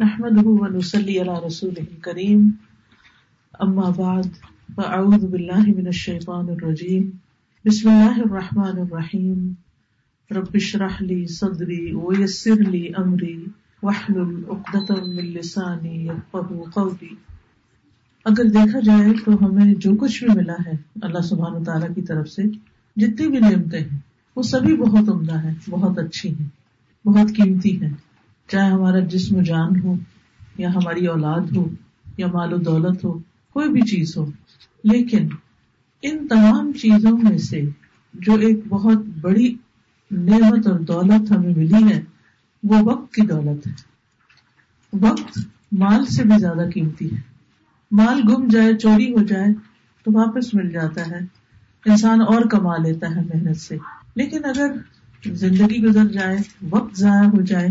نحمده 0.00 0.42
ونصلي 0.46 1.18
على 1.18 1.38
رسوله 1.46 1.86
الكريم. 1.90 2.50
أما 3.64 3.90
بعد، 3.96 4.28
فأعوذ 4.76 5.26
بالله 5.26 5.80
من 5.80 5.86
الشيطان 5.86 6.48
الرجيم. 6.48 7.10
بسم 7.66 7.88
الله 7.88 8.20
الرحمن 8.24 8.80
الرحيم. 8.80 9.52
رب 10.30 10.46
اشرح 10.54 11.02
لي 11.02 11.26
صدري 11.26 11.92
ويسر 11.92 12.54
لي 12.54 12.88
أمري. 12.98 13.44
واحلل 13.82 14.44
عقدة 14.48 14.94
من 14.94 15.24
لساني 15.24 16.04
يفقهوا 16.04 16.70
قولي. 16.74 17.14
اگر 18.24 18.44
دیکھا 18.44 18.80
جائے 18.80 19.12
تو 19.24 19.46
ہمیں 19.46 19.74
جو 19.74 19.96
کچھ 19.96 20.24
بھی 20.24 20.34
ملا 20.36 20.56
ہے، 20.66 20.72
اللہ 21.02 21.20
سبحانہ 21.20 21.64
تعالیٰ 21.64 21.94
کی 21.94 22.02
طرف 22.02 22.28
سے، 22.28 22.42
جتنی 22.96 23.28
بھی 23.28 23.38
نعمتیں 23.38 23.80
ہیں، 23.80 23.98
وہ 24.36 24.42
سبھی 24.42 24.76
بہت 24.76 25.08
عمدہ 25.08 25.44
ہیں، 25.44 25.54
بہت 25.70 25.98
اچھی 25.98 26.34
ہیں، 26.40 26.48
بہت 27.06 27.36
قیمتی 27.36 27.82
ہیں۔ 27.82 28.11
چاہے 28.48 28.70
ہمارا 28.70 28.98
جسم 28.98 29.42
جان 29.42 29.80
ہو 29.80 29.94
یا 30.58 30.74
ہماری 30.74 31.06
اولاد 31.06 31.56
ہو 31.56 31.68
یا 32.16 32.26
مال 32.26 32.52
و 32.52 32.56
دولت 32.56 33.04
ہو، 33.04 33.12
کوئی 33.52 33.68
بھی 33.68 33.80
چیز 33.80 34.16
ہو، 34.16 34.30
لیکن 34.84 35.28
ان 36.02 36.28
تمام 36.28 36.72
چیزوں 36.72 37.18
میں 37.18 37.38
سے 37.38 37.62
جو 38.14 38.34
ایک 38.34 38.58
بہت 38.68 38.98
بڑی 39.20 39.54
نعمت 40.10 40.66
اور 40.66 40.80
دولت 40.80 41.32
ہمیں 41.32 41.54
ملی 41.56 41.94
ہے، 41.94 42.02
وہ 42.62 42.82
وقت 42.82 43.14
کی 43.14 43.22
دولت 43.22 43.66
ہے۔ 43.66 43.72
وقت 44.92 45.38
مال 45.72 46.06
سے 46.06 46.22
بھی 46.24 46.38
زیادہ 46.38 46.70
قیمتی 46.74 47.16
ہے۔ 47.16 47.20
مال 47.90 48.22
گم 48.28 48.48
جائے، 48.48 48.76
چوری 48.76 49.12
ہو 49.12 49.22
جائے 49.22 49.46
تو 50.04 50.10
واپس 50.14 50.54
مل 50.54 50.70
جاتا 50.70 51.06
ہے۔ 51.06 51.18
انسان 51.86 52.20
اور 52.20 52.42
کما 52.50 52.76
لیتا 52.76 53.10
ہے 53.10 53.20
محنت 53.20 53.56
سے۔ 53.56 53.76
لیکن 54.14 54.44
اگر 54.44 54.72
زندگی 55.24 55.82
گزر 55.82 56.04
جائے، 56.04 56.38
وقت 56.70 56.96
ضائع 56.96 57.28
ہو 57.28 57.40
جائے 57.40 57.68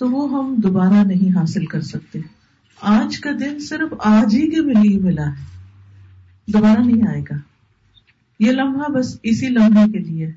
تو 0.00 0.10
وہ 0.10 0.28
ہم 0.32 0.54
دوبارہ 0.54 1.04
نہیں 1.04 1.36
حاصل 1.36 1.66
کر 1.66 1.80
سکتے۔ 1.80 2.20
آج 2.80 3.18
کا 3.18 3.30
دن 3.40 3.58
صرف 3.58 3.94
آج 3.98 4.34
ہی 4.34 4.50
کے 4.50 4.60
ملی 4.60 4.98
ملا 4.98 5.26
ہے۔ 5.26 5.68
دوبارہ 6.52 6.80
نہیں 6.80 7.08
آئے 7.08 7.22
گا۔ 7.22 7.34
یہ 8.40 8.52
لمحہ 8.52 8.92
بس 8.92 9.18
اسی 9.22 9.48
لمحے 9.48 9.92
کے 9.92 9.98
لیے 9.98 10.32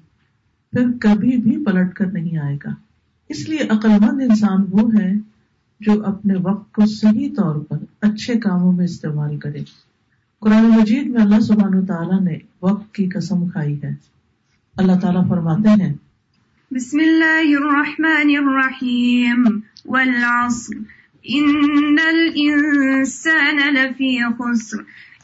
پھر 0.71 0.87
کبھی 1.01 1.37
بھی 1.37 1.65
پلٹ 1.65 1.93
کر 1.93 2.05
نہیں 2.05 2.37
آئے 2.37 2.57
گا۔ 2.65 2.69
اس 3.29 3.49
لیے 3.49 3.59
عقلمند 3.69 4.21
انسان 4.21 4.65
وہ 4.69 4.89
ہے 4.99 5.13
جو 5.79 6.05
اپنے 6.05 6.33
وقت 6.41 6.73
کو 6.73 6.85
صحیح 6.85 7.29
طور 7.37 7.55
پر 7.55 7.77
اچھے 8.01 8.39
کاموں 8.39 8.73
میں 8.73 8.85
استعمال 8.85 9.37
کرے۔ 9.37 9.59
قرآن 10.39 10.65
مجید 10.65 11.07
میں 11.07 11.21
اللہ 11.21 11.39
سبحانہ 11.39 11.85
تعالیٰ 11.85 12.21
نے 12.21 12.37
وقت 12.61 12.93
کی 12.93 13.09
قسم 13.09 13.49
کھائی 13.49 13.81
ہے۔ 13.83 13.91
اللہ 14.77 14.99
تعالیٰ 15.01 15.29
فرماتے 15.29 15.83
ہیں 15.83 15.93
بسم 16.75 16.99
الله 16.99 17.57
الرحمن 17.57 18.35
الرحيم 18.35 19.59
والعصر. 19.85 20.75
إن 21.35 21.99
الإنسان 22.13 23.57
لفي 23.75 24.23
خسر. 24.23 24.81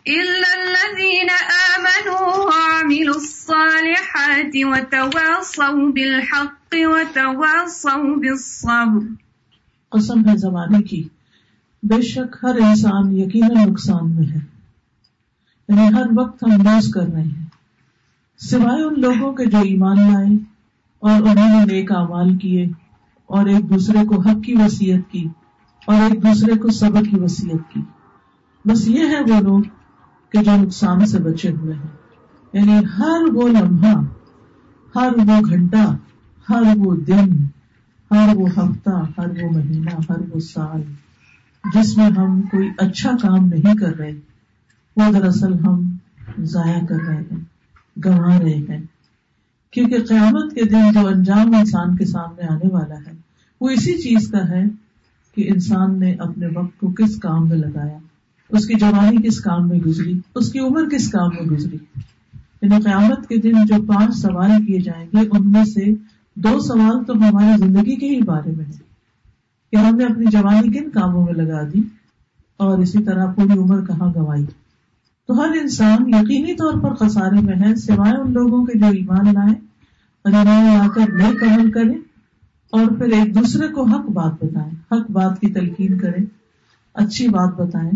إلا 0.09 0.64
الذين 0.64 1.28
آمنوا 1.78 2.38
وعملوا 2.38 3.16
الصالحات 3.16 4.56
وتواصوا 4.56 5.91
بالحق 5.91 6.75
وتواصوا 6.81 8.16
بالصبر. 8.16 9.06
قسم 9.89 10.30
ہے 10.30 10.38
زمانے 10.38 10.81
کی. 10.81 11.08
بے 11.84 12.02
شک 12.02 12.36
ہر 12.44 12.56
انسان 12.56 13.17
یقینا 13.17 13.66
نقصان 13.66 14.16
میں 14.16 14.28
ہے. 14.28 14.39
یعنی 15.69 15.94
ہر 15.94 16.06
وقت 16.16 16.44
ہم 16.44 16.52
لوز 16.52 16.91
کر 16.94 17.06
رہے 17.13 17.22
ہیں. 17.22 17.45
سوائے 18.38 18.84
ان 18.84 19.02
لوگوں 19.02 19.34
کے 19.34 19.45
جو 19.45 19.58
ایمان 19.58 19.97
لائے 19.97 20.48
اور 21.00 21.22
انہوں 21.22 21.66
نے 21.66 21.73
نیک 21.73 21.92
اعمال 21.92 22.38
کیے 22.38 22.66
اور 23.25 23.45
ایک 23.45 23.69
دوسرے 23.69 24.05
کو 24.05 24.22
حق 24.22 24.44
کی 24.44 24.55
وسیعت 24.55 25.11
کی 25.11 25.28
اور 25.86 25.95
ایک 25.95 26.23
دوسرے 26.23 26.58
کو 26.58 26.69
صبر 26.69 27.03
کی 27.03 27.19
وسیعت 27.19 27.73
کی۔ 27.73 27.81
بس 28.66 28.88
یہ 28.88 29.03
ہے 29.03 29.33
وہ 29.33 29.41
لوگ 29.41 29.61
کہ 30.30 30.44
جو 30.44 30.52
نقصان 30.56 31.06
سے 31.06 31.19
بچے 31.19 31.50
ہوئے 31.50 31.73
ہیں۔ 31.73 32.00
یعنی 32.53 32.86
ہر 32.97 33.33
وہ 33.33 33.47
لمحہ، 33.47 34.01
ہر 34.96 35.09
وہ 35.28 35.41
گھنٹہ، 35.50 35.97
ہر 36.50 36.62
وہ 36.78 36.96
دن، 36.96 37.44
ہر 38.12 38.35
وہ 38.35 38.47
ہفتہ، 38.50 38.90
ہر 38.90 39.28
وہ 39.28 39.51
مہینہ، 39.51 39.90
ہر 40.09 40.35
وہ 40.35 40.40
سال 40.40 40.81
جس 41.74 41.97
میں 41.97 42.09
ہم 42.18 42.41
کوئی 42.41 42.69
اچھا 42.78 43.12
کام 43.22 43.45
نہیں 43.45 43.75
کر 43.78 43.95
رہے، 43.95 44.12
وہ 44.95 45.12
دراصل 45.12 45.53
ہم 45.53 45.95
ضائع 46.40 46.85
کر 46.85 47.01
رہے 47.07 47.24
ہیں، 47.31 47.40
گنوا 48.06 48.40
رہے 48.40 48.62
ہیں۔ 48.69 48.99
کیونکہ 49.72 50.03
قیامت 50.03 50.53
کے 50.53 50.62
دن 50.66 50.91
جو 50.94 51.07
انجام 51.07 51.56
انسان 51.56 51.96
کے 51.96 52.06
سامنے 52.06 52.47
آنے 52.47 52.68
والا 52.72 52.96
ہے، 52.96 53.12
وہ 53.62 53.69
اسی 53.69 53.94
چیز 53.94 54.28
کا 54.28 54.50
ہے 54.50 54.63
کہ 55.35 55.47
انسان 55.53 56.00
نے 56.00 56.13
اپنے 56.13 56.47
وقت 56.56 56.80
کو 56.80 56.91
کس 56.91 57.19
کام 57.19 57.50
میں 57.50 57.57
لگایا، 57.57 57.97
اس 58.50 58.68
کی 58.68 58.74
جوانی 58.74 59.28
کس 59.28 59.40
کام 59.40 59.68
میں 59.68 59.80
گزری، 59.80 60.19
اس 60.35 60.52
کی 60.52 60.59
عمر 60.59 60.90
کس 60.90 61.12
کام 61.12 61.30
میں 61.40 61.57
گزری۔ 61.57 61.78
یعنی 62.62 62.81
قیامت 62.81 63.28
کے 63.28 63.38
دن 63.38 63.66
جو 63.66 63.75
پانچ 63.88 64.16
سوال 64.16 64.66
کیے 64.66 64.80
جائیں 64.80 65.07
گے، 65.13 65.28
ان 65.31 65.52
میں 65.52 65.66
سے 65.66 65.91
دو 66.36 66.59
سوال 66.59 67.03
تو 67.03 67.13
ہماری 67.13 67.68
زندگی 67.68 67.96
کے 67.96 68.09
ہی 68.09 68.22
بارے 68.22 68.51
میں 68.51 68.66
ہے 68.66 68.90
کہ 69.72 69.75
ہم 69.75 69.96
نے 69.96 70.06
اپنی 70.06 70.25
جوانی 70.25 70.72
کن 70.72 70.90
کاموں 70.90 71.25
میں 71.25 71.34
لگا 71.34 71.63
دی 71.63 71.81
اور 72.57 72.78
اسی 72.78 73.03
طرح 73.03 73.25
پوری 73.25 73.57
عمر 73.57 73.86
کہاں 73.86 74.13
گنوائی 74.13 74.46
تو 75.29 75.40
ہر 75.40 75.50
انسان 75.62 76.09
یقینی 76.09 76.53
طور 76.53 76.73
پر 76.73 76.94
خسارے 76.94 77.41
میں 77.41 77.56
ہے، 77.56 77.75
سوائے 77.75 78.13
ان 78.17 78.31
لوگوں 78.34 78.66
کے 78.66 78.79
جو 78.79 78.85
ایمان 78.85 79.25
لائے 79.34 79.53
اور 80.25 80.31
ایمان 80.31 80.66
لا 80.66 80.88
کر 80.95 81.13
نئے 81.13 81.56
عمل 81.56 81.72
کرے 81.72 81.94
اور 82.72 82.88
پھر 82.88 83.06
ایک 83.06 83.35
دوسرے 83.35 83.68
کو 83.68 83.84
حق 83.84 84.09
بات 84.09 84.44
بتائیں، 84.44 84.72
حق 84.91 85.12
بات 85.12 85.39
کی 85.41 85.51
تلقین 85.53 85.97
کریں، 85.97 86.25
اچھی 86.94 87.28
بات 87.28 87.53
بتائیں، 87.53 87.91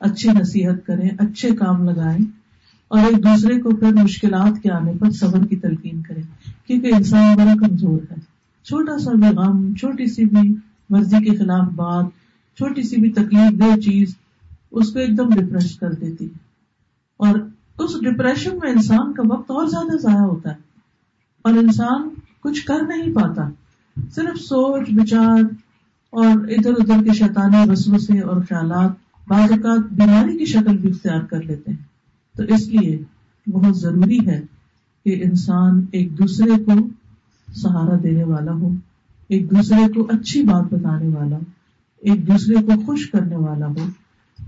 اچھی 0.00 0.30
نصیحت 0.40 0.86
کریں، 0.86 1.08
اچھے 1.18 1.54
کام 1.54 1.88
لگائیں 1.88 2.24
اور 2.88 2.98
ایک 2.98 3.24
دوسرے 3.24 3.60
کو 3.60 3.70
پھر 3.70 3.92
مشکلات 4.02 4.62
کے 4.62 4.70
آنے 4.70 4.92
پر 5.00 5.10
صبر 5.10 5.46
کی 5.46 5.56
تلقین 5.56 6.02
کریں، 6.02 6.22
کیونکہ 6.66 6.94
انسان 6.96 7.36
بڑا 7.36 7.54
کمزور 7.60 7.98
ہے۔ 8.10 8.16
چھوٹا 8.64 8.98
سا 8.98 9.12
بھی 9.12 9.36
غم 9.36 9.74
چھوٹی 9.74 10.06
سی 10.06 10.24
بھی 10.24 10.54
مرضی 10.90 11.24
کے 11.24 11.36
خلاف 11.36 11.72
بات، 11.72 12.04
چھوٹی 12.56 12.82
سی 12.82 12.96
بھی 12.96 13.12
تکلیف 13.12 13.60
دہ 13.60 13.80
چیز، 13.80 14.14
اس 14.72 14.92
کو 14.92 14.98
ایک 14.98 15.18
دم 15.18 15.28
ڈپریس 15.28 15.76
کر 15.76 15.92
دیتی 15.92 16.24
ہے۔ 16.24 16.51
اور 17.22 17.38
اس 17.78 17.90
ڈپریشن 18.00 18.58
میں 18.62 18.70
انسان 18.70 19.12
کا 19.12 19.22
وقت 19.28 19.50
اور 19.50 19.66
زیادہ 19.66 19.98
ضائع 19.98 20.24
ہوتا 20.24 20.50
ہے۔ 20.50 20.54
اور 21.42 21.52
انسان 21.52 22.08
کچھ 22.40 22.64
کر 22.64 22.82
نہیں 22.88 23.14
پاتا۔ 23.14 23.42
صرف 24.14 24.40
سوچ 24.40 24.90
بچار 24.90 25.42
اور 26.10 26.48
ادھر 26.48 26.70
ادھر 26.70 27.04
کے 27.04 27.12
شیطانی 27.12 27.72
رسموں 27.72 27.98
سے 27.98 28.20
اور 28.20 28.36
خیالات 28.40 28.90
بعض 29.28 29.52
اوقات 29.52 29.92
بیماری 29.92 30.38
کی 30.38 30.44
شکل 30.44 30.76
بھی 30.76 30.90
اختیار 30.90 31.20
کر 31.20 31.42
لیتے 31.42 31.70
ہیں۔ 31.70 31.78
تو 32.36 32.54
اس 32.54 32.68
لیے 32.68 33.02
بہت 33.50 33.76
ضروری 33.76 34.26
ہے 34.26 34.40
کہ 35.04 35.22
انسان 35.24 35.86
ایک 35.92 36.18
دوسرے 36.18 36.64
کو 36.64 36.72
سہارا 37.54 37.96
دینے 38.02 38.24
والا 38.24 38.52
ہو، 38.52 38.68
ایک 39.28 39.50
دوسرے 39.50 39.92
کو 39.92 40.06
اچھی 40.10 40.42
بات 40.42 40.64
بتانے 40.64 41.08
والا 41.08 41.36
ہو 41.36 41.42
ایک 42.00 42.26
دوسرے 42.28 42.54
کو 42.54 42.86
خوش 42.86 43.10
کرنے 43.10 43.36
والا 43.36 43.66
ہو، 43.66 43.86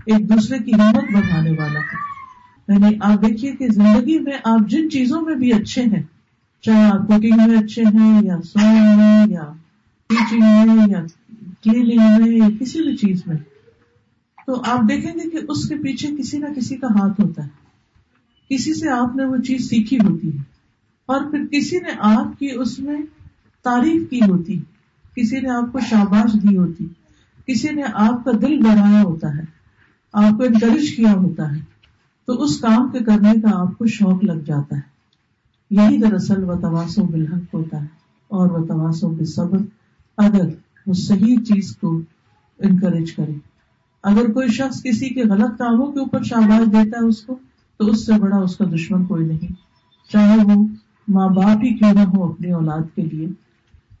ایک 0.05 0.29
دوسرے 0.29 0.59
کی 0.59 0.71
ہمت 0.73 1.13
بڑھانے 1.13 1.51
والا 1.51 1.79
ہو۔ 1.79 2.14
یعنی 2.67 2.95
آپ 3.01 3.21
دیکھیے 3.21 3.51
کہ 3.51 3.67
زندگی 3.69 4.17
میں 4.19 4.37
آپ 4.43 4.69
جن 4.69 4.89
چیزوں 4.89 5.21
میں 5.21 5.35
بھی 5.35 5.51
اچھے 5.53 5.81
ہیں، 5.83 6.01
چاہے 6.63 6.83
آپ 6.83 7.07
کوکنگ 7.07 7.41
میں 7.47 7.57
اچھے 7.57 7.83
ہیں، 7.83 8.21
یا 8.23 8.37
سوئنگ 8.45 8.97
میں، 8.97 9.25
یا 9.29 9.51
ٹیچنگ 10.09 10.43
میں، 10.67 10.87
یا 10.89 11.01
کلیننگ 11.63 12.21
میں، 12.21 12.31
یا 12.37 12.47
کسی 12.59 12.81
بھی 12.83 12.95
چیز 12.97 13.21
میں، 13.27 13.37
تو 14.47 14.61
آپ 14.63 14.89
دیکھیں 14.89 15.11
گے 15.13 15.29
کہ 15.29 15.45
اس 15.47 15.67
کے 15.69 15.75
پیچھے 15.75 16.09
کسی 16.17 16.37
نہ 16.37 16.53
کسی 16.55 16.75
کا 16.75 16.87
ہاتھ 16.95 17.21
ہوتا 17.21 17.43
ہے۔ 17.43 17.49
کسی 18.49 18.73
سے 18.73 18.89
آپ 18.89 19.15
نے 19.15 19.25
وہ 19.25 19.37
چیز 19.37 19.69
سیکھی 19.69 19.97
ہوتی 19.99 20.27
ہے، 20.27 20.41
اور 21.09 21.29
پھر 21.31 21.45
کسی 21.51 21.77
نے 21.77 21.91
آپ 22.07 22.39
کی 22.39 22.51
اس 22.51 22.77
میں 22.79 22.97
تعریف 23.65 24.09
کی 24.09 24.19
ہوتی، 24.29 24.59
کسی 25.17 25.39
نے 25.39 25.49
آپ 25.49 25.71
کو 25.71 25.79
شاباش 25.79 26.33
دی 26.43 26.57
ہوتی، 26.57 26.85
کسی 27.47 27.69
نے 27.69 27.83
آپ 27.93 28.23
کا 28.25 28.31
دل 28.41 28.57
بڑھایا 28.59 29.01
ہوتا 29.03 29.35
ہے، 29.37 29.43
آپ 30.13 30.37
کو 30.37 30.43
انکریج 30.43 30.95
کیا 30.95 31.13
ہوتا 31.13 31.53
ہے۔ 31.55 31.59
تو 32.27 32.43
اس 32.43 32.59
کام 32.59 32.89
کے 32.91 32.99
کرنے 32.99 33.33
کا 33.41 33.59
آپ 33.59 33.77
کو 33.77 33.85
شوق 33.85 34.23
لگ 34.23 34.41
جاتا 34.45 34.75
ہے۔ 34.75 34.81
یہی 35.71 35.97
دراصل 35.97 36.43
و 36.43 36.55
تواسو 36.55 37.03
بالحق 37.03 37.53
ہوتا 37.53 37.81
ہے 37.81 37.87
اور 38.27 38.51
وہ 38.51 38.65
تواسو 38.65 39.09
بے 39.09 39.25
صبر 39.25 39.57
اگر 40.17 40.49
وہ 40.87 40.93
صحیح 40.93 41.37
چیز 41.37 41.77
کو 41.77 42.01
انکریج 42.59 43.13
کرے۔ 43.13 43.33
اگر 44.03 44.31
کوئی 44.31 44.47
شخص 44.47 44.83
کسی 44.83 45.09
کے 45.09 45.23
غلط 45.23 45.57
کاموں 45.57 45.91
کے 45.91 45.99
اوپر 45.99 46.23
شاباش 46.23 46.65
دیتا 46.65 46.97
ہے 47.01 47.07
اس 47.07 47.21
کو، 47.21 47.35
تو 47.79 47.85
اس 47.85 48.05
سے 48.05 48.11
بڑا 48.19 48.37
اس 48.37 48.57
کا 48.57 48.65
دشمن 48.65 49.05
کوئی 49.05 49.25
نہیں۔ 49.25 49.53
چاہے 50.11 50.37
وہ 50.43 50.67
ماں 51.07 51.29
باپ 51.29 51.57
ہی 51.63 51.73
کیوں 51.73 51.93
نہ 51.93 51.99
ہو 51.99 52.23
اپنی 52.23 52.51
اولاد 52.51 52.95
کے 52.95 53.01
لیے۔ 53.01 53.27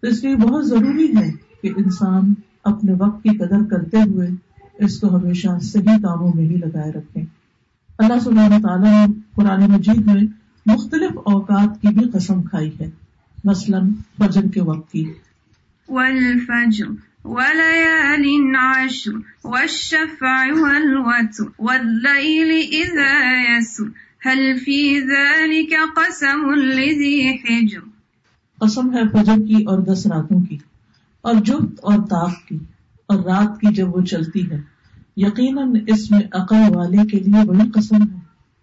تو 0.01 0.07
اس 0.07 0.23
لیے 0.23 0.35
بہت 0.35 0.67
ضروری 0.67 1.17
ہے 1.17 1.31
کہ 1.61 1.71
انسان 1.77 2.33
اپنے 2.63 2.93
وقت 2.99 3.23
کی 3.23 3.37
قدر 3.37 3.63
کرتے 3.69 3.97
ہوئے 3.97 4.27
اس 4.73 4.99
کو 4.99 5.15
ہمیشہ 5.15 5.47
صحیح 5.61 5.97
کاموں 6.03 6.31
میں 6.35 6.43
ہی 6.43 6.55
لگائے 6.55 6.91
رکھے۔ 6.91 7.34
اللہ 7.97 8.19
سبحانہ 8.19 8.55
تعالیٰ 8.55 9.07
نے 9.07 9.13
قرآن 9.35 9.71
مجید 9.71 10.05
میں 10.05 10.23
مختلف 10.65 11.11
اوقات 11.25 11.81
کی 11.81 11.87
بھی 11.87 12.09
قسم 12.09 12.43
کھائی 12.43 12.71
ہے۔ 12.81 12.89
مثلاً 13.43 13.89
فجر 14.17 14.41
کے 14.53 14.61
وقت 14.61 14.91
کی۔ 14.91 15.13
والفجر 15.89 16.85
وليال 17.23 18.55
عشر 18.55 19.11
والشفع 19.43 20.45
والوتر 20.59 21.43
والليل 21.59 22.61
إذا 22.69 23.41
يسر 23.51 23.83
هل 24.29 24.57
في 24.59 24.99
ذلك 24.99 25.73
قسم 25.95 26.51
لذي 26.51 27.29
حجر۔ 27.29 27.79
قسم 28.59 28.93
ہے 28.93 29.01
فجر 29.13 29.35
کی 29.47 29.63
اور 29.63 29.79
دس 29.79 30.07
راتوں 30.07 30.39
کی 30.39 30.57
اور 31.21 31.33
جبت 31.33 31.79
اور 31.83 31.97
طاق 31.97 32.33
کی 32.47 32.57
اور 33.07 33.23
رات 33.23 33.59
کی 33.59 33.73
جب 33.73 33.95
وہ 33.95 34.01
چلتی 34.01 34.51
ہے۔ 34.51 34.74
یقیناً 35.17 35.75
اس 35.87 36.11
میں 36.11 36.19
عقل 36.31 36.75
والے 36.75 36.97
کے 36.97 37.19
لیے 37.19 37.45
بڑی 37.45 37.69
قسم 37.71 37.95
ہے۔ 37.95 38.19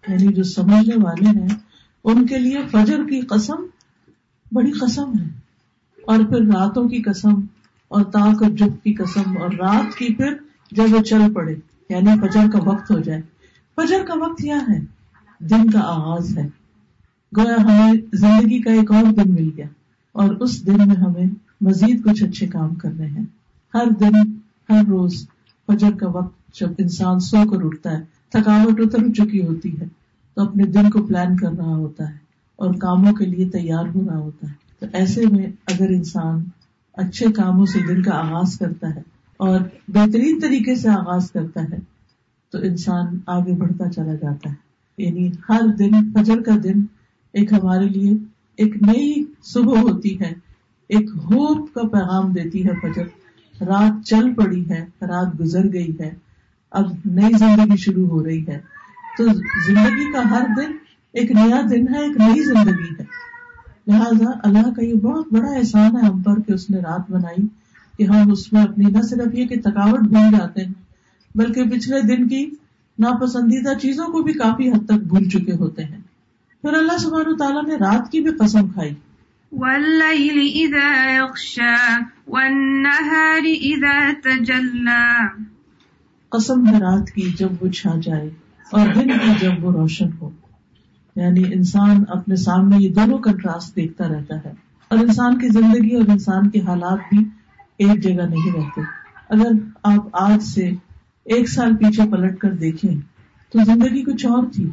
یعنی 0.07 0.33
جو 0.33 0.43
سمجھنے 0.43 1.03
والے 1.03 1.39
ہیں، 1.39 1.47
ان 2.03 2.25
کے 2.25 2.37
لیے 2.37 2.57
فجر 2.71 2.97
کی 3.09 3.21
قسم 3.21 3.53
بڑی 4.51 4.71
قسم 4.71 5.11
ہے۔ 5.19 5.27
اور 6.07 6.19
پھر 6.19 6.41
راتوں 6.41 6.89
کی 6.89 7.01
قسم، 7.01 7.33
اور 7.87 8.03
تاک 8.03 8.43
اور 8.43 8.51
جب 8.51 8.83
کی 8.83 8.93
قسم، 8.93 9.37
اور 9.41 9.51
رات 9.51 9.97
کی 9.97 10.13
پھر 10.13 10.33
جب 10.71 10.83
وہ 10.91 11.03
چل 11.03 11.33
پڑے۔ 11.33 11.55
یعنی 11.89 12.19
فجر 12.19 12.51
کا 12.53 12.59
وقت 12.63 12.91
ہو 12.91 12.99
جائے۔ 12.99 13.21
فجر 13.75 14.03
کا 14.05 14.13
وقت 14.17 14.41
کیا 14.41 14.59
ہے؟ 14.69 14.79
دن 15.39 15.69
کا 15.69 15.79
آغاز 15.79 16.37
ہے۔ 16.37 16.47
گویا 17.37 17.55
ہمیں 17.63 17.93
زندگی 18.13 18.61
کا 18.61 18.71
ایک 18.71 18.91
اور 18.91 19.13
دن 19.13 19.35
مل 19.35 19.49
گیا، 19.57 19.65
اور 20.11 20.29
اس 20.29 20.65
دن 20.65 20.77
میں 20.77 20.95
ہمیں 20.95 21.25
مزید 21.61 22.05
کچھ 22.05 22.23
اچھے 22.23 22.47
کام 22.47 22.75
کرنے 22.75 23.05
ہیں۔ 23.05 23.25
ہر 23.73 23.89
دن، 23.99 24.15
ہر 24.69 24.83
روز 24.87 25.27
فجر 25.67 25.91
کا 25.91 26.07
وقت 26.09 26.42
جب 26.59 26.71
انسان 26.77 27.19
سو 27.19 27.49
کر 27.49 27.65
اٹھتا 27.65 27.91
ہے، 27.91 28.03
تھکاوٹ 28.29 28.79
اتر 28.79 29.13
چکی 29.13 29.45
ہوتی 29.45 29.81
ہے۔ 29.81 29.85
تو 30.35 30.41
اپنے 30.41 30.63
دن 30.63 30.89
کو 30.89 31.03
پلان 31.03 31.37
کر 31.37 31.51
رہا 31.51 31.75
ہوتا 31.75 32.09
ہے 32.09 32.15
اور 32.55 32.73
کاموں 32.73 33.13
کے 33.13 33.25
لیے 33.25 33.49
تیار 33.49 33.85
ہو 33.95 34.05
رہا 34.07 34.17
ہوتا 34.17 34.47
ہے۔ 34.47 34.53
تو 34.79 34.85
ایسے 34.93 35.25
میں 35.31 35.47
اگر 35.67 35.89
انسان 35.89 36.43
اچھے 36.93 37.31
کاموں 37.31 37.65
سے 37.65 37.79
دن 37.87 38.01
کا 38.01 38.11
آغاز 38.11 38.57
کرتا 38.59 38.95
ہے 38.95 39.01
اور 39.37 39.59
بہترین 39.87 40.39
طریقے 40.41 40.75
سے 40.75 40.89
آغاز 40.89 41.31
کرتا 41.31 41.63
ہے، 41.63 41.77
تو 42.51 42.57
انسان 42.57 43.17
آگے 43.27 43.53
بڑھتا 43.53 43.89
چلا 43.89 44.15
جاتا 44.15 44.49
ہے۔ 44.49 44.55
یعنی 44.97 45.29
ہر 45.49 45.61
دن، 45.79 46.11
فجر 46.13 46.41
کا 46.41 46.51
دن 46.63 46.81
ایک 47.33 47.53
ہمارے 47.53 47.87
لیے 47.89 48.13
ایک 48.57 48.83
نئی 48.83 49.23
صبح 49.43 49.79
ہوتی 49.79 50.19
ہے۔ 50.19 50.33
ایک 50.89 51.09
ہوپ 51.15 51.73
کا 51.73 51.81
پیغام 51.87 52.31
دیتی 52.31 52.67
ہے 52.67 52.71
فجر۔ 52.81 53.03
رات 53.63 54.05
چل 54.05 54.33
پڑی 54.33 54.69
ہے، 54.69 54.85
رات 55.01 55.39
گزر 55.39 55.73
گئی 55.73 55.95
ہے۔ 55.99 56.13
اب 56.73 56.85
نئی 57.05 57.37
زندگی 57.37 57.77
شروع 57.77 58.07
ہو 58.07 58.25
رہی 58.25 58.47
ہے۔ 58.47 58.61
تو 59.17 59.23
زندگی 59.67 60.11
کا 60.11 60.29
ہر 60.29 60.43
دن 60.57 60.71
ایک 61.13 61.31
نیا 61.31 61.61
دن 61.69 61.93
ہے، 61.93 61.99
ایک 61.99 62.17
نئی 62.17 62.43
زندگی 62.43 62.93
ہے۔ 62.99 63.03
لہٰذا 63.87 64.31
اللہ 64.43 64.73
کا 64.75 64.85
یہ 64.85 64.93
بہت 64.93 65.33
بڑا 65.33 65.51
احسان 65.51 65.95
ہے 65.95 66.07
ہم 66.07 66.21
پر 66.21 66.41
کہ 66.41 66.51
اس 66.51 66.69
نے 66.69 66.77
رات 66.77 67.11
بنائی، 67.11 67.47
کہ 67.97 68.03
ہم 68.03 68.31
اس 68.31 68.53
میں 68.53 68.63
اپنی، 68.63 68.85
نہ 68.85 69.01
صرف 69.01 69.33
یہ 69.33 69.45
کہ 69.45 69.55
تھکاوٹ 69.55 69.99
بھول 69.99 70.37
جاتے 70.37 70.65
ہیں، 70.65 70.73
بلکہ 71.35 71.63
پچھلے 71.63 72.01
دن 72.01 72.27
کی 72.27 72.49
ناپسندیدہ 72.99 73.73
چیزوں 73.79 74.05
کو 74.05 74.23
بھی 74.23 74.33
کافی 74.33 74.71
حد 74.71 74.85
تک 74.85 75.07
بھول 75.07 75.29
چکے 75.29 75.53
ہوتے 75.53 75.83
ہیں۔ 75.83 75.97
پھر 76.61 76.73
اللہ 76.73 76.97
سبحانہ 76.97 77.35
تعالیٰ 77.35 77.63
نے 77.63 77.75
رات 77.75 78.11
کی 78.11 78.19
بھی 78.19 78.31
قسم 78.31 78.67
کھائی۔ 78.67 78.93
والليل 79.51 80.49
إذا 80.51 81.15
يغشى 81.15 82.03
والنهار 82.27 83.45
إذا 83.61 84.11
تجلى۔ 84.23 85.43
قسم 86.33 86.67
ہے 86.67 86.79
رات 86.79 87.09
کی 87.09 87.21
جب 87.37 87.49
وہ 87.61 87.67
چھا 87.67 87.91
جائے 88.03 88.29
اور 88.71 88.87
دن 88.95 89.07
کی 89.07 89.31
جب 89.41 89.51
وہ 89.61 89.71
روشن 89.71 90.05
ہو۔ 90.21 90.29
یعنی 91.15 91.43
انسان 91.53 92.03
اپنے 92.07 92.35
سامنے 92.35 92.77
یہ 92.79 92.93
دونوں 92.93 93.17
کنٹراسٹ 93.17 93.75
دیکھتا 93.75 94.07
رہتا 94.07 94.35
ہے۔ 94.35 94.53
اور 94.87 94.99
انسان 94.99 95.37
کی 95.37 95.47
زندگی 95.47 95.95
اور 95.95 96.03
انسان 96.07 96.49
کے 96.49 96.59
حالات 96.59 96.99
بھی 97.09 97.25
ایک 97.77 98.03
جگہ 98.03 98.23
نہیں 98.23 98.55
رہتے۔ 98.55 98.81
اگر 99.29 99.51
آپ 99.83 100.07
آج 100.13 100.43
سے 100.43 100.69
ایک 101.25 101.49
سال 101.49 101.75
پیچھے 101.75 102.11
پلٹ 102.11 102.37
کر 102.37 102.51
دیکھیں 102.51 102.95
تو 103.53 103.59
زندگی 103.65 104.03
کچھ 104.03 104.25
اور 104.25 104.43
تھی۔ 104.53 104.69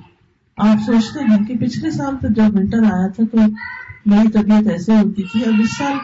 آپ 0.57 0.77
سوچتے 0.87 1.25
ہیں 1.25 1.45
کہ 1.45 1.57
پچھلے 1.57 1.91
سال 1.91 2.15
تو 2.23 2.29
جب 2.29 2.57
ونٹر 2.57 2.79
آیا 2.79 3.07
تھا 3.07 3.25
تو 3.33 3.39
میری 4.07 4.29
طبیعت 4.29 4.67
ایسے 4.71 4.93
ہوتی 4.93 5.23
تھی، 5.23 5.45
اب 5.45 5.53
اس 5.61 5.77
سال 5.77 5.99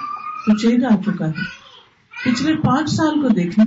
تو 0.46 0.56
چینج 0.56 0.84
آ 0.84 0.96
چکا 1.06 1.26
ہے۔ 1.26 1.66
پچھلے 2.24 2.54
پانچ 2.54 2.90
سال 2.90 3.22
کو 3.22 3.28
دیکھیں 3.28 3.64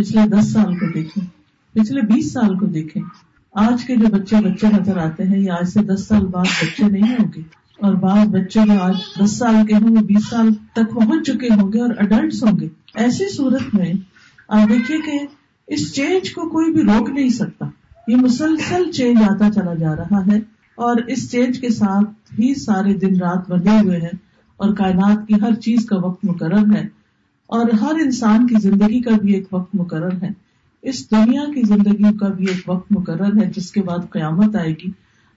پچھلے 0.00 0.28
دس 0.28 0.52
سال 0.52 0.78
کو 0.78 0.86
دیکھیں، 0.94 1.24
پچھلے 1.72 2.00
بیس 2.00 2.32
سال 2.32 2.58
کو 2.58 2.66
دیکھیں۔ 2.66 3.02
آج 3.54 3.84
کے 3.84 3.96
جو 3.96 4.06
بچے 4.06 4.36
بچے 4.36 4.66
نظر 4.66 4.96
آتے 4.96 5.24
ہیں، 5.24 5.38
یہ 5.38 5.50
آج 5.50 5.68
سے 5.68 5.82
دس 5.82 6.06
سال 6.06 6.26
بعد 6.26 6.44
بچے 6.44 6.88
نہیں 6.88 7.02
ہوں 7.02 7.28
گے۔ 7.36 7.40
اور 7.78 7.94
بعض 7.94 8.28
بچے 8.28 8.60
جو 8.66 8.80
آج 8.80 8.94
دس 9.24 9.30
سال 9.30 9.66
کے 9.66 9.74
ہوں 9.74 9.96
گے، 9.96 10.02
بیس 10.02 10.28
سال 10.30 10.48
تک 10.72 10.94
پہنچ 10.94 11.26
چکے 11.26 11.46
ہوں 11.46 11.72
گے 11.72 11.80
اور 11.80 11.90
اڈلٹس 11.98 12.44
ہوں 12.44 12.60
گے۔ 12.60 12.68
ایسی 12.94 13.36
صورت 13.36 13.74
میں 13.74 13.92
آپ 14.48 14.68
دیکھیے 14.68 14.98
کہ 14.98 15.26
اس 15.66 15.94
چینج 15.94 16.34
کو 16.34 16.48
کوئی 16.48 16.72
بھی 16.72 16.82
روک 16.82 17.10
نہیں 17.10 17.28
سکتا۔ 17.28 17.66
یہ 18.08 18.16
مسلسل 18.16 18.92
چینج 18.92 19.18
آتا 19.22 19.52
چلا 19.52 19.74
جا 19.74 19.96
رہا 19.96 20.26
ہے 20.26 20.36
اور 20.74 20.96
اس 20.96 21.30
چینج 21.30 21.60
کے 21.60 21.68
ساتھ 21.70 22.10
ہی 22.40 22.54
سارے 22.54 22.94
دن 22.94 23.16
رات 23.16 23.50
بندے 23.50 23.80
ہوئے 23.84 23.98
ہیں 23.98 24.16
اور 24.56 24.74
کائنات 24.74 25.28
کی 25.28 25.34
ہر 25.34 25.54
چیز 25.54 25.86
کا 25.86 25.96
وقت 25.96 26.24
مقرر 26.24 26.76
ہے۔ 26.76 26.99
اور 27.50 27.70
ہر 27.70 27.94
انسان 27.94 28.46
کی 28.46 28.54
زندگی 28.60 29.00
کا 29.00 29.10
بھی 29.22 29.34
ایک 29.34 29.46
وقت 29.52 29.74
مقرر 29.74 30.12
ہے۔ 30.22 30.28
اس 30.82 31.10
دنیا 31.10 31.42
کی 31.54 31.62
زندگی 31.62 32.18
کا 32.18 32.28
بھی 32.28 32.44
ایک 32.48 32.68
وقت 32.68 32.92
مقرر 32.92 33.42
ہے، 33.42 33.50
جس 33.56 33.70
کے 33.70 33.82
بعد 33.82 33.98
قیامت 34.10 34.56
آئے 34.56 34.70
گی۔ 34.70 34.90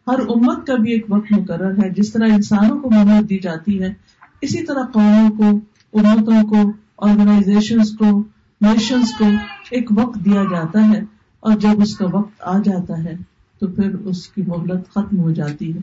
ہر 0.07 0.19
امت 0.19 0.67
کا 0.67 0.75
بھی 0.75 0.91
ایک 0.91 1.05
وقت 1.09 1.31
مقرر 1.31 1.83
ہے، 1.83 1.89
جس 1.89 2.13
طرح 2.13 2.27
انسانوں 2.33 2.79
کو 2.79 2.89
محنت 2.89 3.29
دی 3.29 3.39
جاتی 3.39 3.83
ہے، 3.83 3.93
اسی 4.41 4.63
طرح 4.63 4.83
قوموں 4.93 5.29
کو، 5.29 5.59
امتوں 5.99 6.47
کو 6.47 6.71
آرگنائزیشن 7.09 7.77
کو 7.99 8.23
نیشنس 8.61 9.11
کو 9.19 9.25
ایک 9.71 9.89
وقت 9.95 10.25
دیا 10.25 10.43
جاتا 10.43 10.89
ہے۔ 10.89 11.01
اور 11.39 11.53
جب 11.57 11.81
اس 11.81 11.97
کا 11.97 12.05
وقت 12.13 12.41
آ 12.41 12.57
جاتا 12.57 13.03
ہے، 13.03 13.13
تو 13.59 13.67
پھر 13.67 13.95
اس 13.95 14.27
کی 14.27 14.41
مہلت 14.47 14.89
ختم 14.89 15.19
ہو 15.19 15.31
جاتی 15.31 15.73
ہے۔ 15.73 15.79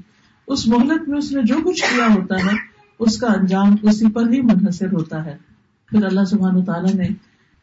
اس 0.46 0.68
مہلت 0.68 1.08
میں 1.08 1.18
اس 1.18 1.32
نے 1.32 1.42
جو 1.42 1.54
کچھ 1.64 1.82
کیا 1.82 2.14
ہوتا 2.14 2.34
ہے، 2.34 2.56
اس 2.98 3.18
کا 3.18 3.26
انجام 3.26 3.74
اسی 3.82 4.10
پر 4.10 4.32
ہی 4.32 4.40
منحصر 4.40 4.92
ہوتا 4.92 5.24
ہے۔ 5.24 5.49
پھر 5.90 6.04
اللہ 6.04 6.24
سبحانہ 6.24 6.64
تعالیٰ 6.64 6.94
نے 6.94 7.08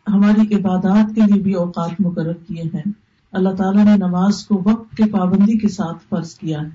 ہماری 0.08 0.56
عبادات 0.56 1.16
کے 1.16 1.22
لیے 1.22 1.44
بھی 1.44 1.54
اوقات 1.54 1.90
مقرر 2.00 2.34
کیے 2.34 2.64
ہیں۔ 2.64 2.92
اللہ 3.32 3.50
تعالیٰ 3.50 3.86
نے 3.86 3.98
نماز 3.98 4.46
کو 4.46 4.62
وقت 4.66 4.96
کے 4.96 5.06
پابندی 5.06 5.58
کے 5.58 5.68
ساتھ 5.68 5.98
فرض 6.10 6.36
کیا 6.36 6.62
ہے۔ 6.62 6.70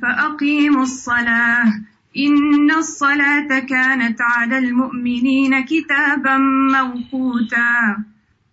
فَأَقِيمُوا 0.00 0.82
الصَّلَاةَ 0.82 1.66
إِنَّ 2.18 2.74
الصَّلَاةَ 2.74 3.66
كَانَتْ 3.68 4.20
عَلَى 4.36 4.66
الْمُؤْمِنِينَ 4.66 5.54
كِتَابًا 5.68 6.82
مَوْقُوتًا۔ 6.82 7.92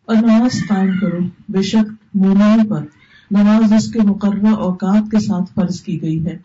اور 0.06 0.16
نماز 0.16 0.68
قائم 0.68 0.92
کرو۔ 1.02 1.20
بے 1.50 1.62
شک 1.62 1.92
مومنوں 2.14 2.70
پر 2.70 2.86
نماز 3.32 3.74
اس 3.74 3.94
کے 3.94 4.00
مقررہ 4.02 4.48
اوقات 4.48 5.12
کے 5.12 5.20
ساتھ 5.20 5.54
فرض 5.54 5.82
کی 5.82 6.02
گئی 6.02 6.26
ہے۔ 6.26 6.38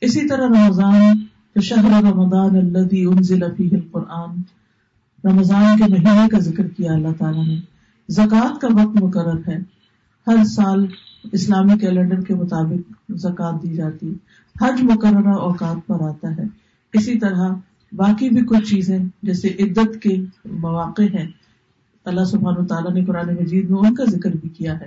اسی 0.00 0.28
طرح 0.28 0.46
رمضان 0.46 1.02
شہر 1.62 2.02
رمضان 2.02 2.56
الذي 2.56 3.04
انزل 3.04 3.40
فيه 3.56 3.68
القرآن۔ 3.72 4.59
رمضان 5.24 5.78
کے 5.78 5.84
مہینے 5.88 6.28
کا 6.28 6.38
ذکر 6.38 6.68
کیا 6.68 6.92
اللہ 6.92 7.08
تعالیٰ 7.18 7.46
نے۔ 7.46 7.60
زکوٰۃ 8.08 8.58
کا 8.58 8.68
وقت 8.72 9.02
مقرر 9.02 9.40
ہے۔ 9.48 9.58
ہر 10.26 10.44
سال 10.44 10.86
اسلامی 11.32 11.78
کیلنڈر 11.78 12.20
کے 12.20 12.34
مطابق 12.34 12.92
زکوٰۃ 13.16 13.62
دی 13.62 13.74
جاتی۔ 13.74 14.14
حج 14.62 14.82
مقررہ 14.82 15.32
اوقات 15.32 15.86
پر 15.86 16.00
آتا 16.00 16.30
ہے۔ 16.30 16.42
اسی 16.92 17.18
طرح 17.18 17.48
باقی 17.92 18.28
بھی 18.28 18.40
کچھ 18.40 18.70
چیزیں 18.70 18.98
جیسے 19.22 19.48
عدت 19.48 20.02
کے 20.02 20.16
مواقع 20.44 21.02
ہیں۔ 21.02 21.28
اللہ 22.04 22.24
سبحان 22.24 22.56
و 22.58 22.66
تعالیٰ 22.66 22.92
نے 22.92 23.04
قرآن 23.04 23.34
مجید 23.34 23.70
میں 23.70 23.78
ان 23.78 23.94
کا 23.94 24.04
ذکر 24.04 24.30
بھی 24.30 24.48
کیا 24.48 24.80
ہے۔ 24.80 24.86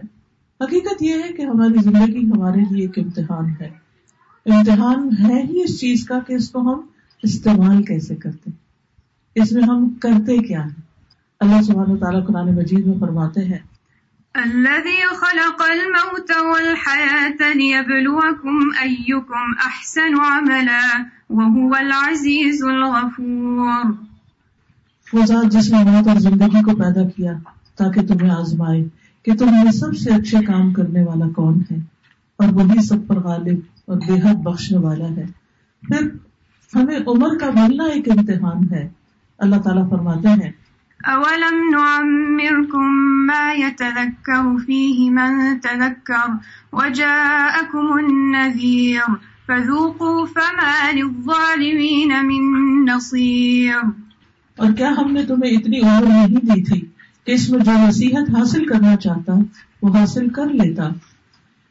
حقیقت 0.61 1.03
یہ 1.03 1.13
ہے 1.13 1.33
کہ 1.33 1.41
ہماری 1.41 1.81
زندگی 1.83 2.25
ہمارے 2.25 2.59
لیے 2.71 2.85
ایک 2.85 3.05
امتحان 3.05 3.53
ہے۔ 3.61 3.69
امتحان 4.45 5.09
ہے 5.19 5.41
ہی 5.41 5.63
اس 5.63 5.79
چیز 5.79 6.05
کا 6.05 6.19
کہ 6.27 6.33
اس 6.33 6.49
کو 6.49 6.59
ہم 6.59 6.81
استعمال 7.23 7.83
کیسے 7.83 8.15
کرتے 8.15 8.51
اس 9.35 9.51
میں 9.51 9.63
ہم 9.63 9.89
کرتے 9.89 10.37
کیا 10.37 10.63
ہیں؟ 10.63 10.81
اللہ 11.39 11.61
سبحانہ 11.61 11.99
تعالیٰ 11.99 12.25
قرآن 12.27 12.55
مجید 12.55 12.85
میں 12.85 12.99
فرماتے 12.99 13.45
ہیں 13.45 13.57
الذي 14.35 15.15
خلق 15.15 15.61
الموت 15.69 16.31
والحياة 16.31 17.51
ليبلوكم 17.53 18.59
أيكم 18.83 19.53
أحسن 19.65 20.19
عملا 20.19 21.03
وهو 21.29 21.75
العزيز 21.75 22.63
الغفور. 22.63 23.91
وہ 25.13 25.25
ذات 25.25 25.51
جس 25.51 25.71
نے 25.71 25.83
موت 25.83 26.07
اور 26.07 26.15
زندگی 26.15 26.63
کو 26.63 26.75
پیدا 26.75 27.09
کیا 27.09 27.33
تاکہ 27.75 28.01
تمہیں 28.01 28.29
آزمائے 28.29 28.83
کہ 29.23 29.35
تم 29.35 29.45
میں 29.45 29.71
سب 29.71 29.97
سے 29.97 30.09
اچھے 30.11 30.45
کام 30.45 30.73
کرنے 30.73 31.03
والا 31.03 31.25
کون 31.35 31.61
ہے 31.71 31.75
اور 32.35 32.49
وہی 32.53 32.81
سب 32.81 33.07
پر 33.07 33.19
غالب 33.19 33.59
اور 33.85 33.97
بے 33.97 34.29
حد 34.29 34.35
بخشنے 34.35 34.77
والا 34.77 35.05
ہے۔ 35.05 35.25
پھر 35.81 36.09
ہمیں 36.75 36.99
عمر 37.07 37.37
کا 37.37 37.49
ملنا 37.53 37.83
ایک 37.83 38.09
امتحان 38.09 38.73
ہے۔ 38.73 38.89
اللہ 39.37 39.55
تعالیٰ 39.55 39.89
فرماتے 39.89 40.27
ہیں۔ 40.27 40.51
اولم 41.03 41.69
نعمركم 41.71 42.85
ما 43.25 43.53
يتذكر 43.53 44.57
فيه 44.65 45.09
من 45.09 45.59
تذكر 45.59 46.31
وجاءكم 46.73 47.93
النذير 47.93 49.01
فذوقوا 49.47 50.25
فما 50.25 50.91
للظالمين 50.91 52.13
من 52.25 52.85
نصير۔ 52.85 53.75
اور 54.57 54.71
کیا 54.71 54.89
ہم 54.97 55.11
نے 55.11 55.25
تمہیں 55.25 55.51
اتنی 55.51 55.79
عمر 55.79 56.05
نہیں 56.05 56.27
دی 56.27 56.63
تھی 56.63 56.81
کہ 57.25 57.31
اس 57.31 57.49
میں 57.49 57.59
جو 57.59 57.71
نصیحت 57.87 58.35
حاصل 58.37 58.65
کرنا 58.65 58.95
چاہتا 58.95 59.33
وہ 59.81 59.97
حاصل 59.97 60.29
کر 60.29 60.45
لیتا؟ 60.45 60.83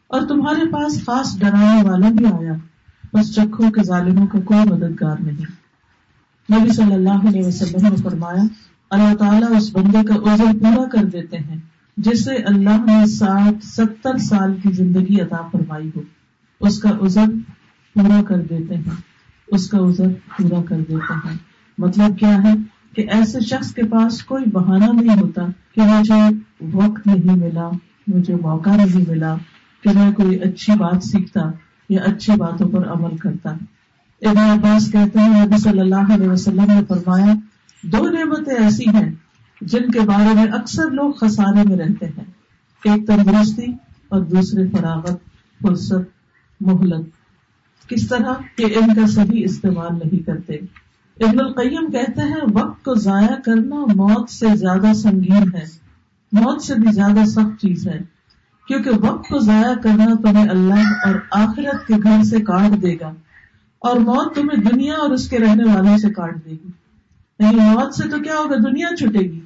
اور 0.06 0.22
تمہارے 0.22 0.70
پاس 0.70 1.04
خاص 1.06 1.38
ڈرانے 1.38 1.88
والا 1.90 2.08
بھی 2.08 2.26
آیا 2.26 2.52
بس 3.12 3.34
چکھوں 3.34 3.70
کے 3.70 3.82
ظالموں 3.82 4.26
کا 4.26 4.38
کوئی 4.44 4.60
مددگار 4.60 5.16
نہیں۔ 5.20 5.61
نبی 6.50 6.68
صلی 6.68 6.94
اللہ 6.94 7.28
علیہ 7.28 7.42
وسلم 7.44 7.88
نے 7.88 7.96
فرمایا، 7.96 8.42
اللہ 8.90 9.16
تعالیٰ 9.16 9.56
اس 9.56 9.76
بندے 9.76 9.98
کا 10.04 10.34
عذر 10.34 10.44
پورا 10.44 10.88
کر 10.88 11.04
دیتے 11.04 11.36
ہیں، 11.38 11.56
جسے 11.96 12.34
اللہ 12.34 12.84
نے 12.84 13.06
ساٹھ 13.06 13.66
ستر 13.66 14.18
سال 14.18 14.54
کی 14.62 14.72
زندگی 14.72 15.20
عطا 15.20 15.48
فرمائی 15.52 15.90
ہو۔ 15.96 16.00
اس 16.60 16.80
کا 16.80 16.90
عذر 17.02 17.24
پورا 17.94 18.22
کر 18.22 18.38
دیتے 18.38 18.76
ہیں۔ 18.76 18.94
اس 19.46 19.70
کا 19.70 19.78
عذر 19.78 20.08
پورا 20.08 20.62
کر 20.62 20.76
دیتے 20.76 21.28
ہیں۔ 21.28 21.36
مطلب 21.78 22.18
کیا 22.18 22.42
ہے 22.42 22.52
کہ 22.96 23.06
ایسے 23.10 23.40
شخص 23.40 23.74
کے 23.74 23.82
پاس 23.82 24.24
کوئی 24.24 24.44
بہانہ 24.44 24.84
نہیں 24.84 25.20
ہوتا 25.20 25.42
کہ 25.74 25.80
مجھے 25.80 26.20
وقت 26.72 27.06
نہیں 27.06 27.36
ملا، 27.36 27.70
مجھے 28.06 28.34
موقع 28.34 28.70
نہیں 28.70 29.04
ملا 29.08 29.36
کہ 29.84 29.98
میں 29.98 30.12
کوئی 30.12 30.36
اچھی 30.36 30.72
بات 30.72 31.04
سیکھتا 31.04 31.40
یا 31.88 32.02
اچھی 32.02 32.32
باتوں 32.36 32.68
پر 32.68 32.88
عمل 32.88 33.16
کرتا۔ 33.16 33.50
ابن 34.22 34.38
عباس 34.38 34.92
کہتے 34.92 35.18
ہیں، 35.18 35.46
نبی 35.46 35.58
صلی 35.58 35.80
اللہ 35.80 36.14
علیہ 36.14 36.28
وسلم 36.28 36.64
نے 36.68 36.80
فرمایا، 36.88 37.34
دو 37.82 38.08
نعمتیں 38.08 38.54
ایسی 38.54 38.88
ہیں 38.88 39.12
جن 39.60 39.90
کے 39.90 40.00
بارے 40.00 40.34
میں 40.34 40.46
اکثر 40.52 40.90
لوگ 40.90 41.12
خسارے 41.12 41.68
میں 41.68 41.76
رہتے 41.76 42.06
ہیں۔ 42.06 42.24
ایک 42.84 43.06
تندرستی 43.06 43.72
اور 44.08 44.20
دوسرے 44.20 44.68
فراغت، 44.68 45.20
فرصت، 45.62 46.00
مہلت۔ 46.60 47.08
کس 47.88 48.08
طرح؟ 48.08 48.32
کہ 48.56 48.64
ان 48.64 48.94
کا 48.94 49.06
صحیح 49.06 49.42
استعمال 49.44 49.94
نہیں 49.94 50.26
کرتے۔ 50.26 50.54
ابن 51.20 51.40
القیم 51.40 51.90
کہتے 51.90 52.20
ہیں، 52.20 52.40
وقت 52.52 52.84
کو 52.84 52.94
ضائع 52.94 53.34
کرنا 53.44 53.84
موت 53.94 54.30
سے 54.30 54.46
زیادہ 54.54 54.92
سنگین 54.92 55.54
ہے۔ 55.54 55.64
موت 56.32 56.62
سے 56.62 56.74
بھی 56.74 56.92
زیادہ 56.92 57.24
سخت 57.26 57.60
چیز 57.60 57.88
ہے۔ 57.88 58.00
کیونکہ 58.68 58.90
وقت 58.90 59.28
کو 59.28 59.38
ضائع 59.38 59.74
کرنا 59.74 60.06
تمہیں 60.22 60.48
اللہ 60.48 61.06
اور 61.06 61.14
آخرت 61.30 61.86
کے 61.86 61.94
گھر 62.02 62.22
سے 62.22 62.40
کاٹ 62.40 62.82
دے 62.82 62.94
گا۔ 63.00 63.12
اور 63.82 63.96
موت 63.96 64.34
تمہیں 64.34 64.64
دنیا 64.64 64.94
اور 64.94 65.10
اس 65.10 65.30
کے 65.30 65.38
رہنے 65.38 65.74
والوں 65.74 65.98
سے 65.98 66.10
کاٹ 66.10 66.44
دے 66.44 66.50
گی۔ 66.50 66.70
یعنی 67.38 67.56
موت 67.56 67.94
سے 67.94 68.08
تو 68.08 68.18
کیا 68.18 68.32
ہوگا؟ 68.32 68.56
دنیا 68.56 68.96
چھٹے 68.96 69.18
گی۔ 69.18 69.40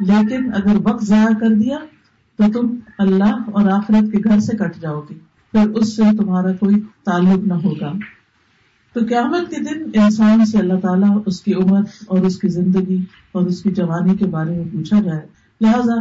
لیکن 0.00 0.50
اگر 0.54 0.76
وقت 0.82 1.04
ضائع 1.04 1.38
کر 1.40 1.48
دیا 1.48 1.78
تو 2.38 2.60
تم 2.60 2.76
اللہ 2.98 3.36
اور 3.52 3.68
آخرت 3.68 4.12
کے 4.12 4.18
گھر 4.24 4.40
سے 4.40 4.56
کٹ 4.56 4.80
جاؤ 4.80 5.00
گے۔ 5.00 5.14
پھر 5.52 5.70
اس 5.70 5.96
سے 5.96 6.02
تمہارا 6.16 6.52
کوئی 6.52 6.80
تعلق 7.04 7.46
نہ 7.46 7.54
ہوگا۔ 7.54 7.92
تو 8.92 9.00
قیامت 9.08 9.50
کے 9.50 9.56
دن 9.56 10.00
انسان 10.04 10.44
سے 10.44 10.58
اللہ 10.58 10.74
تعالیٰ 10.74 11.22
اس 11.26 11.40
کی 11.40 11.54
عمر 11.54 11.80
اور 12.06 12.18
اس 12.18 12.38
کی 12.38 12.48
زندگی 12.48 13.04
اور 13.32 13.42
اس 13.42 13.62
کی 13.62 13.70
جوانی 13.70 14.16
کے 14.16 14.24
بارے 14.24 14.50
میں 14.50 14.64
پوچھا 14.72 15.00
جائے۔ 15.00 15.26
لہذا 15.60 16.00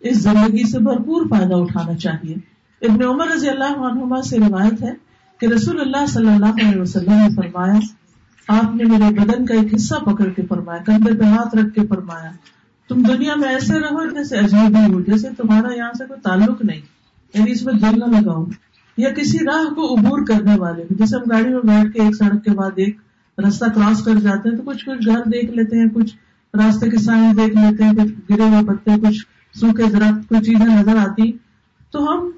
اس 0.00 0.22
زندگی 0.22 0.70
سے 0.70 0.78
بھرپور 0.78 1.26
فائدہ 1.30 1.54
اٹھانا 1.54 1.94
چاہیے۔ 1.94 2.34
ابن 2.88 3.04
عمر 3.04 3.26
رضی 3.26 3.48
اللہ 3.48 3.78
عنہما 3.78 4.22
سے 4.22 4.38
روایت 4.38 4.82
ہے 4.82 5.11
کہ 5.40 5.46
رسول 5.46 5.80
اللہ 5.80 6.06
صلی 6.06 6.28
اللہ 6.28 6.46
علیہ 6.46 6.80
وسلم 6.80 7.12
نے 7.12 7.28
فرمایا، 7.36 7.78
آپ 8.48 8.74
نے 8.74 8.84
میرے 8.84 9.20
بدن 9.20 9.46
کا 9.46 9.54
ایک 9.54 9.74
حصہ 9.74 9.94
پکڑ 9.94 10.24
کے 10.24 10.42
فرمایا، 10.48 10.82
کندھے 10.82 11.14
پہ 11.18 11.24
ہاتھ 11.24 11.56
رکھ 11.56 11.74
کے 11.74 11.86
فرمایا، 11.86 12.30
تم 12.88 13.02
دنیا 13.02 13.34
میں 13.34 13.48
ایسے 13.48 13.74
رہو 13.80 14.10
جیسے 14.10 14.38
اجنبی 14.38 14.92
ہو، 14.92 15.00
جیسے 15.00 15.28
تمہارا 15.36 15.74
یہاں 15.76 15.92
سے 15.98 16.04
کوئی 16.06 16.20
تعلق 16.20 16.64
نہیں۔ 16.64 16.80
یعنی 17.34 17.50
اس 17.50 17.62
میں 17.62 17.74
دل 17.74 17.98
نہ 17.98 18.04
لگاؤ، 18.04 18.44
یا 18.96 19.10
کسی 19.10 19.38
راہ 19.38 19.74
کو 19.74 19.94
عبور 19.94 20.26
کرنے 20.26 20.58
والے 20.58 20.82
جیسے 20.90 21.16
ہم 21.16 21.22
گاڑی 21.30 21.48
میں 21.48 21.60
بیٹھ 21.64 21.94
کے 21.94 22.02
ایک 22.02 22.16
سڑک 22.16 22.44
کے 22.44 22.50
بعد 22.50 22.70
ایک 22.76 22.96
راستہ 23.38 23.64
کراس 23.64 24.04
کر 24.04 24.14
جاتے 24.14 24.48
ہیں 24.48 24.56
تو 24.56 24.62
کچھ 24.62 24.84
کچھ 24.84 25.08
گھر 25.08 25.18
دیکھ 25.18 25.50
لیتے 25.52 25.78
ہیں، 25.78 25.88
کچھ 25.88 26.14
راستے 26.54 26.90
کے 26.90 26.96
سائن 26.96 27.36
دیکھ 27.36 27.56
لیتے 27.56 27.84
ہیں، 27.84 27.92
کچھ 27.92 28.32
گرے 28.32 28.42
ہوئے 28.42 28.64
پتے، 28.66 28.90
کچھ 29.00 29.26
سوکھے 29.58 29.84
درخت، 29.90 30.28
کچھ 30.28 30.38
چیزیں 30.38 30.66
نظر 30.66 30.96
آتی۔ 30.96 31.32
تو 31.90 32.12
ہم 32.12 32.30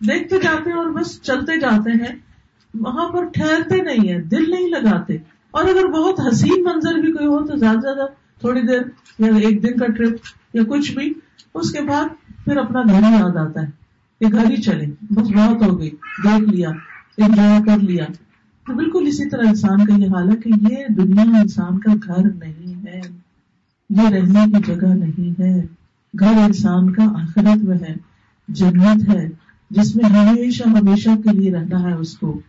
دیکھتے 0.00 0.36
جاتے 0.42 0.70
ہیں 0.70 0.76
اور 0.76 0.86
بس 0.86 1.22
چلتے 1.22 1.60
جاتے 1.60 1.90
ہیں۔ 1.90 2.25
وہاں 2.80 3.08
پر 3.08 3.24
ٹھہرتے 3.24 3.76
نہیں 3.76 4.08
ہیں، 4.08 4.18
دل 4.18 4.50
نہیں 4.50 4.68
لگاتے۔ 4.68 5.16
اور 5.50 5.64
اگر 5.64 5.86
بہت 5.86 6.20
حسین 6.20 6.64
منظر 6.64 6.94
بھی 6.94 7.12
کوئی 7.12 7.26
ہو 7.26 7.46
تو 7.46 7.56
زیادہ 7.56 7.80
زیادہ 7.80 8.06
تھوڑی 8.40 8.60
دیر 8.60 8.80
یا 9.18 9.26
ایک 9.26 9.62
دن 9.62 9.78
کا 9.78 9.86
ٹرپ 9.86 10.16
یا 10.54 10.62
کچھ 10.68 10.92
بھی، 10.92 11.12
اس 11.54 11.72
کے 11.72 11.80
بعد 11.80 12.04
پھر 12.44 12.56
اپنا 12.56 12.82
گھر 12.82 13.02
ہی 13.02 13.14
یاد 13.14 13.36
آتا 13.36 13.62
ہے۔ 13.62 13.86
کہ 14.20 14.26
گھر 14.32 14.50
ہی 14.50 14.56
چلے۔ 14.56 14.86
بس 15.10 15.28
بہت 15.28 15.62
ہو 15.62 15.78
گئی، 15.80 15.90
دیکھ 16.24 16.50
لیا، 16.50 16.68
انجوائے 17.18 17.60
کر 17.66 17.78
لیا۔ 17.78 18.04
تو 18.66 18.74
بالکل 18.74 19.04
اسی 19.06 19.28
طرح 19.28 19.42
انسان 19.48 19.86
کا 19.86 19.94
یہ 19.96 20.06
حال 20.06 20.30
ہے 20.30 20.36
کہ 20.36 20.50
یہ 20.70 20.76
دنیا 20.88 21.22
انسان 21.22 21.78
کا 21.78 21.92
گھر 22.06 22.30
نہیں 22.30 22.86
ہے۔ 22.86 23.00
یہ 23.90 24.08
رہنے 24.08 24.58
کی 24.58 24.74
جگہ 24.74 24.86
نہیں 24.86 25.40
ہے۔ 25.40 25.66
گھر 26.20 26.32
انسان 26.46 26.92
کا 26.92 27.04
آخرت 27.04 27.64
میں 27.64 27.78
ہے، 27.78 27.94
جنت 28.48 29.08
ہے، 29.08 29.28
جس 29.70 29.96
میں 29.96 30.10
ہمیشہ 30.10 30.68
ہمیشہ 30.68 31.10
کے 31.24 31.36
لیے 31.36 31.52
رہنا 31.52 31.82
ہے 31.82 31.92
اس 31.92 32.18
کو۔ 32.18 32.40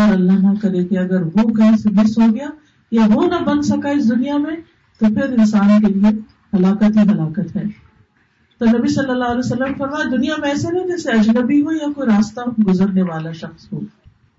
اور 0.00 0.12
اللہ 0.12 0.32
نہ 0.32 0.50
کرے 0.62 0.84
کہ 0.84 0.98
اگر 0.98 1.22
وہ 1.22 1.52
کہیں 1.52 1.76
سے 1.76 1.90
مس 1.90 2.18
ہو 2.18 2.34
گیا 2.34 2.48
یا 2.90 3.02
وہ 3.14 3.26
نہ 3.26 3.44
بن 3.44 3.62
سکا 3.62 3.88
اس 3.88 4.08
دنیا 4.08 4.36
میں، 4.36 4.56
تو 5.00 5.06
پھر 5.14 5.38
انسان 5.38 5.86
کے 5.86 5.92
لیے 5.92 6.10
ہلاکت 6.56 6.96
ہی 6.96 7.02
ہلاکت 7.02 7.56
ہے۔ 7.56 7.62
تو 8.58 8.78
نبی 8.78 8.88
صلی 8.88 9.10
اللہ 9.10 9.24
علیہ 9.24 9.38
وسلم 9.38 9.74
فرمایا، 9.78 10.08
دنیا 10.16 10.34
میں 10.38 10.48
ایسے 10.48 10.68
نہیں 10.72 10.86
جیسے 10.86 11.10
اجنبی 11.10 11.62
ہو 11.62 11.72
یا 11.72 11.92
کوئی 11.96 12.16
راستہ 12.16 12.62
گزرنے 12.62 13.02
والا 13.02 13.32
شخص 13.32 13.72
ہو۔ 13.72 13.80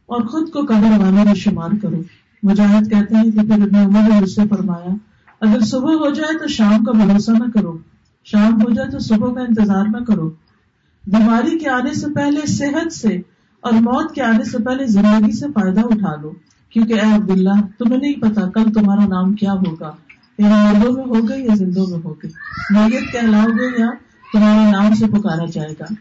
اور 0.06 0.22
خود 0.22 0.50
کو 0.50 0.60
قبر 0.60 1.02
والے 1.02 1.24
میں 1.24 1.34
شمار 1.34 1.70
کرو۔ 1.82 2.02
مجاہد 2.44 2.90
کہتے 2.90 3.16
ہیں 3.16 3.24
کہ 3.24 3.40
پھر 3.40 3.52
ابن 3.52 3.76
عمر 3.76 4.10
نے 4.10 4.20
اس 4.24 4.36
سے 4.36 4.42
فرمایا، 4.50 4.96
اگر 5.42 5.60
صبح 5.60 5.94
ہو 5.94 6.10
جائے 6.10 6.38
تو 6.38 6.48
شام 6.48 6.84
کا 6.84 6.92
بھروسہ 6.92 7.32
نہ 7.32 7.52
کرو۔ 7.54 7.78
شام 8.24 8.62
ہو 8.62 8.70
جائے 8.70 8.90
تو 8.90 9.00
صبح 9.00 9.34
کا 9.34 9.42
انتظار 9.42 9.86
نہ 10.00 10.04
کرو۔ 10.04 10.30
بیماری 11.08 11.60
کے 11.60 11.70
آنے 11.70 11.94
سے 11.94 12.06
پہلے 12.16 12.46
صحت 12.48 12.94
سے 12.94 13.18
اور 13.66 13.74
موت 13.74 14.16
کے 14.16 14.22
آنے 14.22 14.44
سے 14.44 14.58
پہلے 14.58 14.86
زندگی 14.88 15.32
سے 15.32 15.48
فائدہ 15.48 15.80
اٹھا 15.80 16.16
لو، 16.22 16.32
کیونکہ 16.70 16.94
اے 16.94 17.16
عبداللہ 17.16 17.62
تمہیں 17.80 17.98
نہیں 17.98 18.14
پتا 18.14 18.50
کل 18.50 18.74
تمہارا 18.74 19.06
نام 19.06 19.34
کیا 19.34 19.54
ہوگا۔ 19.54 19.92
یعنی 20.38 20.78
مردوں 20.78 20.92
میں 20.92 21.04
ہو 21.06 21.40
یا 21.40 21.56
زندوں 21.56 21.88
میں 21.88 22.00
ہو 22.04 22.14
گئی 22.14 22.32
میت 22.70 23.12
کہلاؤ 23.12 23.46
گے 23.46 23.82
یا 23.82 23.90
تمہارے 24.34 24.72
نام 24.72 24.94
سے 24.94 25.06
پکارا 25.08 25.46
جائے 25.54 25.74
گا؟ 25.80 25.94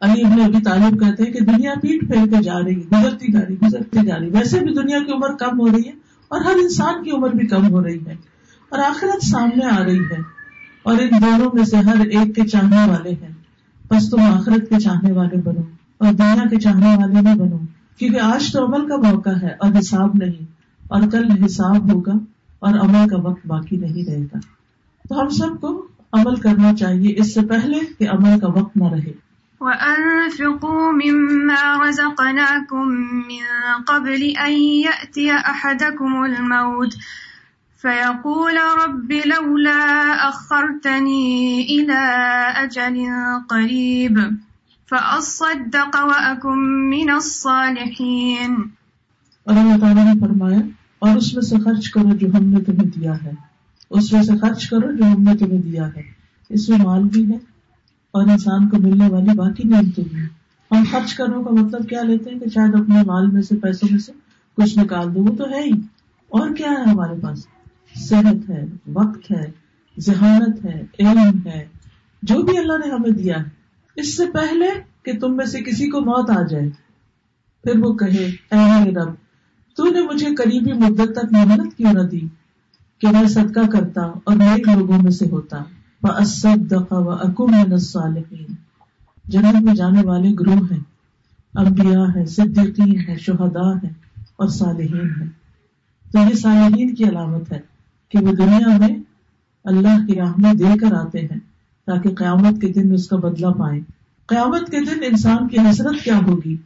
علی 0.00 0.24
ابن 0.24 0.40
ابھی 0.40 0.60
تعلیم 0.64 0.98
کہتے 0.98 1.22
ہیں 1.22 1.32
کہ 1.32 1.40
دنیا 1.40 1.74
پیٹ 1.82 2.00
پھیر 2.00 2.26
کے 2.26 2.42
جا 2.42 2.54
رہی، 2.64 2.78
گزرتی 2.78 3.32
جا 3.32 3.40
رہی، 3.48 3.54
گزرتی 3.54 4.06
جا 4.06 4.14
رہی۔ 4.20 4.30
ویسے 4.30 4.60
بھی 4.60 4.74
دنیا 4.74 4.98
کی 4.98 5.12
عمر 5.12 5.34
کم 5.34 5.60
ہو 5.60 5.68
رہی 5.68 5.86
ہے 5.86 5.92
اور 6.28 6.40
ہر 6.40 6.54
انسان 6.62 7.04
کی 7.04 7.10
عمر 7.10 7.30
بھی 7.30 7.46
کم 7.46 7.70
ہو 7.70 7.84
رہی 7.84 8.06
ہے۔ 8.06 8.14
اور 8.68 8.78
آخرت 8.78 9.24
سامنے 9.24 9.64
آ 9.64 9.84
رہی 9.84 9.98
ہے 9.98 10.20
اور 10.82 10.96
ان 10.98 11.08
دونوں 11.22 11.50
میں 11.54 11.64
سے 11.64 11.76
ہر 11.76 12.06
ایک 12.06 12.36
کے 12.36 12.46
چاہنے 12.46 12.90
والے 12.90 13.10
ہیں۔ 13.10 13.34
بس 13.90 14.10
تم 14.10 14.20
آخرت 14.20 14.68
کے 14.68 14.80
چاہنے 14.80 15.12
والے 15.12 15.36
بنو۔ 15.36 15.75
اور 15.98 16.12
دنیا 16.12 16.48
کے 16.50 16.60
چاہنے 16.60 16.96
والے 16.96 17.20
بھی 17.20 17.40
بنو، 17.40 17.58
کیونکہ 17.98 18.20
آج 18.20 18.52
تو 18.52 18.66
عمل 18.66 18.88
کا 18.88 18.96
موقع 18.96 19.30
ہے 19.42 19.50
اور 19.60 19.78
حساب 19.78 20.14
نہیں، 20.14 20.44
اور 20.88 21.00
کل 21.12 21.44
حساب 21.44 21.92
ہوگا 21.92 22.12
اور 22.58 22.74
عمل 22.74 23.08
کا 23.08 23.16
وقت 23.16 23.46
باقی 23.46 23.76
نہیں 23.76 24.10
رہے 24.10 24.24
گا۔ 24.24 24.38
تو 25.08 25.20
ہم 25.20 25.28
سب 25.28 25.60
کو 25.60 25.86
عمل 26.12 26.36
کرنا 26.36 26.74
چاہیے، 26.74 27.14
اس 27.16 27.34
سے 27.34 27.40
پہلے 27.40 27.78
کہ 27.98 28.08
عمل 28.08 28.40
کا 28.40 28.48
وقت 28.48 28.76
نہ 28.76 28.84
رہے۔ 28.84 29.12
وَأَنفِقُوا 29.60 30.90
مِمَّا 30.90 31.88
رَزَقْنَاكُم 31.88 32.88
مِّن 33.16 33.82
قَبْلِ 33.86 34.32
أَن 34.46 34.52
يَأْتِيَ 34.52 35.32
أَحَدَكُمُ 35.32 36.24
الْمَوْتُ۔ 36.24 36.98
فَيَقُولَ 37.82 38.58
رَبِّ 38.86 39.20
لَوْلَا 39.24 40.12
أَخَّرْتَنِي 40.28 41.62
إِلَىٰ 41.62 42.62
أَجَلٍ 42.62 43.06
قَرِيبٍ۔ 43.48 44.22
فَأَصَّدَّقَ 44.90 45.98
وَأَكُن 46.02 46.88
مِّنَ 46.88 47.12
الصَّالِحِينَ۔ 47.12 48.54
اور 49.44 49.56
اللہ 49.56 49.78
تعالیٰ 49.80 50.14
نے 50.14 50.20
فرمایا، 50.20 50.58
اور 50.98 51.16
اس 51.16 51.34
میں 51.34 51.42
سے 51.42 51.56
خرچ 51.64 51.90
کرو 51.90 52.16
جو 52.16 52.26
ہم 52.26 52.44
نے 52.44 52.60
تمہیں 52.60 53.00
دیا 53.00 53.12
ہے۔ 53.24 53.30
اس 53.90 54.12
میں 54.12 54.22
سے 54.22 54.38
خرچ 54.38 54.68
کرو 54.68 54.96
جو 54.96 55.04
ہم 55.04 55.22
نے 55.22 55.36
تمہیں 55.36 55.62
دیا 55.62 55.88
ہے۔ 55.96 56.02
اس 56.48 56.68
میں 56.68 56.78
مال 56.78 57.02
بھی 57.02 57.30
ہے، 57.30 57.36
اور 58.10 58.22
انسان 58.22 58.68
کو 58.68 58.76
ملنے 58.78 59.08
والی 59.08 59.34
باقی 59.36 59.68
نعمتیں 59.68 60.04
بھی 60.04 60.20
ہیں۔ 60.20 60.28
ہم 60.70 60.84
خرچ 60.90 61.14
کرنے 61.14 61.44
کا 61.44 61.50
مطلب 61.50 61.88
کیا 61.88 62.02
لیتے 62.02 62.30
ہیں 62.30 62.38
کہ 62.40 62.48
شاید 62.48 62.74
اپنے 62.74 63.02
مال 63.02 63.26
میں 63.26 63.42
سے، 63.42 63.56
پیسوں 63.56 63.88
میں 63.90 63.98
سے 63.98 64.12
کچھ 64.56 64.78
نکال 64.78 65.14
دو، 65.14 65.20
وہ 65.20 65.36
تو 65.36 65.44
ہے 65.50 65.60
ہی۔ 65.60 65.80
اور 66.28 66.54
کیا 66.54 66.70
ہے 66.70 66.90
ہمارے 66.90 67.20
پاس؟ 67.20 67.46
صحت 67.94 68.50
ہے، 68.50 68.64
وقت 68.92 69.30
ہے، 69.30 69.50
ذہانت 70.00 70.64
ہے، 70.64 70.84
علم 70.98 71.38
ہے۔ 71.46 71.66
جو 72.22 72.42
بھی 72.42 72.58
اللہ 72.58 72.72
نے 72.72 72.90
ہمیں 72.90 73.10
دیا 73.10 73.38
ہے 73.38 73.55
اس 73.96 74.16
سے 74.16 74.24
پہلے 74.30 74.66
کہ 75.02 75.18
تم 75.18 75.36
میں 75.36 75.46
سے 75.46 75.60
کسی 75.60 75.90
کو 75.90 76.00
موت 76.00 76.30
آ 76.30 76.42
جائے۔ 76.42 76.70
پھر 77.64 77.78
وہ 77.78 77.94
کہے، 77.94 78.24
اے 78.50 78.90
رب، 78.90 79.14
تو 79.76 79.84
نے 79.84 80.00
مجھے 80.00 80.34
قریبی 80.34 80.72
مدت 80.72 81.18
تک 81.18 81.32
محنت 81.32 81.76
کیوں 81.76 81.92
نہ 81.92 82.02
دی 82.02 82.20
کہ 82.98 83.08
میں 83.12 83.28
صدقہ 83.28 83.70
کرتا 83.72 84.00
اور 84.02 84.36
نیک 84.36 84.68
لوگوں 84.68 84.98
میں 85.02 85.10
سے 85.10 85.26
ہوتا۔ 85.26 85.56
جنت 89.24 89.62
میں 89.62 89.74
جانے 89.74 90.02
والے 90.02 90.28
گروہ 90.40 90.64
ہیں۔ 90.72 90.80
انبیاء 91.54 92.04
ہیں، 92.16 92.24
صدیقین 92.24 93.00
ہیں، 93.08 93.16
شہداء 93.16 93.72
ہیں 93.72 93.90
اور 94.36 94.48
صالحین 94.48 95.10
ہیں۔ 95.20 95.28
تو 96.12 96.18
یہ 96.18 96.34
صالحین 96.34 96.94
کی 96.94 97.04
علامت 97.04 97.52
ہے 97.52 97.60
کہ 98.08 98.18
وہ 98.18 98.32
دنیا 98.32 98.78
میں 98.78 99.02
اللہ 99.64 100.06
کی 100.06 100.14
راہ 100.14 100.32
میں 100.38 100.54
دے 100.54 100.78
کر 100.80 100.92
آتے 100.92 101.20
ہیں۔ 101.20 101.38
تاکہ 101.86 102.14
قیامت 102.14 102.60
کے 102.60 102.68
دن 102.68 102.92
اس 102.94 103.08
کا 103.08 103.16
بدلہ 103.16 103.46
پائیں۔ 103.46 103.80
قیامت 104.26 104.70
کے 104.70 104.80
دن 104.80 104.98
انسان 105.02 105.48
کی 105.48 105.58
حسرت 105.58 106.04
کیا 106.04 106.18
ہوگی؟ 106.18 106.56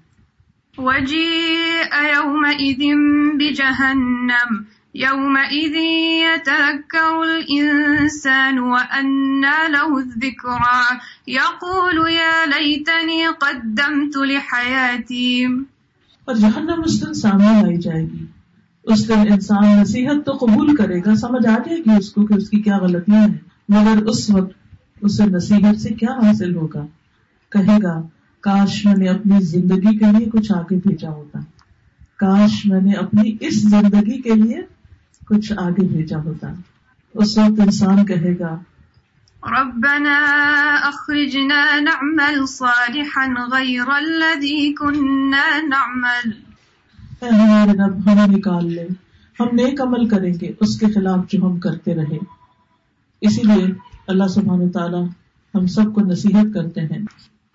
وجيء 0.78 2.02
يومئذ 2.14 2.96
بجهنم 3.34 4.62
يومئذ 4.94 5.74
يتذكر 6.24 7.14
الإنسان 7.20 8.58
وأنى 8.58 9.68
له 9.68 9.96
الذكرى 9.96 10.96
يقول 11.28 12.12
يا 12.12 12.44
ليتني 12.46 13.22
قدمت 13.38 14.16
لحياتي۔ 14.16 15.44
اور 16.24 16.34
جہنم 16.34 16.82
اس 16.84 17.06
دن 17.06 17.14
سامنے 17.14 17.62
لائی 17.62 17.76
جائے 17.76 18.02
گی۔ 18.02 18.26
اس 18.84 19.08
دن 19.08 19.18
انسان 19.18 19.80
نصیحت 19.80 20.26
تو 20.26 20.32
قبول 20.32 20.76
کرے 20.76 21.00
گا 21.06 21.14
سمجھ 21.14 21.46
آ 21.46 21.58
جائے 21.58 21.78
گی 21.78 21.96
اس 21.98 22.10
کو 22.10 22.26
کہ 22.26 22.34
اس 22.34 22.50
کی 22.50 22.62
کیا 22.62 22.78
غلطیاں 22.78 23.22
ہیں۔ 23.22 23.38
مگر 23.68 24.02
اس 24.02 24.30
وقت 24.30 24.59
اسے 25.02 25.24
نصیحت 25.26 25.80
سے 25.80 25.88
کیا 25.88 26.12
حاصل 26.12 26.56
ہوگا؟ 26.56 26.86
کہے 27.50 27.78
گا 27.82 28.02
کاش 28.40 28.86
میں 28.86 28.94
نے 28.94 29.08
اپنی 29.08 29.40
زندگی 29.40 29.98
کے 29.98 30.18
لیے 30.18 30.30
کچھ 30.30 30.52
آگے 30.52 30.76
بھیجا 30.76 31.10
ہوتا۔ 31.10 31.38
کاش 32.16 32.66
میں 32.66 32.80
نے 32.80 32.92
اپنی 32.92 33.36
اس 33.40 33.62
زندگی 33.62 34.22
کے 34.22 34.34
لیے 34.34 34.60
کچھ 35.26 35.52
آگے 35.56 35.86
بھیجا 35.86 36.18
ہوتا۔ 36.18 36.52
اس 37.14 37.38
وقت 37.38 37.60
انسان 37.60 38.06
کہے 38.06 38.38
گا 38.38 38.58
ربنا 39.60 40.20
أخرجنا 40.88 41.80
نعمل 41.80 42.46
صالحا 42.46 43.44
غير 43.44 43.88
الذي 43.88 44.72
كنا 44.72 45.60
نعمل۔ 45.62 46.30
اے 47.20 47.28
ہمارے 47.28 47.72
رب 47.72 48.12
ہمیں 48.12 48.36
نکال 48.36 48.72
لے۔ 48.72 48.88
ہم 49.40 49.46
نیک 49.52 49.80
عمل 49.80 50.08
کریں 50.08 50.34
گے 50.40 50.52
اس 50.60 50.80
کے 50.80 50.86
خلاف 50.86 51.18
جو 51.28 51.46
ہم 51.46 51.58
کرتے 51.58 51.94
رہے۔ 51.94 52.18
اسی 53.20 53.42
لیے 53.44 53.89
اللہ 54.06 54.28
سبحانہ 54.28 54.72
تعالیٰ 54.72 55.06
ہم 55.54 55.66
سب 55.66 55.94
کو 55.94 56.00
نصیحت 56.00 56.54
کرتے 56.54 56.80
ہیں۔ 56.80 56.98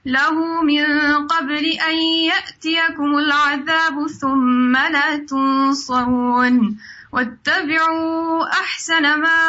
لَهُ 0.05 0.63
مِن 0.63 0.83
قَبْلِ 1.27 1.65
أَن 1.87 1.97
يَأْتِيَكُمُ 2.01 3.17
الْعَذَابُ 3.17 4.09
ثُمَّ 4.21 4.77
لَا 4.89 5.15
تُنصَرُونَ۔ 5.29 6.59
واتبعوا 7.13 8.49
أحسن 8.49 9.01
ما 9.01 9.39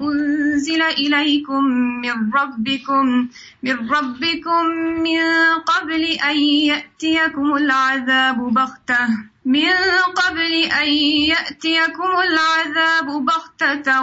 أنزل 0.00 0.82
إليكم 0.82 1.64
من 2.04 2.32
ربكم 2.34 3.28
من 3.62 3.90
ربكم 3.90 4.66
من 5.04 5.24
قبل 5.66 6.04
أن 6.04 6.36
يأتيكم 6.40 7.56
العذاب 7.56 8.54
بغتة، 8.54 9.06
من 9.44 9.72
قبل 10.16 10.52
أن 10.80 10.88
يأتيكم 11.28 12.10
العذاب 12.28 13.06
بغتة، 13.24 14.02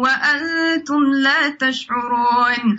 وأنتم 0.00 1.00
لا 1.12 1.48
تشعرون. 1.48 2.78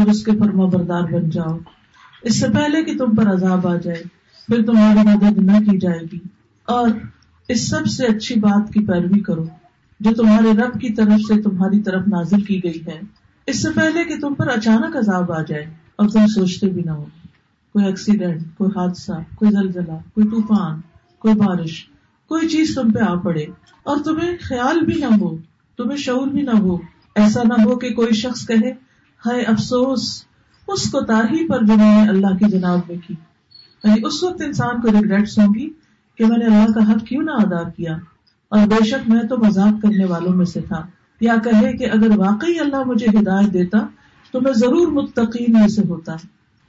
اور 0.00 0.08
اس 0.08 0.24
کے 0.24 0.32
فرما 0.38 0.64
بردار 0.64 1.02
بن 1.02 1.30
جاؤ۔ 1.30 1.58
اس 2.22 2.40
سے 2.40 2.48
پہلے 2.48 2.84
کہ 2.84 2.98
تم 2.98 3.16
پر 3.16 3.32
عذاب 3.32 3.66
آ 3.66 3.76
جائے، 3.76 4.02
پھر 4.46 4.64
تمہاری 4.66 5.08
مدد 5.08 5.38
نہ 5.38 5.70
کی 5.70 5.78
جائے 5.78 6.00
گی۔ 6.12 6.18
اور 6.66 6.88
اس 7.48 7.68
سب 7.68 7.86
سے 7.86 8.06
اچھی 8.06 8.40
بات 8.40 8.72
کی 8.72 8.86
پیروی 8.86 9.20
کرو، 9.20 9.44
جو 10.00 10.10
تمہارے 10.14 10.52
رب 10.52 10.80
کی 10.80 10.92
طرف 10.92 11.20
سے 11.20 11.42
تمہاری 11.42 11.80
طرف 11.80 12.08
نازل 12.08 12.40
کی 12.40 12.64
گئی 12.64 12.80
ہے۔ 12.86 13.00
اس 13.46 13.62
سے 13.62 13.68
پہلے 13.74 14.04
کہ 14.04 14.20
تم 14.20 14.34
پر 14.34 14.48
اچانک 14.48 14.96
عذاب 14.96 15.32
آ 15.32 15.42
جائے 15.42 15.66
اور 15.96 16.08
تم 16.08 16.26
سوچتے 16.26 16.68
بھی 16.68 16.82
نہ 16.82 16.90
ہو۔ 16.90 17.04
کوئی 17.72 17.84
ایکسیڈنٹ 17.84 18.42
کوئی 18.58 18.70
حادثہ، 18.70 19.12
کوئی 19.34 19.50
زلزلہ، 19.50 19.92
کوئی 20.14 20.28
طوفان، 20.28 20.80
کوئی 21.18 21.34
بارش، 21.34 21.88
کوئی 22.28 22.48
چیز 22.48 22.74
تم 22.74 22.92
پہ 22.92 23.00
آ 23.00 23.14
پڑے 23.14 23.46
اور 23.82 23.96
تمہیں 24.04 24.36
خیال 24.40 24.80
بھی 24.80 24.94
نہ 24.94 25.14
ہو، 25.20 25.36
تمہیں 25.76 25.96
شعور 25.96 26.26
بھی 26.26 26.42
نہ 26.42 26.58
ہو۔ 26.58 26.78
ایسا 27.14 27.42
نہ 27.42 27.62
ہو 27.62 27.76
کہ 27.76 27.90
کوئی 27.90 28.14
شخص 28.14 28.46
کہے 28.46 28.89
ہے 29.26 29.42
افسوس، 29.42 30.24
اس 30.68 30.90
کو 30.90 31.00
تاہی 31.00 31.48
پر 31.48 31.64
جو 31.64 31.76
میں 31.76 32.04
نے 32.04 32.10
اللہ 32.10 32.26
کی 32.26 32.50
جناب 32.50 32.78
میں 32.88 32.96
کی 33.06 33.14
یعنی 33.84 34.00
اس 34.04 34.22
وقت 34.22 34.42
انسان 34.42 34.80
کو 34.80 34.88
ریگریٹس 34.88 35.38
ہوں 35.38 35.54
گی 35.54 35.70
کہ 36.18 36.24
میں 36.24 36.38
نے 36.38 36.44
اللہ 36.44 36.72
کا 36.72 36.92
حق 36.92 37.04
کیوں 37.04 37.22
نہ 37.22 37.30
ادا 37.30 37.68
کیا؟ 37.68 37.96
اور 38.48 38.66
بے 38.66 38.84
شک 38.84 39.10
میں 39.10 39.22
تو 39.22 39.36
مذاق 39.38 39.82
کرنے 39.82 40.04
والوں 40.04 40.32
میں 40.32 40.44
سے 40.44 40.60
تھا۔ 40.60 40.86
یا 41.20 41.34
کہے 41.44 41.72
کہ 41.72 41.84
اگر 41.84 42.18
واقعی 42.18 42.58
اللہ 42.58 42.84
مجھے 42.86 43.06
ہدایت 43.18 43.52
دیتا 43.52 43.78
تو 44.32 44.40
میں 44.40 44.52
ضرور 44.52 44.86
متقین 44.86 45.52
میں 45.52 45.68
سے 45.68 45.82
ہوتا۔ 45.88 46.12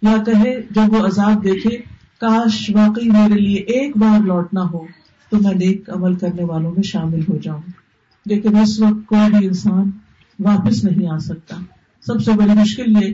یا 0.01 0.23
کہے 0.23 0.61
جب 0.71 0.81
وہ 0.87 1.07
عذاب 1.07 1.43
دیکھے، 1.43 1.77
کاش 2.19 2.71
واقعی 2.73 3.09
میرے 3.09 3.39
لیے 3.39 3.57
ایک 3.57 3.97
بار 3.97 4.25
لوٹنا 4.25 4.61
ہو، 4.61 4.85
تو 5.29 5.37
میں 5.41 5.53
نیک 5.53 5.89
عمل 5.89 6.15
کرنے 6.15 6.43
والوں 6.43 6.71
میں 6.71 6.83
شامل 6.83 7.21
ہو 7.21 7.37
جاؤں۔ 7.37 7.61
لیکن 8.25 8.57
اس 8.57 8.79
وقت 8.79 9.07
کوئی 9.07 9.37
بھی 9.37 9.47
انسان 9.47 9.91
واپس 10.39 10.83
نہیں 10.83 11.13
آ 11.13 11.17
سکتا۔ 11.17 11.55
سب 12.07 12.21
سے 12.21 12.31
بڑی 12.31 12.59
مشکل 12.59 13.03
یہ 13.03 13.13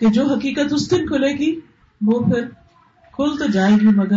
کہ 0.00 0.06
جو 0.06 0.24
حقیقت 0.24 0.72
اس 0.72 0.90
دن 0.90 1.06
کھلے 1.06 1.38
گی، 1.38 1.60
وہ 2.00 2.20
پھر 2.20 2.48
کھل 3.12 3.36
تو 3.38 3.46
جائے 3.46 3.72
گی، 3.72 3.86
مگر 3.86 4.16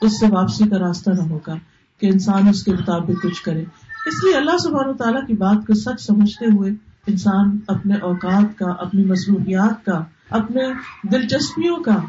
اس 0.00 0.20
سے 0.20 0.26
واپسی 0.30 0.68
کا 0.68 0.78
راستہ 0.78 1.10
نہ 1.10 1.22
ہوگا 1.22 1.54
کہ 2.00 2.06
انسان 2.06 2.48
اس 2.48 2.64
کے 2.64 2.72
مطابق 2.72 3.22
کچھ 3.22 3.42
کرے۔ 3.42 3.64
اس 4.06 4.24
لیے 4.24 4.36
اللہ 4.36 4.58
سبحانہ 4.58 4.92
تعالیٰ 4.92 5.26
کی 5.26 5.32
بات 5.32 5.66
کو 5.66 5.74
سچ 5.74 6.00
سمجھتے 6.00 6.46
ہوئے 6.46 6.70
انسان 7.06 7.58
اپنے 7.68 7.94
اوقات 7.94 8.58
کا، 8.58 8.70
اپنی 8.70 9.04
مصروفیات 9.04 9.84
کا، 9.84 10.04
اپنے 10.30 10.60
دلچسپیوں 11.02 11.76
کا 11.76 12.00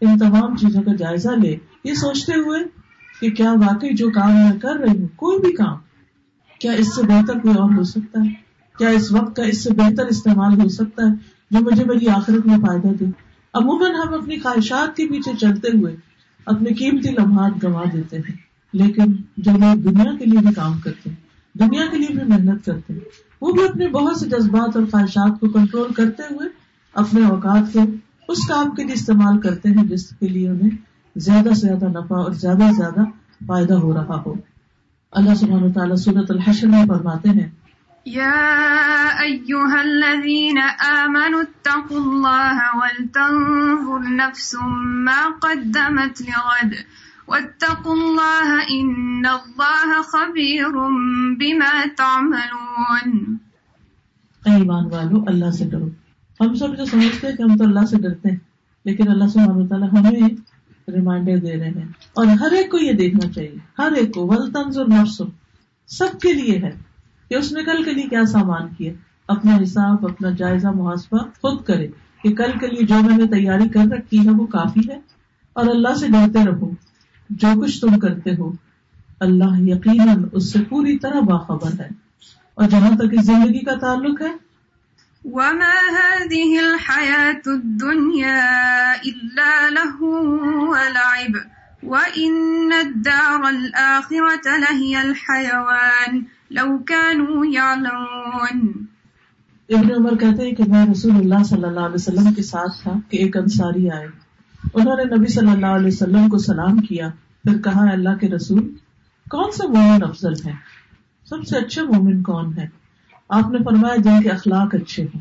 ان 0.00 0.18
تمام 0.18 0.56
چیزوں 0.56 0.82
کا 0.82 0.94
جائزہ 0.94 1.28
لے۔ 1.28 1.56
یہ 1.84 1.94
سوچتے 1.94 2.32
ہوئے 2.32 2.60
کہ 3.20 3.30
کیا 3.30 3.52
واقعی 3.52 3.94
جو 3.94 4.10
کام 4.10 4.34
میں 4.34 4.58
کر 4.58 4.74
رہی 4.74 4.98
ہوں، 4.98 5.08
کوئی 5.16 5.38
بھی 5.38 5.52
کام، 5.52 5.76
کیا 6.60 6.72
اس 6.72 6.94
سے 6.96 7.02
بہتر 7.02 7.38
کوئی 7.38 7.54
اور 7.54 7.70
ہو 7.76 7.84
سکتا 7.84 8.20
ہے؟ 8.20 8.47
کیا 8.78 8.88
اس 8.88 9.10
وقت 9.12 9.36
کا 9.36 9.42
اس 9.42 9.62
سے 9.64 9.70
بہتر 9.74 10.06
استعمال 10.06 10.60
ہو 10.60 10.68
سکتا 10.68 11.06
ہے 11.06 11.14
جو 11.50 11.60
مجھے 11.60 11.84
میری 11.84 12.08
آخرت 12.08 12.46
میں 12.46 12.58
فائدہ 12.58 12.92
دے؟ 12.94 13.04
عموماً 13.54 13.94
ہم 13.94 14.14
اپنی 14.14 14.38
خواہشات 14.38 14.96
کے 14.96 15.06
پیچھے 15.08 15.32
چلتے 15.36 15.76
ہوئے 15.76 15.94
اپنے 16.46 16.74
قیمتی 16.74 17.10
لمحات 17.10 17.62
گنوا 17.64 17.84
دیتے 17.92 18.16
ہیں، 18.18 18.36
لیکن 18.74 19.12
جو 19.36 19.52
لوگ 19.58 19.82
دنیا 19.82 20.16
کے 20.18 20.24
لیے 20.24 20.38
بھی 20.38 20.54
کام 20.54 20.78
کرتے 20.80 21.10
ہیں، 21.10 21.16
دنیا 21.54 21.86
کے 21.90 21.98
لیے 21.98 22.16
بھی 22.16 22.28
محنت 22.28 22.64
کرتے 22.64 22.92
ہیں، 22.92 23.00
وہ 23.40 23.52
بھی 23.52 23.64
اپنے 23.64 23.88
بہت 23.88 24.16
سے 24.16 24.28
جذبات 24.28 24.76
اور 24.76 24.84
خواہشات 24.90 25.40
کو 25.40 25.48
کنٹرول 25.48 25.92
کرتے 25.92 26.22
ہوئے 26.30 26.48
اپنے 26.94 27.24
اوقات 27.24 27.72
کو 27.72 27.84
اس 28.28 28.46
کام 28.46 28.70
کے 28.70 28.84
لیے 28.84 28.94
استعمال 28.94 29.38
کرتے 29.40 29.68
ہیں 29.68 29.84
جس 29.84 30.08
کے 30.10 30.28
لیے 30.28 30.48
انہیں 30.48 30.70
زیادہ 31.16 31.54
سے 31.54 31.66
زیادہ 31.66 31.88
نفع 31.88 32.22
اور 32.22 32.32
زیادہ 32.32 32.58
سے 32.58 32.76
زیادہ 32.76 33.04
فائدہ 33.46 33.74
ہو 33.74 33.92
رہا 33.94 34.22
ہو۔ 34.26 34.34
اللہ 35.12 35.34
سبحانہ 35.34 35.72
تعالیٰ 35.72 35.96
صورت 35.96 36.30
الحشر 36.30 36.66
میں 36.66 36.84
فرماتے 36.88 37.28
ہیں 37.28 37.48
يا 38.14 38.60
أيها 39.22 39.80
الذين 39.80 40.58
آمنوا 40.88 41.40
اتقوا 41.40 42.00
الله 42.00 42.58
ولتنظر 42.74 44.10
نفس 44.10 44.56
ما 44.82 45.28
قدمت 45.40 46.22
لغد. 46.22 46.74
واتقوا 47.28 47.94
الله 47.94 48.56
إن 48.56 49.26
الله 49.26 50.02
خبير 50.02 50.68
بما 51.36 51.84
تعملون. 51.96 53.36
ایمان 54.44 54.84
والو، 54.84 55.24
اللہ 55.26 55.50
سے 55.50 55.64
ڈرو۔ 55.64 55.88
ہم 56.40 56.54
سب 56.54 56.78
جو 56.78 56.84
سمجھتے 56.84 57.26
ہیں 57.26 57.36
کہ 57.36 57.42
ہم 57.42 57.56
تو 57.56 57.64
اللہ 57.64 57.86
سے 57.90 57.96
ڈرتے 57.96 58.30
ہیں، 58.30 58.38
لیکن 58.84 59.08
اللہ 59.08 59.24
سبحانہ 59.24 59.68
تعالیٰ 59.68 59.88
ہمیں 59.92 60.28
ریمائنڈر 60.90 61.36
دے 61.36 61.56
رہے 61.56 61.70
ہیں۔ 61.70 61.88
اور 62.14 62.26
ہر 62.26 62.52
ایک 62.52 62.70
کو 62.70 62.78
یہ 62.78 62.92
دیکھنا 62.92 63.32
چاہیے۔ 63.32 63.54
ہر 63.78 63.92
ایک 63.92 64.14
کو، 64.14 64.26
ولتنظر 64.26 64.84
نفس 64.88 65.22
سب 65.86 66.20
کے 66.22 66.32
لیے 66.32 66.58
ہے۔ 66.58 66.87
کہ 67.28 67.34
اس 67.34 67.52
نے 67.52 67.62
کل 67.62 67.82
کے 67.82 67.90
لیے 67.90 68.08
کیا 68.08 68.24
سامان 68.24 68.68
کیا؟ 68.78 68.92
اپنا 69.28 69.56
حساب، 69.56 70.06
اپنا 70.06 70.30
جائزہ 70.30 70.68
محاسبہ 70.68 71.18
خود 71.18 71.64
کرے 71.64 71.86
کہ 72.22 72.34
کل 72.34 72.58
کے 72.58 72.66
لیے 72.66 72.82
جو 72.82 72.94
میں 72.94 73.18
نے 73.18 73.26
تیاری 73.26 73.68
کر 73.68 73.96
رکھی 73.96 74.26
ہے 74.26 74.30
وہ 74.30 74.46
کافی 74.46 74.80
ہے 74.90 75.00
اور 75.52 75.66
اللہ 75.66 75.94
سے 75.94 76.06
ڈرتے 76.08 76.46
رہو۔ 76.46 76.70
جو 77.30 77.60
کچھ 77.60 77.80
تم 77.80 77.98
کرتے 77.98 78.30
ہو، 78.38 78.52
اللہ 79.20 79.60
یقیناً 79.60 80.24
اس 80.32 80.52
سے 80.52 80.64
پوری 80.64 80.98
طرح 80.98 81.20
باخبر 81.20 81.80
ہے۔ 81.80 81.88
اور 82.54 82.68
جہاں 82.68 82.96
تک 82.96 83.04
اس 83.12 83.24
زندگی 83.24 83.64
کا 83.64 83.74
تعلق 83.74 84.22
ہے، 84.22 84.48
وما 85.24 85.94
هذه 85.94 86.54
الحياة 86.58 87.40
الدنيا 87.46 88.40
إلا 89.02 89.68
له 89.70 90.18
ولعب۔ 90.68 91.36
وَإِنَّ 91.82 92.74
الدَّارَ 92.74 93.46
الْآخِرَةَ 93.46 94.58
لَهِيَ 94.58 94.96
الْحَيَوَانِ۔ 94.96 96.37
ابن 99.68 99.90
عمر 99.98 100.16
کہتے 100.16 100.42
ہیں 100.42 100.54
کہ 100.54 100.64
میں 100.68 100.86
رسول 100.86 101.14
اللہ 101.14 101.44
صلی 101.44 101.64
اللہ 101.64 101.80
علیہ 101.80 101.94
وسلم 101.94 102.34
کے 102.34 102.42
ساتھ 102.42 102.82
تھا 102.82 102.92
کہ 103.08 103.16
ایک 103.16 103.36
انصاری 103.36 103.90
آئے۔ 103.90 104.06
انہوں 104.74 104.96
نے 104.96 105.16
نبی 105.16 105.26
صلی 105.26 105.50
اللہ 105.50 105.66
علیہ 105.66 105.86
وسلم 105.86 106.28
کو 106.28 106.38
سلام 106.38 106.80
کیا۔ 106.80 107.08
پھر 107.44 107.62
کہا 107.62 107.92
اللہ 107.92 108.16
کے 108.20 108.28
رسول، 108.28 108.74
کون 109.30 109.50
سا 109.52 109.66
مومن 109.66 110.02
افضل 110.02 110.32
ہے 110.46 110.52
سب 111.24 111.46
سے 111.46 111.56
اچھے 111.56 111.82
مومن 111.82 112.22
کون 112.22 112.58
ہے 112.58 112.68
آپ 113.28 113.50
نے 113.50 113.58
فرمایا، 113.64 113.96
جن 113.96 114.22
کے 114.22 114.28
اخلاق 114.28 114.74
اچھے 114.74 115.02
ہیں۔ 115.02 115.20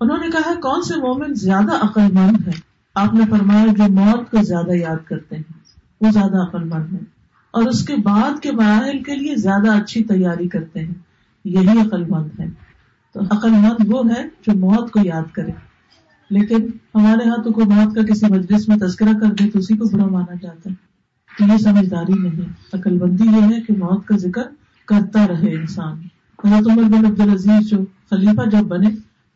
انہوں 0.00 0.18
نے 0.18 0.30
کہا، 0.30 0.54
کون 0.54 0.82
سے 0.82 0.96
مومن 0.96 1.34
زیادہ 1.34 1.84
عقل 1.84 2.12
مند 2.12 2.48
ہے 2.48 2.60
آپ 2.94 3.14
نے 3.14 3.20
فرمایا، 3.30 3.66
جو 3.66 3.92
موت 3.92 4.30
کو 4.30 4.42
زیادہ 4.42 4.72
یاد 4.72 5.06
کرتے 5.06 5.36
ہیں، 5.36 5.42
وہ 6.00 6.10
زیادہ 6.10 6.42
عقل 6.42 6.64
مند 6.64 6.92
ہے 6.92 7.19
اور 7.50 7.62
اس 7.62 7.84
کے 7.84 7.96
بعد 7.96 8.40
کے 8.42 8.52
مراحل 8.52 9.02
کے 9.02 9.16
لیے 9.16 9.36
زیادہ 9.36 9.70
اچھی 9.72 10.04
تیاری 10.04 10.48
کرتے 10.48 10.80
ہیں۔ 10.80 10.94
یہی 11.44 11.80
عقل 11.86 12.04
مند 12.04 12.40
ہے۔ 12.40 12.46
تو 13.14 13.20
عقل 13.20 13.50
مند 13.50 13.84
وہ 13.86 14.02
ہے 14.10 14.22
جو 14.22 14.58
موت 14.58 14.90
کو 14.90 15.00
یاد 15.04 15.32
کرے۔ 15.32 15.52
لیکن 16.30 16.66
ہمارے 16.94 17.26
یہاں 17.26 17.36
تو 17.36 17.52
کوئی 17.52 17.66
موت 17.66 17.94
کا 17.94 18.02
کسی 18.02 18.26
مجلس 18.30 18.68
میں 18.68 18.76
تذکرہ 18.76 19.12
کر 19.20 19.26
دے 19.26 19.50
تو 19.50 19.58
اسی 19.58 19.76
کو 19.76 19.96
برا 19.96 20.06
مانا 20.06 20.34
جاتا 20.42 20.70
ہے۔ 20.70 20.90
تو 21.38 21.52
یہ 21.52 21.58
سمجھداری 21.58 22.12
نہیں 22.22 22.52
عقل 22.72 22.98
بندی 22.98 23.24
یہ 23.24 23.56
ہے 23.56 23.60
کہ 23.60 23.74
موت 23.78 24.06
کا 24.06 24.16
ذکر 24.16 24.42
کرتا 24.84 25.28
رہے 25.28 25.54
انسان۔ 25.54 26.00
حضرت 26.44 26.70
عمر 26.70 26.82
بن 26.82 27.06
عبد 27.06 27.20
العزیز 27.20 27.70
جو 27.70 27.78
خلیفہ 28.10 28.48
جب 28.50 28.62
بنے 28.62 28.90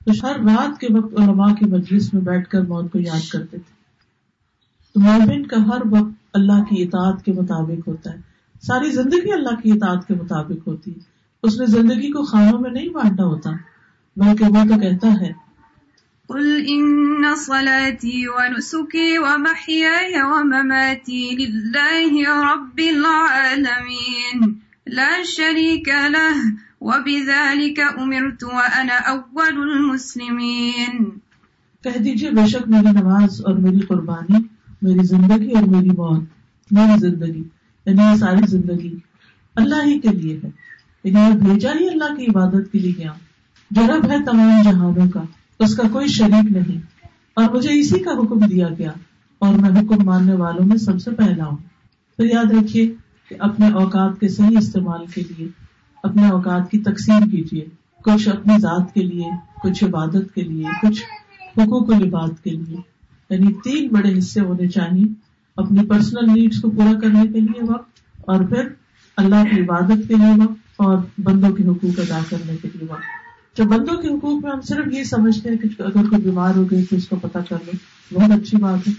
تو 0.04 0.26
ہر 0.26 0.36
رات 0.40 0.80
کے 0.80 0.86
وقت 0.90 1.20
علماء 1.20 1.54
کی 1.54 1.64
مجلس 1.64 2.14
میں 2.14 2.22
بیٹھ 2.22 2.48
کر 2.48 2.62
موت 2.62 2.92
کو 2.92 2.98
یاد 2.98 3.28
کرتے 3.30 3.58
تھے۔ 3.58 3.74
تو 4.94 5.00
مومن 5.00 5.46
کا 5.46 5.56
ہر 5.56 5.80
وقت 5.90 6.23
اللہ 6.34 6.64
کی 6.70 6.82
اطاعت 6.82 7.24
کے 7.24 7.32
مطابق 7.32 7.88
ہوتا 7.88 8.12
ہے۔ 8.12 8.18
ساری 8.62 8.90
زندگی 8.90 9.32
اللہ 9.32 9.60
کی 9.62 9.72
اطاعت 9.72 10.08
کے 10.08 10.14
مطابق 10.14 10.68
ہوتی 10.68 10.90
ہے۔ 10.90 10.98
اس 11.42 11.60
نے 11.60 11.66
زندگی 11.66 12.10
کو 12.10 12.24
خانوں 12.24 12.60
میں 12.60 12.70
نہیں 12.70 12.88
بانٹنا 12.88 13.24
ہوتا 13.26 13.50
بلکہ 14.16 14.44
وہ 14.44 14.64
تو 14.68 14.80
کہتا 14.80 15.08
ہے 15.20 15.44
قل 16.28 16.64
ان 16.66 17.24
صلاتي 17.36 18.26
ونسكي 18.26 19.18
ومحياي 19.18 20.12
ومماتي 20.22 21.30
لله 21.30 22.32
رب 22.52 22.78
العالمين۔ 22.78 24.52
لا 24.86 25.10
شريك 25.24 25.88
له 25.88 26.42
وبذلك 26.80 27.80
امرت 27.98 28.44
وانا 28.44 29.10
اول 29.10 29.70
المسلمين۔ 29.70 31.04
کہہ 31.82 31.98
دیجیے 31.98 32.30
بے 32.30 32.46
شک 32.46 32.68
میری 32.68 32.90
نماز 32.90 33.40
اور 33.44 33.54
میری 33.54 33.80
قربانی 33.80 34.53
میری 34.84 35.06
زندگی 35.06 35.52
اور 35.52 35.62
میری 35.62 35.90
موت، 35.90 36.24
میری 36.70 36.98
زندگی 36.98 37.42
یعنی 37.86 38.02
یہ 38.02 38.16
ساری 38.16 38.46
زندگی 38.46 38.96
اللہ 39.56 39.86
ہی 39.86 40.00
کے 40.00 40.08
لیے 40.08 40.40
ہے۔ 40.44 40.50
یعنی 41.04 41.36
بھیجا 41.36 41.70
ہی 41.80 41.88
اللہ 41.88 42.14
کی 42.14 42.26
عبادت 42.26 42.72
کے 42.72 42.78
لیے 42.78 42.92
گیا 42.98 43.12
جو 43.70 43.82
رب 43.86 44.10
ہے 44.10 44.16
تمام 44.24 44.62
جہانوں 44.64 45.10
کا، 45.10 45.22
اس 45.58 45.76
کا 45.76 45.82
کوئی 45.92 46.08
شریک 46.08 46.52
نہیں۔ 46.52 46.80
اور 47.36 47.44
مجھے 47.54 47.80
اسی 47.80 47.98
کا 47.98 48.10
حکم 48.10 48.46
دیا 48.46 48.68
گیا۔ 48.78 48.90
اور 49.38 49.54
میں 49.54 49.70
حکم 49.70 50.04
ماننے 50.04 50.34
والوں 50.34 50.66
میں 50.66 50.76
سب 50.76 50.98
سے 50.98 51.10
پہلا 51.10 51.44
ہوں۔ 51.44 51.56
تو 52.16 52.26
یاد 52.26 52.50
رکھیے 52.50 52.86
کہ 53.28 53.36
اپنے 53.38 53.68
اوقات 53.68 54.20
کے 54.20 54.28
صحیح 54.28 54.58
استعمال 54.58 55.06
کے 55.06 55.22
لیے، 55.28 55.48
اپنے 56.02 56.28
اوقات 56.28 56.70
کی 56.70 56.78
تقسیم 56.78 57.30
کیجیے۔ 57.30 57.66
کچھ 58.04 58.28
اپنی 58.28 58.58
ذات 58.58 58.94
کے 58.94 59.02
لیے، 59.02 59.24
کچھ 59.62 59.84
عبادت 59.84 60.34
کے 60.34 60.42
لیے، 60.42 60.64
کچھ 60.82 61.02
حقوق 61.58 61.92
العباد 61.92 62.44
کے 62.44 62.50
لیے۔ 62.50 62.93
یعنی 63.30 63.52
تین 63.52 63.88
بڑے 63.88 64.18
حصے 64.18 64.40
ہونے 64.40 64.68
چاہیے 64.68 65.04
اپنی 65.56 65.86
پرسنل 65.86 66.40
نیڈس 66.40 66.60
کو 66.60 66.70
پورا 66.70 67.00
کرنے 67.00 67.22
کے 67.22 67.40
لیے 67.40 67.62
وقت 67.62 67.98
اور 68.20 68.44
پھر 68.44 68.68
اللہ 69.16 69.54
کی 69.54 69.60
عبادت 69.60 70.08
کے 70.08 70.14
لیے 70.14 70.42
وقت 70.42 70.58
اور 70.76 70.98
بندوں 71.18 71.50
کے 71.50 71.62
حقوق 71.62 71.98
ادا 71.98 72.18
کرنے 72.30 72.56
کے 72.62 72.68
لیے 72.74 72.86
وقت۔ 72.88 73.02
جو 73.58 73.64
بندوں 73.64 74.02
کے 74.02 74.08
حقوق 74.08 74.42
میں 74.42 74.52
ہم 74.52 74.60
صرف 74.60 74.92
یہ 74.92 75.04
سمجھتے 75.04 75.50
ہیں 75.50 75.56
کہ 75.56 75.82
اگر 75.82 76.08
کوئی 76.08 76.22
بیمار 76.22 76.54
ہو 76.54 76.70
گئی 76.70 76.84
تو 76.84 76.96
اس 76.96 77.08
کو 77.08 77.16
پتا 77.16 77.40
کر 77.40 77.56
لو 77.66 78.18
بہت 78.20 78.30
اچھی 78.30 78.56
بات 78.56 78.88
ہے۔ 78.88 78.92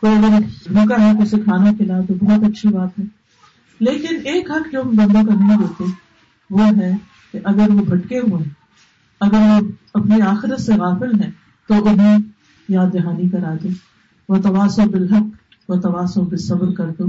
کوئی 0.00 0.12
اگر 0.12 0.38
بھوکا 0.72 1.04
ہے 1.04 1.12
تو 1.16 1.22
اسے 1.22 1.36
کھانا 1.44 1.72
کھلا 1.72 2.00
تو 2.00 2.14
بہت 2.14 2.44
اچھی 2.44 2.68
بات 2.68 2.98
ہے۔ 2.98 3.04
لیکن 3.80 4.16
ایک 4.24 4.50
حق 4.50 4.72
جو 4.72 4.82
ہم 4.82 4.90
بندوں 4.90 5.24
کا 5.24 5.34
نہیں 5.34 5.58
دیتے 5.58 5.84
وہ 6.50 6.66
ہے 6.78 6.92
کہ 7.32 7.38
اگر 7.44 7.70
وہ 7.70 7.84
بھٹکے 7.84 8.18
ہوئے 8.18 8.42
ہیں، 8.42 8.50
اگر 9.20 9.38
وہ 9.38 9.68
اپنی 9.94 10.20
آخرت 10.20 10.60
سے 10.60 10.72
غافل 10.74 11.20
ہیں، 11.20 11.30
تو 11.68 11.88
انہیں 11.88 12.18
یاد 12.68 12.86
دہانی 12.94 13.28
کرا 13.28 13.54
دو۔ 13.62 13.68
وہ 14.28 14.36
تواسو 14.42 14.90
بالحق، 14.90 15.24
وہ 15.68 15.76
تواسو 15.76 16.22
بے 16.22 16.36
صبر 16.36 16.72
کر 16.72 16.86
دو۔ 16.98 17.04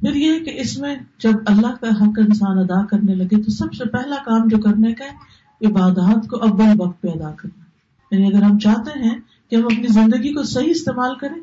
پھر 0.00 0.14
یہ 0.14 0.40
کہ 0.40 0.60
اس 0.60 0.78
میں 0.78 0.96
جب 1.18 1.32
اللہ 1.46 1.66
کا 1.66 1.86
حق 1.86 2.18
انسان 2.18 2.58
ادا 2.58 2.86
کرنے 2.86 3.14
لگے 3.14 3.42
تو 3.42 3.50
سب 3.50 3.74
سے 3.74 3.84
پہلا 3.88 4.16
کام 4.16 4.48
جو 4.48 4.58
کرنے 4.58 4.94
کا 4.94 5.04
ہے، 5.04 5.36
عبادات 5.66 6.28
کو 6.28 6.36
اول 6.36 6.80
وقت 6.80 7.00
پہ 7.00 7.08
ادا 7.08 7.30
کرنا۔ 7.30 7.64
یعنی 8.14 8.26
اگر 8.26 8.42
ہم 8.42 8.58
چاہتے 8.58 8.98
ہیں 8.98 9.18
کہ 9.50 9.56
ہم 9.56 9.64
اپنی 9.64 9.86
زندگی 9.88 10.34
کو 10.34 10.42
صحیح 10.42 10.70
استعمال 10.70 11.14
کریں، 11.14 11.42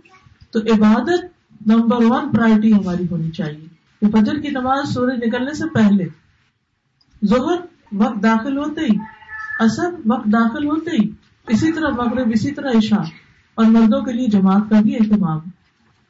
تو 0.51 0.59
عبادت 0.59 1.25
نمبر 1.65 1.97
ون 2.03 2.31
پرائرٹی 2.31 2.73
ہماری 2.73 3.03
ہونی 3.11 3.31
چاہیے۔ 3.31 3.67
کہ 4.01 4.11
فجر 4.11 4.39
کی 4.39 4.49
نماز 4.49 4.93
سورج 4.93 5.23
نکلنے 5.23 5.53
سے 5.53 5.73
پہلے، 5.73 6.05
ظہر 7.25 7.55
وقت 7.91 8.23
داخل 8.23 8.57
ہوتے 8.57 8.81
ہی 8.81 8.97
اثر 9.59 9.93
وقت 10.05 10.25
داخل 10.25 10.65
ہوتے 10.65 10.91
ہی، 10.91 11.09
اسی 11.47 11.71
طرح 11.71 11.89
مغرب 11.89 12.31
اسی 12.33 12.51
طرح 12.51 12.71
عشاء۔ 12.77 13.22
اور 13.55 13.65
مردوں 13.65 14.01
کے 14.01 14.13
لیے 14.13 14.27
جماعت 14.27 14.69
کا 14.69 14.81
بھی 14.81 14.95
اہتمام۔ 14.95 15.39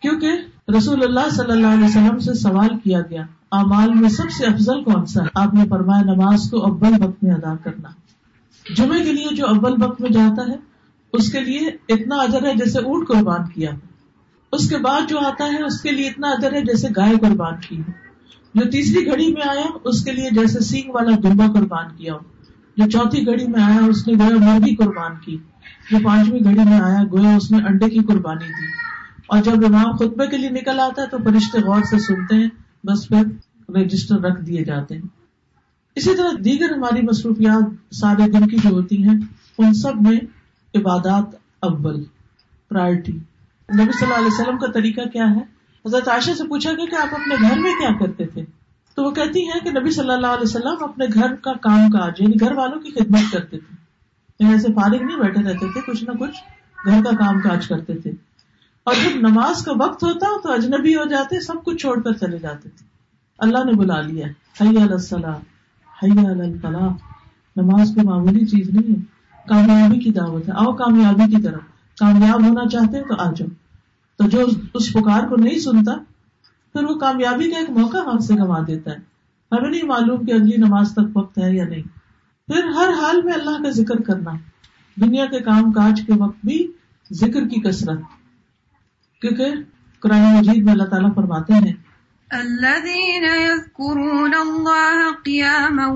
کیونکہ 0.02 0.32
رسول 0.78 1.04
اللہ 1.04 1.30
صلی 1.32 1.52
اللہ 1.52 1.68
علیہ 1.68 1.86
وسلم 1.86 2.20
سے 2.20 2.34
سوال 2.34 2.80
کیا 2.84 3.02
گیا، 3.02 3.24
اعمال 3.52 3.94
میں 3.94 4.10
سب 4.10 4.32
سے 4.32 4.46
افضل 4.46 4.84
کون 4.84 5.06
سا؟ 5.06 5.24
آپ 5.36 5.54
نے 5.54 5.64
فرمایا 5.70 6.02
نماز 6.02 6.50
کو 6.52 6.58
اول 6.58 7.04
وقت 7.04 7.24
میں 7.24 7.36
ادا 7.36 7.56
کرنا۔ 7.64 7.90
جمعے 8.76 9.04
کے 9.04 9.14
لیے 9.14 9.36
جو 9.36 9.48
اول 9.48 9.84
وقت 9.84 10.02
میں 10.02 10.10
جاتا 10.10 10.52
ہے، 10.52 10.56
اس 11.14 11.32
کے 11.32 11.40
لیے 11.40 11.60
اتنا 11.90 12.16
اجر 12.16 12.44
ہے 12.44 12.54
جیسے 12.56 12.80
اونٹ 12.80 13.08
قربان 13.08 13.48
کیا۔ 13.50 13.72
اس 14.52 14.70
کے 14.70 14.78
بعد 14.78 15.02
جو 15.10 15.20
آتا 15.20 15.46
ہے، 15.46 15.64
اس 15.64 15.82
کے 15.82 15.92
لیے 15.92 16.08
اتنا 16.08 16.30
اجر 16.30 16.54
ہے 16.54 16.62
جیسے 16.62 16.88
گائے 16.96 17.16
قربان 17.22 17.54
کی۔ 17.70 17.82
جو 18.56 18.70
تیسری 18.70 19.06
گھڑی 19.06 19.34
میں 19.34 19.50
آیا، 19.50 19.78
اس 19.84 20.04
کے 20.04 20.12
لیے 20.12 20.30
جیسے 20.32 20.60
سینگ 20.60 20.92
والا 20.94 21.12
دمبا 21.24 21.46
قربان 21.54 21.86
کیا۔ 21.98 22.14
ہو 22.14 22.33
جو 22.78 22.90
چوتھی 22.90 23.26
گھڑی 23.26 23.48
میں 23.48 23.64
آیا 23.64 23.86
اس 23.86 24.08
نے 24.08 24.14
گویا 24.14 24.54
مرغی 24.54 24.76
قربان 24.76 25.12
کی۔ 25.26 25.38
جو 25.92 25.98
پانچویں 26.04 26.40
گھڑی 26.44 26.70
میں 26.70 26.80
آیا 26.80 27.04
گویا 27.12 27.36
اس 27.36 27.52
نے 27.52 27.58
انڈے 27.58 27.90
کی 27.90 28.00
قربانی 28.00 28.46
دی۔ 28.46 28.68
اور 29.28 29.44
جب 29.44 29.52
امام 29.52 29.96
خطبے 29.96 30.28
کے 30.28 30.38
لیے 30.38 30.50
نکل 30.50 30.80
آتا 30.80 31.02
ہے 31.02 31.08
تو 31.08 31.18
فرشتے 31.18 31.60
غور 31.60 31.82
سے 31.82 32.00
سنتے 32.00 32.36
ہیں، 32.36 32.50
بس 32.84 33.08
پھر 33.08 33.24
رجسٹر 33.76 34.16
رکھ 34.16 34.42
دیے 34.42 34.64
جاتے 34.64 34.96
ہیں۔ 34.96 35.02
اسی 35.96 36.16
طرح 36.18 36.30
دیگر 36.46 36.74
ہماری 36.74 37.02
مصروفیات 37.02 37.96
سارے 37.96 38.32
دن 38.32 38.48
کی 38.48 38.58
جو 38.64 38.70
ہوتی 38.70 39.04
ہیں، 39.04 39.16
ان 39.58 39.74
سب 39.74 40.02
میں 40.02 40.20
عبادات 40.76 41.36
اول 41.60 42.04
پرائرٹی 42.70 43.12
نبی 43.74 43.92
صلی 43.92 44.06
اللہ 44.06 44.18
علیہ 44.18 44.42
وسلم 44.42 44.58
کا 44.58 44.72
طریقہ 44.72 45.02
کیا 45.02 45.26
ہے؟ 45.32 45.42
حضرت 45.86 46.08
عائشہ 46.08 46.32
سے 46.32 46.48
پوچھا 46.48 46.72
گیا 46.72 46.86
کہ 46.86 46.96
آپ 46.96 47.14
اپنے 47.14 47.36
گھر 47.42 47.60
میں 47.60 47.72
کیا 47.72 47.90
کرتے 48.00 48.26
تھے؟ 48.26 48.46
تو 48.96 49.04
وہ 49.04 49.12
کہتی 49.12 49.40
ہیں 49.40 49.60
کہ 49.60 49.80
نبی 49.80 49.92
صلی 49.92 50.10
اللہ 50.10 50.28
علیہ 50.28 50.42
وسلم 50.42 50.84
اپنے 50.84 51.06
گھر 51.14 51.36
کا 51.36 51.54
کام 51.54 51.90
کاج 51.90 52.14
یعنی 52.20 52.40
گھر 52.40 52.52
والوں 52.52 52.80
کی 52.80 52.92
خدمت 52.92 53.32
کرتے 53.32 53.60
تھے۔ 53.60 53.76
یعنی 54.40 54.54
ایسے 54.54 54.74
فارغ 54.74 55.04
نہیں 55.04 55.18
بیٹھے 55.18 55.44
رہتے 55.44 55.72
تھے، 55.72 55.82
کچھ 55.88 56.04
نہ 56.04 56.12
کچھ 56.12 56.44
گھر 56.86 57.04
کا 57.04 57.16
کام 57.16 57.42
کاج 57.42 57.68
کرتے 57.68 57.94
تھے۔ 57.94 58.12
اور 58.84 58.96
جب 59.04 59.28
نماز 59.28 59.66
کا 59.66 59.72
وقت 59.80 60.04
ہوتا 60.04 60.28
تو 60.44 60.52
اجنبی 60.52 60.96
ہو 60.96 61.06
جاتے، 61.06 61.40
سب 61.40 61.64
کچھ 61.64 61.78
چھوڑ 61.78 62.02
کر 62.02 62.14
چلے 62.14 62.40
جاتے 62.40 62.70
تھے۔ 62.70 62.86
اللہ 63.38 63.58
نے 63.58 63.72
بلا 63.72 64.02
لیا۔ 64.02 64.28
الفلاح 64.60 66.88
نماز 67.56 67.92
کوئی 67.96 68.08
معمولی 68.08 68.46
چیز 68.46 68.70
نہیں 68.70 68.90
ہے۔ 68.90 68.96
کامیابی 69.50 70.00
کی 70.00 70.12
دعوت 70.12 70.50
ہے۔ 70.50 70.54
آؤ 70.54 70.74
کامیابی 70.74 71.36
کی 71.36 71.42
طرف۔ 71.42 71.62
کامیاب 72.00 72.48
ہونا 72.48 72.70
چاہتے 72.70 73.04
تو 73.04 73.16
آ 73.18 73.32
جاؤ۔ 73.32 73.48
تو 74.18 74.30
جو 74.30 74.46
اس 74.74 74.94
پکار 74.94 75.28
کو 75.28 75.36
نہیں 75.36 75.60
سنتا 75.60 75.92
پھر 76.74 76.84
وہ 76.84 76.96
کامیابی 76.96 77.52
کا 77.52 77.58
ایک 77.58 77.70
موقع 77.70 77.98
ہاتھ 77.98 78.24
سے 78.24 78.34
گنوا 78.34 78.60
دیتا 78.68 78.92
ہے۔ 78.92 79.14
ہمیں 79.52 79.70
نہیں 79.70 79.86
معلوم 79.86 80.26
کہ 80.26 80.32
اگلی 80.32 80.58
نماز 80.58 80.94
تک 80.94 81.18
وقت 81.18 81.38
ہے 81.38 81.56
یا 81.56 81.66
نہیں۔ 81.66 81.84
پھر 82.48 82.64
ہر 82.64 82.90
حال 82.90 83.22
میں 83.22 83.34
اللہ 83.34 83.64
کا 83.64 83.70
ذکر 83.70 84.02
کرنا۔ 84.02 84.32
دنیا 85.02 85.26
کے 85.26 85.40
کام 85.40 85.72
کاج 85.72 86.02
کے 86.08 86.14
وقت 86.18 86.46
بھی 86.46 86.72
ذکر 87.14 87.48
کی 87.48 87.62
کثرت۔ 87.62 88.00
کیونکہ 89.22 89.54
قرآن 90.00 90.38
مجید 90.38 90.64
میں 90.64 90.74
اللہ 90.74 90.84
تعالیٰ 90.84 91.16
فرماتے 91.16 91.54
ہیں۔ 91.54 91.74
الذين 92.30 93.24
يذكرون 93.24 94.34
الله 94.40 95.12
قياما 95.24 95.88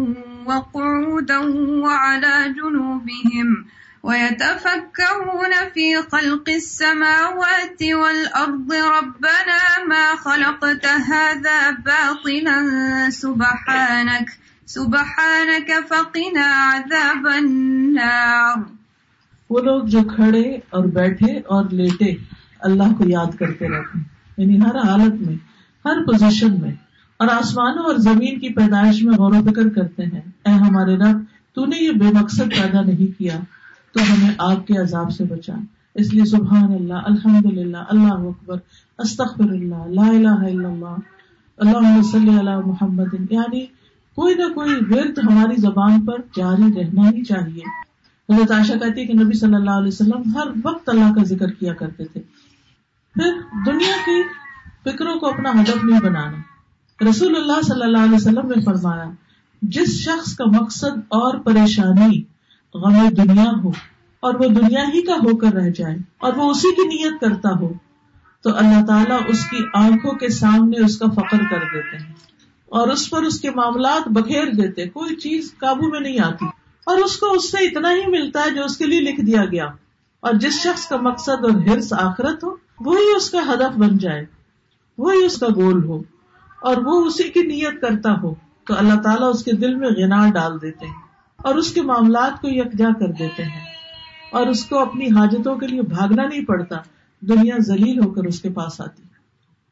وقعودا 0.46 1.40
وعلى 1.84 2.54
جنوبهم 2.54 3.54
ويتفكرون 4.03 5.51
في 5.73 5.93
خلق 6.12 6.43
السماوات 6.47 7.83
والأرض. 7.91 8.73
ربنا 8.73 9.83
ما 9.83 10.13
خلقت 10.17 10.86
هذا 11.10 11.69
باطلا. 11.86 12.62
سبحانك 13.12 14.29
سبحانك 14.65 15.71
فقنا 15.88 16.75
عذاب 16.75 17.27
النار. 17.27 18.57
وہ 19.49 19.60
لوگ 19.60 19.83
جو 19.83 19.99
کھڑے 20.15 20.41
اور 20.41 20.86
بیٹھے 20.86 21.38
اور 21.38 21.65
لیٹے، 21.69 22.15
اللہ 22.60 22.83
کو 22.97 23.03
یاد 23.07 23.36
کرتے 23.38 23.69
رہتے 23.69 23.97
ہیں۔ 23.97 24.05
یعنی 24.38 24.62
ہر 24.62 24.75
حالت 24.75 25.13
میں، 25.13 25.36
ہر 25.86 26.03
پوزیشن 26.05 26.62
میں۔ 26.62 26.71
اور 27.17 27.27
آسمانوں 27.27 27.83
اور 27.83 27.95
زمین 27.95 28.39
کی 28.39 28.53
پیدائش 28.53 29.03
میں 29.03 29.17
غور 29.17 29.31
و 29.31 29.51
فکر 29.51 29.69
کرتے 29.69 30.03
ہیں۔ 30.03 30.21
اے 30.45 30.51
ہمارے 30.51 30.95
رب، 30.95 31.21
تو 31.53 31.65
نے 31.65 31.83
یہ 31.83 31.91
بے 31.91 32.05
مقصد 32.13 32.62
پیدا 32.62 32.81
نہیں 32.81 33.19
کیا۔ 33.19 33.39
تو 33.97 34.13
ہمیں 34.13 34.36
آگ 34.38 34.55
کے 34.55 34.77
عذاب 34.77 35.12
سے 35.12 35.23
بچا 35.23 35.53
اس 35.95 36.13
لیے 36.13 36.25
سبحان 36.25 36.63
اللہ 36.63 36.93
الحمد 36.93 37.45
للہ 37.45 37.77
اللہ 37.77 38.13
اکبر 38.13 38.57
استخر 38.97 39.43
اللہ 39.43 39.88
لا 39.88 40.07
الہ 40.07 40.27
الا 40.27 40.69
اللہ 40.69 40.95
اللہ 41.57 42.01
صلی 42.12 42.38
اللہ 42.38 42.60
محمد۔ 42.60 43.31
یعنی 43.31 43.65
کوئی 44.15 44.36
نہ 44.36 44.53
کوئی 44.53 44.75
ورد 44.89 45.17
ہماری 45.17 45.62
زبان 45.62 46.05
پر 46.05 46.17
جاری 46.36 46.81
رہنا 46.81 47.10
ہی 47.10 47.23
چاہیے۔ 47.23 47.62
حضرت 48.33 48.51
عائشہ 48.51 48.73
کہتی 48.73 49.01
ہے 49.01 49.05
کہ 49.05 49.13
نبی 49.13 49.38
صلی 49.38 49.55
اللہ 49.55 49.71
علیہ 49.71 49.88
وسلم 49.88 50.36
ہر 50.36 50.47
وقت 50.63 50.89
اللہ 50.89 51.13
کا 51.15 51.23
ذکر 51.23 51.47
کیا 51.51 51.73
کرتے 51.73 52.05
تھے۔ 52.05 52.19
پھر 53.13 53.31
دنیا 53.65 53.95
کی 54.05 54.23
فکروں 54.83 55.19
کو 55.19 55.27
اپنا 55.27 55.51
ہدف 55.51 55.83
نہیں 55.83 56.01
بنانا۔ 56.01 56.38
رسول 57.10 57.36
اللہ 57.36 57.62
صلی 57.62 57.83
اللہ 57.83 57.97
علیہ 57.97 58.15
وسلم 58.15 58.47
نے 58.47 58.62
فرمایا، 58.62 59.10
جس 59.62 59.89
شخص 59.89 60.36
کا 60.36 60.45
مقصد 60.45 60.97
اور 60.97 61.38
پریشانی 61.38 62.37
غم 62.78 63.10
دنیا 63.10 63.52
ہو 63.63 63.70
اور 64.20 64.34
وہ 64.34 64.48
دنیا 64.48 64.84
ہی 64.94 65.02
کا 65.02 65.13
ہو 65.13 65.36
کر 65.38 65.54
رہ 65.54 65.70
جائے 65.70 65.96
اور 66.18 66.34
وہ 66.34 66.50
اسی 66.52 66.76
کی 66.76 66.88
نیت 66.88 67.20
کرتا 67.22 67.50
ہو، 67.60 67.72
تو 68.44 68.56
اللہ 68.58 68.86
تعالیٰ 68.86 69.20
اس 69.28 69.46
کی 69.50 69.58
آنکھوں 69.74 70.13
کے 70.13 70.30
سامنے 70.30 70.86
اس 70.86 70.98
کا 70.98 71.06
فخر 71.06 71.44
کر 71.50 71.63
دیتے 71.74 71.98
ہیں 71.98 72.13
اور 72.72 72.88
اس 72.88 73.10
پر 73.10 73.24
اس 73.24 73.40
کے 73.40 73.52
معاملات 73.52 74.08
بکھیر 74.08 74.52
دیتے، 74.52 74.88
کوئی 74.90 75.16
چیز 75.16 75.54
قابو 75.58 75.88
میں 75.88 76.00
نہیں 76.00 76.20
آتی 76.20 76.46
اور 76.88 76.98
اس 76.98 77.18
کو 77.18 77.32
اس 77.32 77.52
سے 77.52 77.58
اتنا 77.58 77.92
ہی 77.92 78.10
ملتا 78.10 78.44
ہے 78.46 78.52
جو 78.52 78.63
اس 78.63 78.78
کے 78.78 78.86
لیے 78.86 79.02
لکھ 79.02 79.22
دیا 79.22 79.46
گیا۔ 79.46 79.68
اور 80.20 80.34
جس 80.34 80.54
شخص 80.54 80.88
کا 80.88 80.98
مقصد 80.98 81.44
اور 81.44 81.68
ہرس 81.68 81.94
آخرت 81.94 82.44
ہو، 82.44 82.56
وہی 82.80 83.16
اس 83.16 83.30
کا 83.30 83.40
ہدف 83.54 83.78
بن 83.78 83.98
جائے، 83.98 84.26
وہی 84.98 85.26
اس 85.26 85.38
کا 85.38 85.48
گول 85.56 85.84
ہو 85.84 86.02
اور 86.62 86.78
وہ 86.78 87.06
اسی 87.06 87.24
کی 87.24 87.42
نیت 87.42 87.82
کرتا 87.82 88.13
ہو، 88.24 88.34
تو 88.68 88.74
اللہ 88.78 89.02
تعالیٰ 89.02 89.30
اس 89.30 89.44
کے 89.44 89.52
دل 89.52 89.76
میں 89.76 89.90
غنا 89.90 90.30
ڈال 90.34 90.62
دیتے 90.62 90.86
ہیں۔ 90.86 91.07
اور 91.38 91.56
اس 91.56 91.73
کے 91.73 91.82
معاملات 91.82 92.41
کو 92.41 92.47
یکجا 92.50 92.89
کر 93.00 93.08
دیتے 93.08 93.43
ہیں۔ 93.43 93.65
اور 94.32 94.47
اس 94.47 94.65
کو 94.65 94.80
اپنی 94.80 95.06
حاجتوں 95.06 95.56
کے 95.56 95.67
لیے 95.67 95.82
بھاگنا 95.82 96.23
نہیں 96.28 96.45
پڑتا۔ 96.45 96.76
دنیا 97.21 97.56
ذلیل 97.60 98.00
ہو 98.06 98.10
کر 98.10 98.23
اس 98.23 98.41
کے 98.41 98.50
پاس 98.50 98.82
آتی۔ 98.82 99.04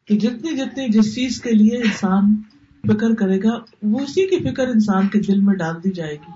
کہ 0.06 0.19
جتنی 0.19 0.58
جتنی 0.58 0.88
جس 0.88 1.15
چیز 1.15 1.41
کے 1.41 1.51
لیے 1.51 1.78
انسان 1.78 2.41
فکر 2.88 3.15
کرے 3.15 3.43
گا، 3.43 3.60
وہ 3.84 3.99
اسی 3.99 4.28
کی 4.28 4.51
فکر 4.51 4.67
انسان 4.67 5.08
کے 5.08 5.19
دل 5.19 5.39
میں 5.41 5.56
ڈال 5.56 5.84
دی 5.84 5.91
جائے 5.91 6.13
گی۔ 6.13 6.32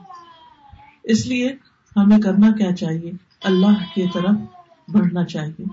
اس 1.04 1.28
لیے 1.28 1.56
ہمیں 1.96 2.20
کرنا 2.20 2.52
کیا 2.52 2.76
چاہیے؟ 2.76 3.12
اللہ 3.44 3.96
کی 3.96 4.04
طرف 4.14 4.36
بڑھنا 4.88 5.26
چاہیے۔ 5.26 5.66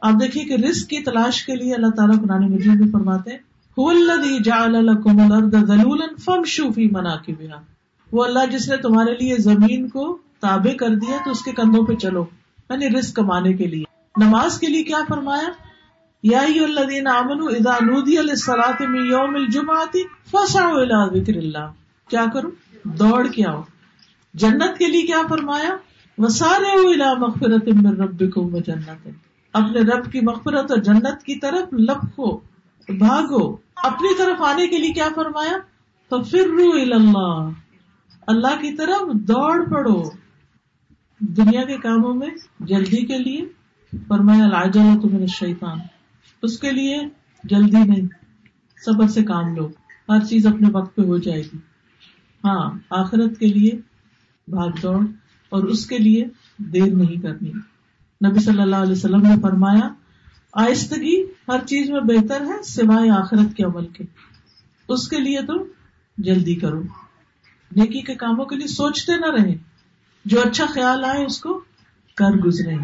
آپ 0.00 0.12
دیکھیے 0.20 0.44
کہ 0.44 0.52
رسک 0.52 0.90
کی 0.90 0.98
تلاش 0.98 1.46
کے 1.46 1.54
لیے 1.56 1.74
اللہ 1.74 1.90
تعالیٰ 1.96 2.20
قرآن 2.20 2.42
مجید 2.42 2.80
میں 2.80 2.88
فرماتے 2.92 3.30
وہ 8.12 8.24
اللہ 8.24 8.46
جس 8.52 8.68
نے 8.68 8.76
تمہارے 8.76 9.14
لیے 9.14 9.36
زمین 9.36 9.88
کو 9.88 10.18
تابع 10.40 10.76
کر 10.76 10.88
دیا 10.88 11.16
تو 11.24 11.30
اس 11.30 11.42
کے 11.42 11.52
کندھوں 11.52 11.86
پہ 11.86 11.94
چلو 11.94 12.24
یعنی 12.70 12.88
رسک 12.98 13.16
کمانے 13.16 13.52
کے 13.52 13.66
لیے۔ 13.66 13.84
نماز 14.16 14.60
کے 14.60 14.66
لیے 14.66 14.82
کیا 14.82 14.98
فرمایا؟ 15.08 15.48
یا 16.22 16.42
ذکر 21.06 21.36
اللہ۔ 21.36 21.72
کیا 22.08 22.24
کروں 22.34 22.50
دوڑ 22.84 23.26
کے 23.26 23.48
آؤ۔ 23.48 23.62
جنت 24.34 24.78
کے 24.78 24.86
لیے 24.86 25.02
کیا 25.02 25.22
فرمایا؟ 25.28 25.76
وہ 26.18 26.28
سارے 26.28 26.76
مغفرت 27.14 27.68
رب 28.00 28.20
کو 28.20 28.58
جنت 28.58 29.08
اپنے 29.52 29.80
رب 29.80 30.12
کی 30.12 30.20
مغفرت 30.20 30.70
اور 30.70 30.78
جنت 30.78 31.22
کی 31.24 31.38
طرف 31.38 31.74
لپکو 31.74 32.40
بھاگو۔ 32.88 33.56
اپنی 33.76 34.18
طرف 34.18 34.42
آنے 34.42 34.66
کے 34.66 34.78
لیے 34.78 34.92
کیا 34.92 35.08
فرمایا؟ 35.14 35.58
تو 36.08 36.22
پھر 36.22 36.46
رو 36.46 36.72
اللہ۔ 36.72 37.48
اللہ 38.30 38.60
کی 38.60 38.76
طرف 38.76 39.14
دوڑ 39.14 39.70
پڑو۔ 39.70 40.02
دنیا 41.20 41.64
کے 41.64 41.76
کاموں 41.76 42.14
میں 42.14 42.28
جلدی 42.60 43.06
کے 43.06 43.18
لیے 43.18 43.48
فرمایا 44.08 44.46
لاجا 44.46 44.82
تو 45.02 45.08
میرے 45.08 45.26
شیطان 45.26 45.78
اس 46.42 46.58
کے 46.58 46.70
لیے 46.70 47.00
جلدی 47.44 47.84
نہیں، 47.84 48.06
صبر 48.84 49.06
سے 49.06 49.22
کام 49.22 49.54
لو۔ 49.56 49.68
ہر 50.08 50.24
چیز 50.24 50.46
اپنے 50.46 50.68
وقت 50.72 50.96
پہ 50.96 51.02
ہو 51.02 51.18
جائے 51.18 51.42
گی۔ 51.42 51.56
ہاں 52.44 52.78
آخرت 52.90 53.38
کے 53.38 53.46
لیے 53.46 53.70
بھاگ 54.48 54.68
دوڑ 54.82 55.06
اور 55.48 55.62
اس 55.62 55.86
کے 55.86 55.98
لیے 55.98 56.24
دیر 56.58 56.94
نہیں 56.94 57.22
کرنی۔ 57.22 57.52
نبی 58.28 58.40
صلی 58.40 58.62
اللہ 58.62 58.76
علیہ 58.76 58.92
وسلم 58.92 59.20
نے 59.20 59.34
فرمایا، 59.42 59.88
آہستگی 60.52 61.22
ہر 61.48 61.66
چیز 61.66 61.90
میں 61.90 62.00
بہتر 62.00 62.40
ہے 62.40 62.62
سوائے 62.62 63.10
آخرت 63.10 63.56
کے 63.56 63.64
عمل 63.64 63.86
کے۔ 63.86 64.04
اس 64.88 65.08
کے 65.08 65.18
لیے 65.18 65.42
تم 65.42 65.58
جلدی 66.18 66.54
کرو۔ 66.54 66.82
نیکی 67.76 68.00
کے 68.00 68.14
کاموں 68.14 68.44
کے 68.44 68.56
لیے 68.56 68.66
سوچتے 68.66 69.16
نہ 69.16 69.26
رہے 69.26 69.54
جو 70.24 70.40
اچھا 70.40 70.66
خیال 70.66 71.04
آئے 71.04 71.24
اس 71.24 71.40
کو 71.40 71.60
کر 72.16 72.36
گزرے 72.36 72.74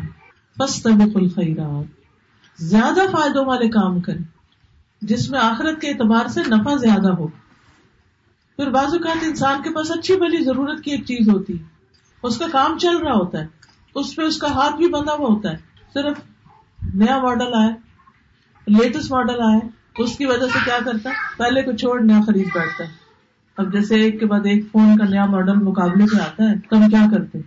بس 0.58 0.82
طب 0.82 1.02
الخیرات۔ 1.14 1.84
زیادہ 2.62 3.00
فائدوں 3.12 3.44
والے 3.44 3.68
کام 3.68 4.00
کریں۔ 4.00 4.22
جس 5.00 5.30
میں 5.30 5.40
آخرت 5.40 5.80
کے 5.80 5.88
اعتبار 5.88 6.26
سے 6.26 6.40
نفع 6.40 6.76
زیادہ 6.76 7.08
ہو۔ 7.08 7.26
پھر 8.56 8.70
بعض 8.70 8.86
اوقات 8.86 9.16
انسان 9.22 9.62
کے 9.62 9.70
پاس 9.70 9.90
اچھی 9.90 10.16
بلی 10.16 10.44
ضرورت 10.44 10.84
کی 10.84 10.90
ایک 10.90 11.04
چیز 11.04 11.28
ہوتی۔ 11.28 11.58
ہے 11.58 11.64
اس 12.22 12.38
کا 12.38 12.46
کام 12.52 12.78
چل 12.78 12.96
رہا 12.96 13.12
ہوتا 13.12 13.40
ہے۔ 13.40 13.46
اس 13.94 14.16
پہ 14.16 14.22
اس 14.22 14.38
کا 14.38 14.52
ہاتھ 14.52 14.76
بھی 14.76 14.88
بندھا 14.88 15.12
ہوا 15.12 15.28
ہوتا 15.28 15.50
ہے۔ 15.50 15.56
صرف 15.94 16.18
نیا 16.94 17.18
ماڈل 17.18 17.54
آئے 17.54 17.70
لیٹسٹ 18.66 19.12
ماڈل 19.12 19.40
آئے، 19.40 19.68
اس 19.98 20.18
کی 20.18 20.26
وجہ 20.26 20.46
سے 20.52 20.58
کیا 20.64 20.78
کرتا 20.84 21.10
ہے؟ 21.10 21.14
پہلے 21.36 21.62
کو 21.62 21.72
چھوڑ، 21.72 22.00
نیا 22.00 22.20
خرید 22.26 22.46
بیٹھتا 22.54 22.84
ہے۔ 22.84 23.05
اب 23.56 23.72
جیسے 23.72 23.94
ایک 23.94 24.20
کے 24.20 24.26
بعد 24.26 24.40
ایک 24.44 24.64
فون 24.72 24.98
کا 24.98 25.04
نیا 25.04 25.26
ماڈل 25.26 25.54
مقابلے 25.54 26.04
پہ 26.12 26.20
آتا 26.20 26.50
ہے، 26.50 26.54
تو 26.70 26.76
ہم 26.76 26.90
کیا 26.90 27.06
کرتے؟ 27.10 27.38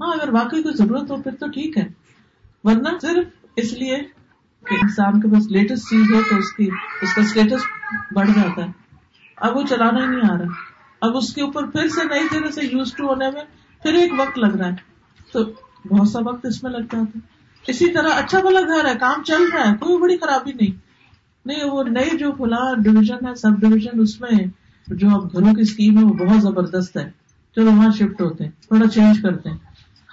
ہاں 0.00 0.12
اگر 0.12 0.32
واقعی 0.32 0.62
کوئی 0.62 0.74
ضرورت 0.76 1.10
ہو 1.10 1.22
پھر 1.22 1.32
تو 1.40 1.46
ٹھیک 1.48 1.78
ہے۔ 1.78 1.84
ورنہ 2.64 2.88
صرف 3.02 3.24
اس 3.56 3.72
لیے 3.72 3.98
کہ 4.66 4.74
انسان 4.82 5.20
کے 5.20 5.28
پاس 5.28 5.50
لیٹسٹ 5.50 5.90
چیز 5.90 6.14
ہو 6.14 6.20
تو 6.30 6.36
اس 6.36 6.52
کی، 6.52 6.68
اس 7.02 7.14
کا 7.14 7.22
اسٹیٹس 7.22 7.60
بڑھ 8.14 8.28
جاتا 8.28 8.64
ہے۔ 8.64 8.70
اب 9.36 9.56
وہ 9.56 9.62
چلانا 9.62 10.00
ہی 10.02 10.06
نہیں 10.06 10.30
آ 10.30 10.38
رہا۔ 10.38 10.46
اب 11.00 11.16
اس 11.16 11.34
کے 11.34 11.42
اوپر 11.42 11.66
پھر 11.66 11.88
سے 11.88 12.04
نئی 12.04 12.28
طرح 12.30 12.50
سے 12.50 12.60
یوز 12.64 12.94
ٹو 12.94 13.06
ہونے 13.06 13.30
میں 13.30 13.42
پھر 13.82 13.92
ایک 13.94 14.12
وقت 14.18 14.38
لگ 14.38 14.56
رہا 14.56 14.66
ہے۔ 14.66 14.74
تو 15.32 15.44
بہت 15.88 16.08
سا 16.08 16.18
وقت 16.24 16.46
اس 16.46 16.62
میں 16.62 16.70
لگ 16.70 16.78
جاتا 16.78 16.98
ہے۔ 16.98 17.18
اسی 17.66 17.92
طرح 17.92 18.08
اچھا 18.16 18.40
بھلا 18.40 18.60
گھر 18.60 18.88
ہے، 18.88 18.98
کام 19.00 19.22
چل 19.22 19.42
رہا 19.54 19.70
ہے، 19.70 19.76
کوئی 19.76 19.98
بڑی 19.98 20.16
خرابی 20.16 20.52
نہیں۔ 20.52 20.76
نہیں، 21.46 21.64
وہ 21.64 21.82
نئی 21.82 22.18
جو 22.18 22.32
فلاں 22.38 22.74
ڈویژن 22.82 23.26
ہے 23.26 23.34
سب 23.34 23.60
ڈویژن 23.60 24.00
اس 24.00 24.20
میں 24.20 24.61
جو 24.96 25.08
اب 25.10 25.32
گھروں 25.32 25.54
کی 25.54 25.60
اسکیم 25.60 25.98
ہے 25.98 26.04
وہ 26.04 26.12
بہت 26.12 26.42
زبردست 26.42 26.96
ہے۔ 26.96 27.10
چلو 27.54 27.66
وہاں 27.66 27.90
شفٹ 27.90 28.20
ہوتے 28.20 28.44
ہیں، 28.44 28.50
تھوڑا 28.60 28.88
چینج 28.88 29.22
کرتے 29.22 29.50
ہیں۔ 29.50 29.58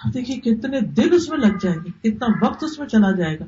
اب 0.03 0.13
دیکھیے 0.13 0.37
کتنے 0.37 0.81
دن 0.81 1.07
اس 1.11 1.29
میں 1.29 1.37
لگ 1.37 1.57
جائے 1.61 1.75
گی 1.75 2.11
کتنا 2.11 2.45
وقت 2.45 2.63
اس 2.63 2.79
میں 2.79 2.87
چلا 2.87 3.11
جائے 3.11 3.39
گا۔ 3.39 3.45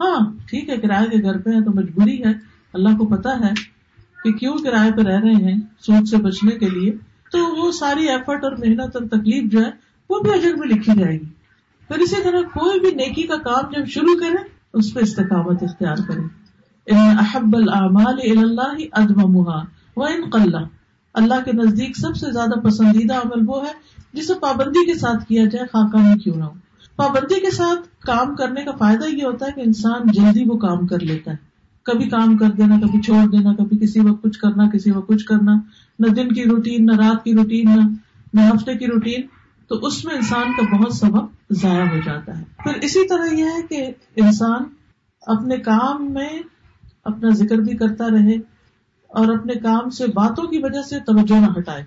ہاں 0.00 0.32
ٹھیک 0.46 0.68
ہے 0.68 0.76
کرایہ 0.76 1.06
کے 1.06 1.22
گھر 1.22 1.38
پہ 1.38 1.50
ہے 1.50 1.64
تو 1.64 1.70
مجبوری 1.74 2.24
ہے۔ 2.24 2.32
اللہ 2.72 2.88
کو 2.88 3.06
پتا 3.06 3.40
ہے 3.40 3.52
کہ 4.24 4.32
کیوں 4.32 4.56
کرایہ 4.56 4.90
پہ 4.90 5.02
رہ 5.02 5.20
رہے 5.20 5.34
ہیں 5.34 5.60
سوچ 5.80 6.10
سے 6.10 6.16
بچنے 6.16 6.50
کے 6.50 6.68
لیے۔ 6.68 6.92
تو 7.32 7.62
وہ 7.62 7.72
ساری 7.72 8.08
ایفرٹ 8.08 8.44
اور 8.44 8.52
محنت 8.52 8.96
اور 8.96 9.06
تکلیف 9.06 9.52
جو 9.52 9.60
ہے، 9.60 9.70
وہ 10.10 10.20
بھی 10.20 10.32
اجر 10.32 10.54
میں 10.56 10.68
لکھی 10.68 10.98
جائے 10.98 11.20
گی۔ 11.20 11.26
پھر 11.88 11.98
اسی 11.98 12.22
طرح 12.24 12.40
کوئی 12.40 12.80
بھی 12.80 12.90
نیکی 12.90 13.22
کا 13.22 13.36
کام 13.36 13.70
جب 13.70 13.86
شروع 13.86 14.20
کرے، 14.20 14.48
اس 14.72 14.94
پہ 14.94 15.00
استقامت 15.00 15.62
اختیار 15.62 15.96
کرے۔ 16.08 16.46
احب 16.96 17.56
العمال 17.56 18.38
اللہ 18.38 18.86
ادم 18.92 19.36
وہ 19.96 20.06
ان 20.06 20.54
اللہ 21.14 21.34
کے 21.44 21.50
نزدیک 21.52 21.96
سب 21.96 22.16
سے 22.16 22.32
زیادہ 22.32 22.58
پسندیدہ 22.60 23.14
عمل 23.14 23.44
وہ 23.46 23.66
ہے 23.66 23.72
جسے 24.12 24.34
پابندی 24.34 24.92
کے 24.92 24.98
ساتھ 24.98 25.24
کیا 25.24 25.44
جائے 25.44 25.66
خاکہ 25.66 25.98
میں 25.98 26.16
کیوں 26.16 26.34
نہ 26.36 26.44
ہو۔ 26.44 26.50
پابندی 26.96 27.40
کے 27.40 27.50
ساتھ 27.50 27.88
کام 28.00 28.36
کرنے 28.36 28.64
کا 28.64 28.70
فائدہ 28.72 29.04
یہ 29.04 29.24
ہوتا 29.24 29.46
ہے 29.46 29.52
کہ 29.52 29.60
انسان 29.60 30.02
جلدی 30.12 30.44
وہ 30.46 30.58
کام 30.58 30.86
کر 30.86 31.00
لیتا 31.00 31.30
ہے۔ 31.30 31.36
کبھی 31.82 32.08
کام 32.08 32.36
کر 32.36 32.50
دینا، 32.50 32.80
کبھی 32.80 33.00
چھوڑ 33.00 33.28
دینا، 33.28 33.54
کبھی 33.54 33.78
کسی 33.78 34.00
وقت 34.00 34.22
کچھ 34.22 34.38
کرنا، 34.38 34.70
کسی 34.70 34.90
وقت 34.90 35.08
کچھ 35.08 35.24
کرنا۔ 35.24 35.54
نہ 35.98 36.06
دن 36.06 36.32
کی 36.32 36.44
روٹین، 36.44 36.86
نہ 36.86 36.96
رات 36.96 37.24
کی 37.24 37.32
روٹین، 37.32 37.64
نہ 37.76 37.80
نہ 38.34 38.40
ہفتے 38.40 38.74
کی 38.74 38.86
روٹین۔ 38.86 39.20
تو 39.68 39.74
اس 39.74 40.04
میں 40.04 40.14
انسان 40.14 40.52
کا 40.52 40.76
بہت 40.76 40.94
سبق 40.94 41.24
ضائع 41.50 41.84
ہو 41.84 41.96
جاتا 42.04 42.38
ہے۔ 42.38 42.44
پھر 42.64 42.72
اسی 42.82 43.08
طرح 43.08 43.34
یہ 43.34 43.44
ہے 43.44 43.62
کہ 43.68 43.90
انسان 44.16 44.62
اپنے 45.26 45.56
کام 45.56 46.12
میں 46.12 46.28
اپنا 47.04 47.28
ذکر 47.28 47.56
بھی 47.56 47.76
کرتا 47.76 48.08
رہے 48.10 48.55
اور 49.16 49.34
اپنے 49.34 49.54
کام 49.54 49.90
سے 49.90 50.06
باتوں 50.06 50.44
کی 50.44 50.58
وجہ 50.58 50.82
سے 50.82 51.00
توجہ 51.00 51.40
نہ 51.40 51.58
ہٹائے۔ 51.58 51.84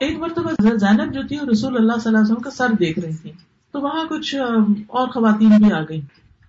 ایک 0.00 0.18
مرتبہ 0.18 0.50
زینب 0.76 1.14
جو 1.14 1.20
تھی 1.28 1.36
رسول 1.52 1.76
اللہ 1.76 1.92
صلی 1.92 2.08
اللہ 2.08 2.18
علیہ 2.18 2.32
وسلم 2.32 2.42
کا 2.42 2.50
سر 2.50 2.72
دیکھ 2.78 2.98
رہی 2.98 3.16
تھی 3.16 3.30
تو 3.72 3.80
وہاں 3.80 4.04
کچھ 4.04 4.34
اور 4.86 5.08
خواتین 5.08 5.48
بھی 5.48 5.72
آ 5.72 5.82
گئی 5.88 6.00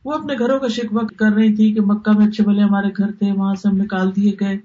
وہ 0.05 0.13
اپنے 0.13 0.33
گھروں 0.39 0.59
کا 0.59 0.67
شکوا 0.67 1.01
کر 1.17 1.31
رہی 1.31 1.55
تھی 1.55 1.73
کہ 1.73 1.81
مکہ 1.81 2.11
میں 2.17 2.27
اچھے 2.27 2.43
بھلے 2.43 2.61
ہمارے 2.61 2.87
گھر 2.97 3.11
تھے، 3.11 3.31
وہاں 3.31 3.53
سے 3.53 3.69
ہم 3.69 3.77
نکال 3.77 4.15
دیے 4.15 4.31
گئے۔ 4.39 4.55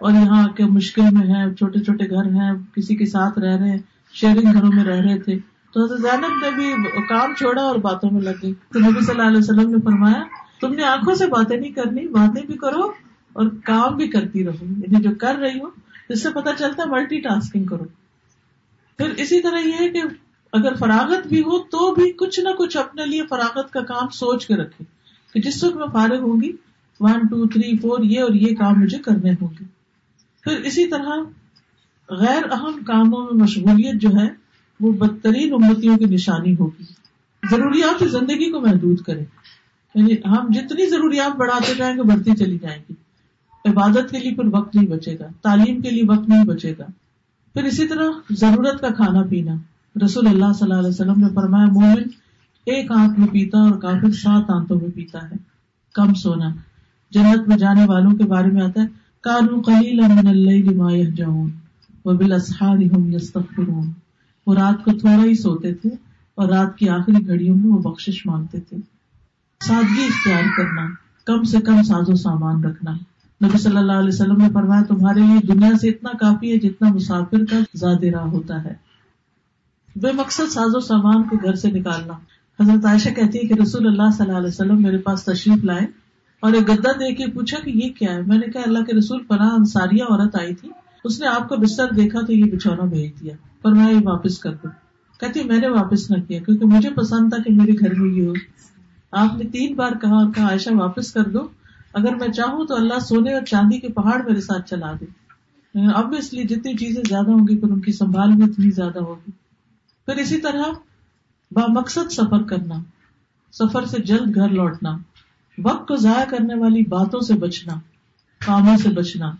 اور 0.00 0.12
یہاں 0.12 0.48
کے 0.48 0.64
مشکل 0.64 1.02
میں 1.12 1.26
ہیں، 1.26 1.54
چھوٹے 1.54 1.80
چھوٹے 1.80 2.10
گھر 2.10 2.24
ہیں، 2.24 2.52
کسی 2.76 2.96
کے 2.96 3.06
ساتھ 3.06 3.38
رہ 3.38 3.56
رہے 3.56 3.70
ہیں 3.70 3.78
شیئرنگ 4.14 4.52
گھروں 4.52 4.70
میں 4.74 4.84
رہ 4.84 5.00
رہے 5.00 5.18
تھے۔ 5.18 5.38
تو 5.74 5.96
زینب 5.96 6.44
نے 6.44 6.50
بھی 6.54 6.72
کام 7.08 7.34
چھوڑا 7.34 7.62
اور 7.62 7.76
باتوں 7.76 8.10
میں 8.12 8.20
لگ 8.20 8.38
گئی 8.42 8.52
تو 8.72 8.78
نبی 8.78 9.04
صلی 9.04 9.14
اللہ 9.14 9.28
علیہ 9.28 9.38
وسلم 9.38 9.70
نے 9.70 9.76
فرمایا، 9.84 10.22
تم 10.60 10.74
نے 10.74 10.82
آنکھوں 10.82 11.14
سے 11.14 11.26
باتیں 11.26 11.56
نہیں 11.56 11.72
کرنی، 11.72 12.08
باتیں 12.08 12.46
بھی 12.46 12.54
کرو۔ 12.54 13.03
اور 13.34 13.46
کام 13.64 13.96
بھی 13.96 14.08
کرتی 14.08 14.44
رہو 14.44 14.64
یعنی 14.64 15.02
جو 15.02 15.10
کر 15.20 15.34
رہی 15.34 15.60
ہو 15.60 15.66
اس 16.08 16.22
سے 16.22 16.30
پتا 16.30 16.50
چلتا 16.58 16.82
ہے 16.82 16.88
ملٹی 16.88 17.20
ٹاسکنگ 17.20 17.64
کرو 17.64 17.84
پھر 18.96 19.10
اسی 19.10 19.40
طرح 19.40 19.58
یہ 19.58 19.72
ہے 19.80 19.88
کہ 19.88 20.02
اگر 20.52 20.74
فراغت 20.74 21.26
بھی 21.26 21.40
ہو 21.40 21.58
تو 21.58 21.94
بھی 21.94 22.12
کچھ 22.12 22.40
نہ 22.40 22.48
کچھ 22.58 22.76
اپنے 22.76 23.06
لیے 23.06 23.22
فراغت 23.30 23.72
کا 23.72 23.80
کام 23.80 24.08
سوچ 24.08 24.46
کے 24.46 24.56
رکھے۔ 24.56 24.84
کہ 25.34 25.40
جس 25.40 25.64
وقت 25.64 25.76
میں 25.76 25.86
فارغ 25.92 26.18
ہوں 26.18 26.42
گی 26.42 26.52
ون 27.00 27.26
ٹو 27.26 27.46
تھری 27.46 27.78
فور 27.78 27.98
یہ 28.02 28.20
اور 28.20 28.30
یہ 28.30 28.54
کام 28.54 28.80
مجھے 28.80 28.98
کرنے 28.98 29.30
ہوں 29.30 29.48
گے۔ 29.60 29.64
پھر 30.44 30.60
اسی 30.60 30.86
طرح 30.88 31.08
غیر 32.10 32.42
اہم 32.52 32.84
کاموں 32.86 33.24
میں 33.24 33.42
مشغولیت 33.42 34.00
جو 34.00 34.08
ہے، 34.08 34.28
وہ 34.80 34.92
بدترین 34.92 35.52
امتیوں 35.52 35.96
کی 35.96 36.04
نشانی 36.04 36.54
ہوگی۔ 36.54 36.84
ضروریات 37.50 38.04
زندگی 38.10 38.50
کو 38.50 38.60
محدود 38.60 39.00
کرے 39.00 39.24
یعنی 39.94 40.14
ہم 40.14 40.46
جتنی 40.50 40.86
ضروریات 40.86 41.36
بڑھاتے 41.36 41.74
جائیں 41.74 41.96
گے، 41.96 42.02
بڑھتی 42.02 42.36
چلی 42.36 42.58
جائیں 42.58 42.82
گی۔ 42.90 42.94
عبادت 43.64 44.10
کے 44.10 44.18
لیے 44.18 44.34
پھر 44.34 44.44
وقت 44.52 44.76
نہیں 44.76 44.86
بچے 44.86 45.18
گا، 45.18 45.26
تعلیم 45.42 45.80
کے 45.80 45.90
لیے 45.90 46.02
وقت 46.08 46.28
نہیں 46.28 46.44
بچے 46.44 46.74
گا۔ 46.78 46.84
پھر 47.52 47.64
اسی 47.64 47.88
طرح 47.88 48.04
ضرورت 48.30 48.80
کا 48.80 48.88
کھانا 48.88 49.22
پینا۔ 49.22 49.54
رسول 50.04 50.26
اللہ 50.26 50.52
صلی 50.52 50.70
اللہ 50.70 50.74
علیہ 50.74 50.88
وسلم 50.88 51.20
نے 51.20 51.26
فرمایا، 51.34 51.66
مومن 51.66 52.02
ایک 52.66 52.92
آنکھ 52.92 53.20
میں 53.20 53.28
پیتا 53.28 53.58
اور 53.58 53.70
کافر 53.70 54.10
سات 54.10 54.50
آنتوں 54.50 54.80
میں 54.80 54.90
پیتا 54.94 55.30
ہے۔ 55.30 55.36
کم 55.94 56.14
سونا۔ 56.14 56.48
جنت 57.10 57.48
میں 57.48 57.56
جانے 57.56 57.84
والوں 57.84 58.12
کے 58.12 58.24
بارے 58.24 58.50
میں 58.50 58.62
آتا 58.62 58.82
ہے 58.82 58.86
کانو 59.20 59.60
قلیل 59.60 60.00
من 60.00 60.26
اللیل 60.26 60.76
ما 60.76 60.92
یہجعون 60.92 61.50
وبالاسحار 62.04 62.78
یستغفرون۔ 62.78 63.90
وہ 64.46 64.54
رات 64.54 64.84
کو 64.84 64.90
تھوڑا 64.98 65.24
ہی 65.24 65.34
سوتے 65.34 65.74
تھے 65.74 65.90
اور 66.34 66.48
رات 66.48 66.76
کی 66.76 66.88
آخری 66.88 67.26
گھڑیوں 67.26 67.56
میں 67.56 67.70
وہ 67.70 67.78
بخشش 67.78 68.26
مانگتے 68.26 68.60
تھے۔ 68.60 68.76
سادگی 69.60 70.04
اختیار 70.04 70.42
کرنا، 70.56 70.86
کم 71.24 71.42
سے 71.42 71.60
کم 71.60 71.82
ساز 71.82 72.08
و 72.08 72.14
سامان 72.14 72.64
رکھنا۔ 72.64 72.90
نبی 73.44 73.58
صلی 73.58 73.76
اللہ 73.76 73.92
علیہ 73.92 74.08
وسلم 74.08 74.36
نے 74.36 74.48
فرمایا، 74.54 74.82
تمہارے 74.82 75.20
لیے 75.20 75.54
دنیا 75.54 75.70
سے 75.80 75.88
اتنا 75.88 76.10
کافی 76.16 76.52
ہے 76.52 76.58
جتنا 76.58 76.88
مسافر 76.88 77.44
کا 77.44 77.58
زیادہ 77.74 78.06
راہ 78.06 78.26
ہوتا 78.26 78.64
ہے۔ 78.64 78.74
بے 79.96 80.12
مقصد 80.12 80.52
ساز 80.52 80.76
و 80.76 80.80
سامان 80.80 81.22
کو 81.22 81.36
گھر 81.36 81.54
سے 81.54 81.70
نکالنا۔ 81.70 82.12
حضرت 82.62 82.84
عائشہ 82.84 83.08
کہتی 83.08 83.38
ہے 83.38 83.42
کہ 83.48 83.62
رسول 83.62 83.86
اللہ 83.86 84.10
صلی 84.16 84.26
اللہ 84.26 84.38
علیہ 84.38 84.48
وسلم 84.48 84.82
میرے 84.82 84.98
پاس 84.98 85.24
تشریف 85.24 85.64
لائے 85.64 85.86
اور 86.40 86.52
ایک 86.52 86.68
گدا 86.68 86.92
دے 86.92 87.14
کے 87.14 87.26
پوچھا 87.26 87.58
کہ 87.64 87.70
یہ 87.70 87.88
کیا 87.88 88.14
ہے؟ 88.14 88.22
میں 88.22 88.38
نے 88.38 88.46
کہا، 88.52 88.62
اللہ 88.66 88.78
کے 88.78 88.92
رسول 88.96 89.22
پناہ 89.22 89.50
انصاریہ 89.50 90.02
عورت 90.02 90.36
آئی 90.36 90.54
تھی۔ 90.54 90.68
اس 91.04 91.20
نے 91.20 91.26
آپ 91.26 91.48
کا 91.48 91.56
بستر 91.56 91.86
دیکھا 91.96 92.20
تو 92.20 92.32
یہ 92.32 92.44
بچھونا 92.44 92.84
بھیج 92.84 93.20
دیا۔ 93.20 93.34
پر 93.62 93.72
میں 93.72 93.92
یہ 93.92 93.98
واپس 94.04 94.38
کر 94.38 94.52
دوں 94.52 94.70
کہتی، 95.20 95.44
میں 95.44 95.58
نے 95.58 95.68
واپس 95.68 96.10
نہ 96.10 96.16
کیا 96.20 96.40
کیونکہ 96.40 96.66
مجھے 96.66 96.90
پسند 96.90 97.32
تھا 97.34 97.42
کہ 97.42 97.52
میرے 97.52 97.72
گھر 97.72 97.94
میں 97.94 98.14
یہ 98.14 98.26
ہو۔ 98.26 98.32
آپ 99.12 99.36
نے 99.38 99.44
تین 99.44 99.74
بار 99.74 99.92
کہا 100.00 100.14
اور 100.14 100.32
کہا، 100.34 100.48
عائشہ، 100.48 100.70
واپس 100.74 101.12
کر 101.12 101.24
دو۔ 101.24 101.38
اگر 101.94 102.14
میں 102.14 102.28
چاہوں 102.28 102.66
تو 102.66 102.74
اللہ 102.74 102.98
سونے 102.98 103.34
اور 103.34 103.42
چاندی 103.42 103.78
کے 103.78 103.88
پہاڑ 103.88 104.22
میرے 104.22 104.40
ساتھ 104.40 104.70
چلا 104.70 104.92
دے۔ 105.00 105.04
اب 105.94 106.14
اس 106.18 106.32
لیے 106.32 106.44
جتنی 106.44 106.76
چیزیں 106.76 107.02
زیادہ 107.08 107.30
ہوں 107.30 107.48
گی، 107.48 107.58
پھر 107.58 107.70
ان 107.70 107.80
کی 107.80 107.92
سنبھال 107.92 108.30
بھی 108.32 108.44
اتنی 108.44 108.70
زیادہ 108.70 108.98
ہوگی۔ 108.98 109.30
پھر 110.06 110.14
اسی 110.16 110.38
طرح 110.38 110.62
با 111.50 111.66
مقصد 111.68 112.12
سفر 112.12 112.42
کرنا، 112.42 112.74
سفر 113.52 113.84
سے 113.84 114.02
جلد 114.02 114.34
گھر 114.34 114.48
لوٹنا، 114.48 114.96
وقت 115.64 115.88
کو 115.88 115.96
ضائع 115.96 116.24
کرنے 116.24 116.54
والی 116.54 116.82
باتوں 116.82 117.20
سے 117.20 117.34
بچنا، 117.34 117.74
کاموں 118.46 118.76
سے 118.76 118.88
بچنا، 118.88 119.32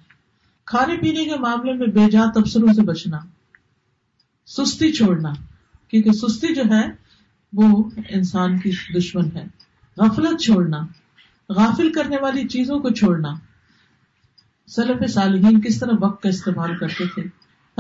کھانے 0.65 0.97
پینے 0.97 1.25
کے 1.25 1.39
معاملے 1.39 1.73
میں 1.73 1.87
بے 1.87 2.11
جا 2.11 2.25
تبصروں 2.35 2.73
سے 2.73 2.83
بچنا، 2.83 3.19
سستی 4.47 4.93
چھوڑنا، 4.93 5.33
کیونکہ 5.89 6.13
سستی 6.13 6.55
جو 6.55 6.63
ہے 6.71 6.89
وہ 7.53 7.91
انسان 8.09 8.59
کی 8.59 8.71
دشمن 8.99 9.25
ہے۔ 9.35 9.45
غفلت 9.97 10.41
چھوڑنا۔ 10.41 10.79
غافل 11.49 11.93
کرنے 11.93 12.17
والی 12.21 12.49
چیزوں 12.49 12.79
کو 12.79 12.91
چھوڑنا۔ 12.91 13.35
سلف 14.69 15.11
صالحین 15.11 15.61
کس 15.61 15.81
طرح 15.81 15.93
وقت 16.01 16.23
کا 16.23 16.29
استعمال 16.29 16.77
کرتے 16.77 17.05
تھے؟ 17.15 17.23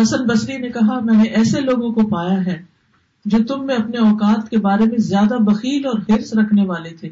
حسن 0.02 0.24
بصری 0.26 0.56
نے 0.56 0.68
کہا، 0.68 1.00
میں 1.00 1.14
نے 1.14 1.22
ایسے 1.22 1.60
لوگوں 1.60 1.92
کو 1.92 2.08
پایا 2.08 2.46
ہے 2.46 2.62
جو 3.24 3.38
تم 3.48 3.66
میں 3.66 3.74
اپنے 3.74 3.98
اوقات 3.98 4.50
کے 4.50 4.58
بارے 4.58 4.84
میں 4.84 4.98
زیادہ 4.98 5.34
بکیل 5.34 5.86
اور 5.86 5.98
ہرس 6.08 6.34
رکھنے 6.34 6.66
والے 6.66 6.90
تھے۔ 6.90 7.08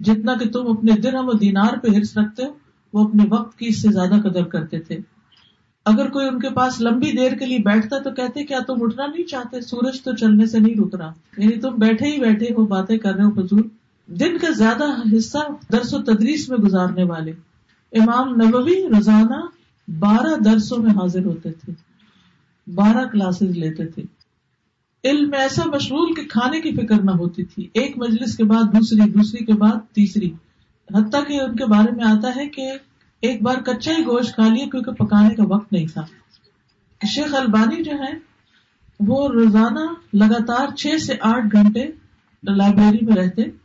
جتنا 0.00 0.34
کہ 0.34 0.48
تم 0.48 0.70
اپنے 0.70 0.92
درہم 0.92 1.28
و 1.28 1.32
دینار 1.32 1.78
پہ 1.78 1.88
ہرس 1.88 2.18
رکھتے 2.18 2.44
ہو، 2.44 2.52
وہ 2.92 3.08
اپنے 3.08 3.24
وقت 3.28 3.58
کی 3.58 3.66
اس 3.66 3.82
سے 3.82 3.88
زیادہ 3.88 4.28
قدر 4.28 4.44
کرتے 4.44 4.80
تھے۔ 4.80 4.98
اگر 5.84 6.10
کوئی 6.10 6.28
ان 6.28 6.38
کے 6.38 6.48
پاس 6.50 6.80
لمبی 6.80 7.12
دیر 7.12 7.32
کے 7.32 7.46
لیے 7.46 7.58
بیٹھتا 7.58 7.98
تو 7.98 8.10
کہتے، 8.10 8.44
کیا 8.44 8.58
تم 8.66 8.74
اٹھنا 8.80 9.06
نہیں 9.06 9.22
چاہتے؟ 9.22 9.60
سورج 9.60 10.02
تو 10.02 10.12
چلنے 10.12 10.46
سے 10.46 10.58
نہیں 10.58 10.74
رک 10.74 10.94
رہا۔ 10.94 11.12
یعنی 11.38 11.52
تم 11.52 11.74
بیٹھے 11.74 12.06
ہی 12.06 12.20
بیٹھے 12.20 12.46
ہو، 12.58 12.66
باتیں 12.66 12.98
کر 12.98 13.14
رہے 13.14 13.24
ہو 13.24 13.30
فضول 13.30 13.62
دن 14.20 14.38
کا 14.38 14.50
زیادہ 14.50 15.16
حصہ 15.16 15.38
درس 15.72 15.94
و 15.94 16.02
تدریس 16.02 16.48
میں 16.48 16.58
گزارنے 16.58 17.04
والے 17.04 17.32
امام 17.92 18.28
نبوی 18.28 18.82
روزانہ 18.82 19.46
بارہ 19.98 20.36
درسوں 20.36 20.78
میں 20.78 20.90
حاضر 20.90 21.24
ہوتے 21.24 21.52
تھے، 21.52 21.72
بارہ 22.74 23.06
کلاسز 23.06 23.58
لیتے 23.58 23.86
تھے۔ 23.86 24.02
علم 25.04 25.30
میں 25.30 25.38
ایسا 25.38 25.62
مشغول 25.64 26.14
کہ 26.14 26.22
کھانے 26.28 26.60
کی 26.60 26.72
فکر 26.72 27.02
نہ 27.02 27.10
ہوتی 27.10 27.44
تھی۔ 27.44 27.68
ایک 27.72 27.98
مجلس 27.98 28.36
کے 28.36 28.44
بعد 28.44 28.62
دوسری 28.62 29.10
دوسری 29.10 29.44
کے 29.44 29.52
بعد 29.52 29.94
تیسری۔ 29.94 30.30
حتیٰ 30.94 31.26
کہ 31.26 31.40
ان 31.40 31.56
کے 31.56 31.66
بارے 31.66 31.94
میں 31.94 32.04
آتا 32.04 32.36
ہے 32.36 32.48
کہ 32.48 32.70
ایک 33.20 33.42
بار 33.42 33.56
کچا 33.56 33.92
ہی 33.98 34.02
گوشت 34.02 34.34
کھا 34.34 34.54
لیا 34.54 34.66
کیونکہ 34.66 34.92
پکانے 34.92 35.34
کا 35.34 35.44
وقت 35.44 35.72
نہیں 35.72 35.86
تھا۔ 35.86 36.04
شیخ 37.14 37.34
البانی 37.34 37.82
جو 37.82 37.92
ہے 37.92 38.12
وہ 39.00 39.28
روزانہ 39.28 40.16
لگاتار 40.16 40.74
چھ 40.74 41.02
سے 41.02 41.14
آٹھ 41.20 41.46
گھنٹے 41.52 41.86
لائبریری 42.42 43.06
میں 43.06 43.16
رہتے۔ 43.16 43.61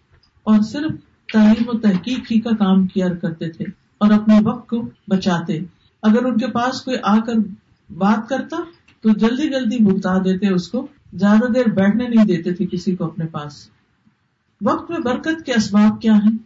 اور 0.47 0.61
صرف 0.61 0.91
تعلیم 1.33 1.63
و 1.67 1.79
تحقیق 1.79 2.31
ہی 2.31 2.39
کا 2.39 2.49
کام 2.49 2.87
کیا 2.87 3.13
کرتے 3.13 3.49
تھے 3.49 3.65
اور 3.97 4.11
اپنے 4.11 4.39
وقت 4.43 4.69
کو 4.69 4.89
بچاتے۔ 5.07 5.59
اگر 6.01 6.25
ان 6.25 6.37
کے 6.37 6.47
پاس 6.47 6.81
کوئی 6.81 6.97
آ 7.03 7.19
کر 7.19 7.33
بات 7.97 8.29
کرتا 8.29 8.57
تو 9.01 9.09
جلدی 9.09 9.49
جلدی 9.49 9.93
بتا 9.93 10.17
دیتے 10.17 10.47
اس 10.47 10.69
کو 10.69 10.87
زیادہ 11.13 11.51
دیر 11.51 11.65
بیٹھنے 11.65 12.07
نہیں 12.07 12.25
دیتے 12.25 12.53
تھے 12.53 12.65
کسی 12.65 12.95
کو 12.95 13.05
اپنے 13.05 13.25
پاس۔ 13.25 13.69
وقت 14.61 14.91
میں 14.91 14.99
برکت 14.99 15.45
کے 15.45 15.53
اسباب 15.53 16.01
کیا 16.01 16.13
ہیں؟ 16.13 16.37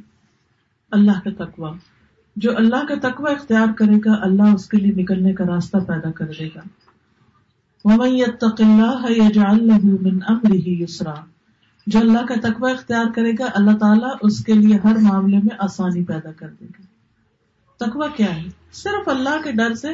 اللہ 0.90 1.28
کا 1.28 1.44
تقوی۔ 1.44 1.99
جو 2.40 2.56
اللہ 2.56 2.86
کا 2.88 3.08
تقوی 3.08 3.32
اختیار 3.32 3.66
کرے 3.76 3.96
گا، 3.96 4.12
اللہ 4.20 4.42
اس 4.42 4.68
کے 4.68 4.76
لیے 4.76 5.02
نکلنے 5.02 5.32
کا 5.32 5.44
راستہ 5.44 5.76
پیدا 5.76 6.10
کر 6.10 6.26
دے 6.38 6.48
گا۔ 6.56 6.60
ومن 7.84 8.08
يتق 8.08 8.60
الله 8.60 9.24
يجعل 9.24 9.66
له 9.66 9.88
من 10.00 10.18
جو 11.86 11.98
اللہ 11.98 12.26
کا 12.26 12.34
تقوی 12.42 12.72
اختیار 12.72 13.04
کرے 13.14 13.32
گا، 13.38 13.44
اللہ 13.54 13.76
تعالیٰ 13.76 14.10
اس 14.20 14.44
کے 14.44 14.52
لیے 14.52 14.78
ہر 14.84 14.96
معاملے 15.00 15.36
میں 15.36 15.56
آسانی 15.58 16.04
پیدا 16.04 16.32
کر 16.32 16.48
دے 16.60 16.64
گا۔ 16.64 16.82
تقوی 17.84 18.08
کیا 18.16 18.36
ہے؟ 18.36 18.48
صرف 18.72 19.08
اللہ 19.08 19.42
کے 19.44 19.52
ڈر 19.52 19.74
سے 19.74 19.88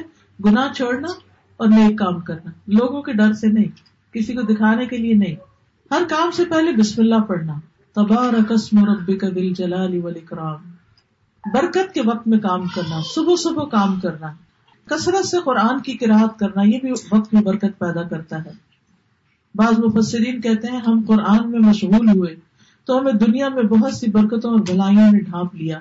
گناہ 0.45 0.73
چھوڑنا 0.73 1.09
اور 1.57 1.69
نیک 1.69 1.99
کام 1.99 2.21
کرنا۔ 2.21 2.51
لوگوں 2.67 3.03
کے 3.03 3.13
ڈر 3.13 3.33
سے 3.33 3.47
نہیں، 3.47 3.69
کسی 4.13 4.35
کو 4.35 4.43
دکھانے 4.43 4.87
کے 4.87 4.97
لیے 4.97 5.15
نہیں۔ 5.15 5.35
ہر 5.91 6.03
کام 6.09 6.31
سے 6.31 6.45
پہلے 6.45 6.73
بسم 6.73 7.03
اللہ 7.03 7.21
پڑھنا۔ 7.21 7.55
تبار 7.95 8.35
قسم 8.49 8.85
رب 8.85 9.21
کبل 9.21 9.53
جلال 9.53 9.99
والاکرام۔ 9.99 10.76
برکت 11.53 11.95
کے 11.95 12.01
وقت 12.05 12.29
میں 12.29 12.39
کام 12.39 12.67
کرنا، 12.75 13.01
صبح 13.15 13.35
صبح 13.39 13.65
کام 13.65 14.01
کرنا، 14.01 14.27
کثرت 14.85 15.27
سے 15.27 15.37
قرآن 15.45 15.81
کی 15.81 15.93
قرآت 15.93 16.39
کرنا، 16.39 16.63
یہ 16.63 16.79
بھی 16.83 16.91
وقت 16.91 17.35
میں 17.35 17.43
برکت 17.43 17.79
پیدا 17.79 18.03
کرتا 18.03 18.45
ہے۔ 18.45 18.51
بعض 19.55 19.79
مفسرین 19.79 20.41
کہتے 20.41 20.67
ہیں، 20.73 20.81
ہم 20.87 21.03
قرآن 21.07 21.51
میں 21.51 21.61
مشغول 21.61 22.09
ہوئے 22.09 22.35
تو 22.85 22.99
ہمیں 22.99 23.13
دنیا 23.13 23.49
میں 23.49 23.63
بہت 23.63 23.95
سی 23.95 24.11
برکتوں 24.11 24.51
اور 24.51 24.61
بھلائیوں 24.61 25.13
نے 25.13 25.19
ڈھانپ 25.19 25.55
لیا۔ 25.55 25.79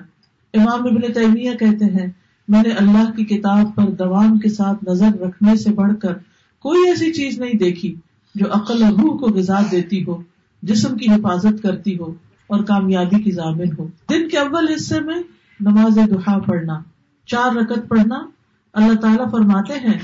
امام 0.54 0.86
ابن 0.86 1.12
تیمیہ 1.12 1.52
کہتے 1.52 1.84
ہیں، 1.84 2.06
میں 2.48 2.62
نے 2.62 2.70
اللہ 2.70 3.10
کی 3.16 3.24
کتاب 3.24 3.74
پر 3.74 3.90
دوام 3.90 4.38
کے 4.38 4.48
ساتھ 4.48 4.88
نظر 4.88 5.20
رکھنے 5.20 5.56
سے 5.56 5.72
بڑھ 5.72 5.92
کر 6.02 6.14
کوئی 6.58 6.88
ایسی 6.88 7.12
چیز 7.12 7.38
نہیں 7.40 7.52
دیکھی 7.52 7.94
جو 8.34 8.46
عقل 8.50 8.82
اور 8.82 8.92
روح 8.92 9.18
کو 9.18 9.26
غذا 9.26 9.60
دیتی 9.70 10.04
ہو، 10.04 10.22
جسم 10.62 10.96
کی 10.96 11.10
حفاظت 11.10 11.62
کرتی 11.62 11.98
ہو 11.98 12.14
اور 12.46 12.64
کامیابی 12.64 13.22
کی 13.22 13.30
ضامن 13.30 13.72
ہو۔ 13.78 13.86
دن 14.10 14.28
کے 14.28 14.38
اول 14.38 14.68
حصے 14.68 15.00
میں 15.00 15.16
نماز 15.60 15.98
دہا 16.10 16.38
پڑھنا، 16.38 16.80
چار 17.26 17.56
رکت 17.56 17.88
پڑھنا، 17.88 18.26
اللہ 18.72 18.96
تعالیٰ 19.00 19.30
فرماتے 19.30 19.72
ہیں، 19.72 19.98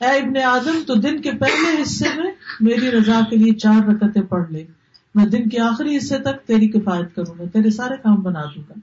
اے 0.00 0.18
ابن 0.18 0.36
آدم، 0.36 0.78
تو 0.86 0.94
دن 0.94 1.20
کے 1.22 1.30
پہلے 1.30 1.82
حصے 1.82 2.04
میں 2.16 2.30
میری 2.60 2.90
رضا 2.90 3.20
کے 3.30 3.36
لیے 3.36 3.54
چار 3.54 3.88
رکتیں 3.88 4.22
پڑھ 4.22 4.52
لے۔ 4.52 4.64
میں 5.14 5.26
دن 5.26 5.48
کے 5.48 5.60
آخری 5.60 5.96
حصے 5.96 6.18
تک 6.18 6.46
تیری 6.46 6.68
کفایت 6.68 7.16
کروں 7.16 7.34
گا، 7.38 7.44
تیرے 7.52 7.70
سارے 7.70 7.94
کام 8.02 8.14
بنا 8.14 8.42
دوں 8.44 8.62
گا۔ 8.68 8.74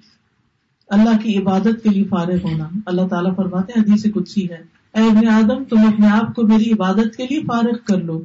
اللہ 0.90 1.18
کی 1.18 1.38
عبادت 1.38 1.84
کے 1.84 1.90
لیے 1.90 2.04
فارغ 2.04 2.38
ہونا۔ 2.44 2.70
اللہ 2.86 3.08
تعالیٰ 3.08 3.36
فرماتے 3.36 3.80
حدیث 3.80 4.06
کچھ 4.14 4.40
ہے، 4.40 4.64
اے 4.94 5.02
ابن 5.02 5.28
آدم، 5.28 5.64
تم 5.64 5.78
اپنے 5.80 6.08
آپ 6.08 6.36
کو 6.36 6.48
میری 6.48 6.72
عبادت 6.72 7.16
کے 7.18 7.28
لیے 7.30 7.42
فارغ 7.48 7.78
کر 7.88 7.98
لو۔ 7.98 8.24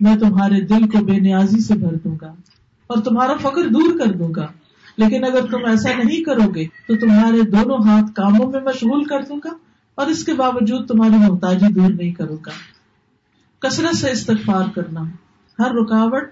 میں 0.00 0.16
تمہارے 0.16 0.60
دل 0.60 0.88
کو 0.88 1.04
بے 1.04 1.18
نیازی 1.18 1.60
سے 1.60 1.74
بھر 1.74 1.94
دوں 2.04 2.16
گا 2.20 2.34
اور 2.86 3.02
تمہارا 3.02 3.32
فخر 3.36 3.68
دور 3.68 3.98
کر 3.98 4.12
دوں 4.12 4.34
گا۔ 4.34 4.46
لیکن 5.00 5.24
اگر 5.24 5.46
تم 5.50 5.64
ایسا 5.64 6.02
نہیں 6.02 6.24
کرو 6.24 6.50
گے 6.54 6.66
تو 6.66 6.96
تمہارے 6.96 7.42
دونوں 7.42 7.78
ہاتھ 7.86 8.14
کاموں 8.14 8.52
میں 8.52 8.60
مشغول 8.60 9.04
کر 9.04 9.22
دوں 9.22 9.40
گا 9.44 9.50
اور 9.94 10.06
اس 10.06 10.24
کے 10.24 10.34
باوجود 10.34 10.88
تمہاری 10.88 11.30
محتاجی 11.30 11.72
دور 11.72 11.90
نہیں 11.90 12.12
کروں 12.12 12.36
گا۔ 12.46 12.50
کثرت 13.58 13.96
سے 13.96 14.10
استغفار 14.10 14.64
کرنا۔ 14.74 15.00
ہر 15.58 15.70
رکاوٹ، 15.70 16.22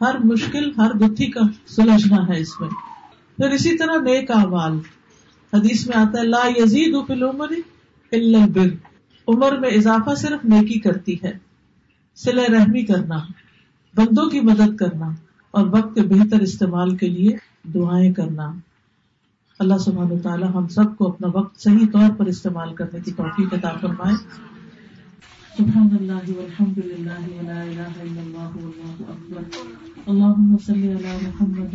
ہر 0.00 0.18
مشکل، 0.18 0.70
ہر 0.78 0.90
گتھی 0.94 1.26
کا 1.26 1.40
سلجھنا 1.66 2.28
ہے 2.28 2.40
اس 2.40 2.60
میں۔ 2.60 2.68
پھر 3.36 3.50
اسی 3.50 3.76
طرح 3.76 3.96
نیک 3.96 4.30
اعمال۔ 4.30 4.72
حدیث 5.52 5.88
میں 5.88 5.96
آتا 5.96 6.18
ہے، 6.18 6.24
لا 6.24 6.48
یزید 6.56 7.06
فی 7.06 7.12
العمر 7.12 7.48
الا 8.12 8.42
البر۔ 8.42 8.68
عمر 9.28 9.58
میں 9.58 9.70
اضافہ 9.70 10.14
صرف 10.14 10.44
نیکی 10.44 10.80
کرتی 10.80 11.16
ہے۔ 11.24 11.32
سل 12.14 12.38
رحمی 12.38 12.82
کرنا۔ 12.84 13.18
بندوں 13.94 14.30
کی 14.30 14.40
مدد 14.40 14.76
کرنا۔ 14.76 15.10
اور 15.50 15.66
وقت 15.66 15.94
کے 15.94 16.02
بہتر 16.02 16.40
استعمال 16.40 16.96
کے 16.96 17.08
لیے 17.08 17.53
دعائیں 17.64 18.12
کرنا۔ 18.12 18.52
اللہ 19.58 19.78
سبحانہ 19.78 20.22
تعالی 20.22 20.46
ہم 20.54 20.68
سب 20.68 20.96
کو 20.98 21.08
اپنا 21.08 21.28
وقت 21.34 21.60
صحیح 21.60 21.86
طور 21.92 22.16
پر 22.16 22.26
استعمال 22.26 22.74
کرنے 22.74 23.00
کی 23.00 23.12
توفیق 23.12 23.54
عطا 23.54 23.72
فرمائے۔ 23.80 24.14
سبحان 25.56 25.88
اللہ 26.00 26.12
والحمد 26.12 26.78
للہ 26.78 27.40
ولا 27.40 27.60
الہ 27.62 27.80
الا 27.80 28.20
اللہ 28.20 28.56
واللہ 28.56 29.10
اکبر۔ 29.10 29.42
اللہم 30.06 30.56
صلی 30.66 30.92
علی 30.92 31.18
محمد 31.22 31.74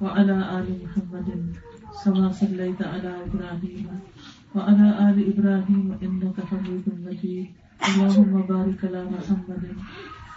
وعلى 0.00 0.32
آل 0.32 0.76
محمد 0.82 1.28
كما 2.04 2.32
صليت 2.32 2.82
على 2.82 3.08
إبراهيم 3.08 3.86
وعلى 4.54 4.88
آل 4.98 5.18
إبراهيم 5.26 5.92
إنك 6.02 6.40
حميد 6.52 6.88
مجيد 7.00 7.44
اللهم 7.80 8.40
بارك 8.40 8.84
على 8.84 9.02
محمد 9.10 9.64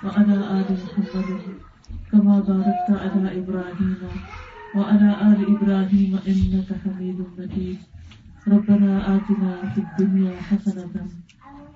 وعلى 0.04 0.38
آل 0.38 0.74
محمد 0.74 1.32
كما 2.12 2.40
باركت 2.40 2.92
على 3.02 3.42
إبراهيم 3.42 4.08
وعلى 4.76 5.10
آل 5.22 5.40
إبراهيم 5.56 6.12
إنك 6.28 6.70
حميد 6.84 7.20
مجيد. 7.38 7.78
ربنا 8.48 9.16
آتنا 9.16 9.52
في 9.74 9.82
الدنيا 9.82 10.34
حسنة 10.42 10.96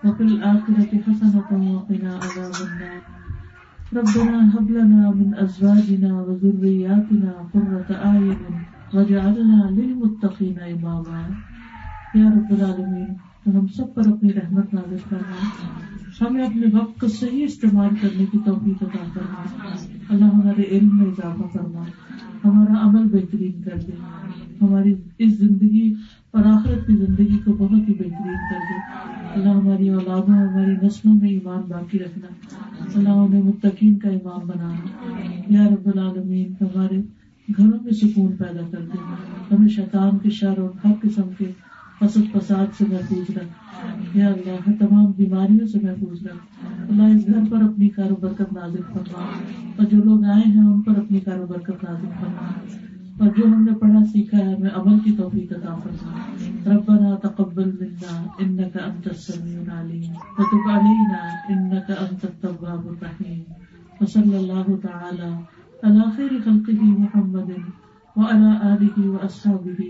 وفي 0.06 0.24
الآخرة 0.24 0.92
حسنة 1.08 1.50
وقنا 1.76 2.12
عذاب 2.16 2.56
النار. 2.68 3.02
ربنا 3.94 4.38
هب 4.56 4.72
لنا 4.72 5.12
من 5.12 5.36
أزواجنا 5.36 6.22
وذرياتنا 6.22 7.32
قرة 7.54 7.90
أعين 7.92 8.38
وجعلنا 8.94 9.72
للمتقين 9.72 10.60
اماما 10.60 11.24
یا 12.16 12.30
رب 12.30 12.52
العالمین 12.52 13.08
ہم 13.48 13.68
سب 13.68 13.94
پر 13.96 14.08
اپنی 14.08 14.34
رحمت 14.34 14.74
نازل 14.74 14.98
کرنا 15.10 15.48
ہمیں 16.22 16.44
اپنے 16.44 16.68
وقت 16.78 17.00
کو 17.00 17.08
صحیح 17.08 17.44
استعمال 17.44 17.90
کرنے 18.02 18.26
کی 18.32 18.38
توفیق 18.46 18.84
عطا 18.84 19.04
کرنا 19.14 19.44
اللہ 20.10 20.26
ہمارے 20.26 20.64
علم 20.64 20.98
میں 20.98 21.06
اضافہ 21.06 21.48
کرنا 21.54 21.84
ہمارا 22.46 22.90
عمل 22.90 23.04
بہترین 23.04 23.62
کر 23.62 23.78
دے۔ 23.88 23.92
ہماری 24.62 24.94
اس 25.18 25.38
زندگی 25.38 25.94
اور 26.32 26.46
آخرت 26.46 26.88
کی 26.88 26.96
زندگی 26.96 27.38
کو 27.38 27.54
بہت 27.54 27.90
ہی 27.90 27.94
بہترین 27.94 28.36
کر 28.36 28.58
دے۔ 28.70 28.98
اللہ 29.36 29.50
ہماری 29.50 29.90
اولادوں 29.90 30.48
ہماری 30.48 30.86
نسلوں 30.86 31.14
میں 31.14 31.30
ایمان 31.30 31.62
باقی 31.68 32.00
رکھنا۔ 32.00 32.28
اللہ 32.96 33.10
ہمیں 33.10 33.42
متقین 33.42 33.98
کا 33.98 34.10
امام 34.10 34.48
بنانا 34.48 34.86
یا 35.50 35.70
رب 35.70 35.90
العالمین، 35.96 36.54
ہمارے 36.62 36.98
گھروں 37.58 37.80
میں 37.84 37.92
سکون 37.92 38.36
پیدا 38.36 38.62
کر 38.72 38.82
دے۔ 38.94 38.98
ہمیں 39.52 39.68
شیطان 39.68 40.18
کے 40.18 40.30
شر 40.30 40.58
اور 40.58 40.70
ہر 40.84 40.94
قسم 41.02 41.30
کے 41.38 41.46
فصل 42.00 42.22
فساد 42.34 42.66
سے 42.78 42.86
محفوظ 42.90 43.38
رکھ۔ 43.38 43.48
یا 44.18 44.28
اللہ 44.28 44.72
تمام 44.80 45.12
بیماریوں 45.12 45.68
سے 45.68 45.80
محفوظ 45.84 46.24
رکھ۔ 46.24 46.66
اللہ 46.90 47.04
اس 47.04 47.28
گھر 47.28 47.40
پر 47.52 47.62
اپنی 47.62 47.90
کارو 47.90 48.16
برکت 48.16 48.54
نازک 48.54 48.94
فرما۔ 48.94 49.22
اور 49.76 49.86
جو 49.86 50.04
لوگ 50.04 50.24
آئے 50.24 50.44
ہیں، 50.46 50.68
ان 50.68 50.82
پر 50.82 50.92
اپنی 50.92 51.20
کارو 51.20 51.46
برکت 51.46 51.84
نازک 51.84 52.20
فرما۔ 52.20 52.52
اور 53.18 53.30
جو 53.38 53.46
ہم 53.46 53.64
نے 53.64 53.76
پڑھا 53.76 54.06
سیکھا 54.06 54.38
ہے، 54.38 54.56
ہمیں 54.56 54.70
عمل 54.76 55.00
کی 55.00 55.12
توفیق 55.12 55.52
عطا 55.52 55.76
فرما۔ 55.76 56.14
ربنا 56.66 57.28
تقبل 57.28 57.72
منا 57.80 58.24
انك 58.40 58.78
انت 58.86 59.08
السميع 59.08 59.60
العليم 59.60 60.14
وتب 60.38 60.70
علينا 60.70 61.28
انك 61.50 61.92
انت 62.00 62.26
التواب 62.26 62.88
الرحيم 62.88 63.44
وصلى 64.02 64.38
الله 64.38 64.76
تعالى 64.82 65.34
على 65.84 66.00
خير 66.16 66.32
خلقه 66.46 66.86
محمد 66.86 67.50
وعلى 68.16 68.50
آله 68.64 69.14
وأصحابه 69.14 69.84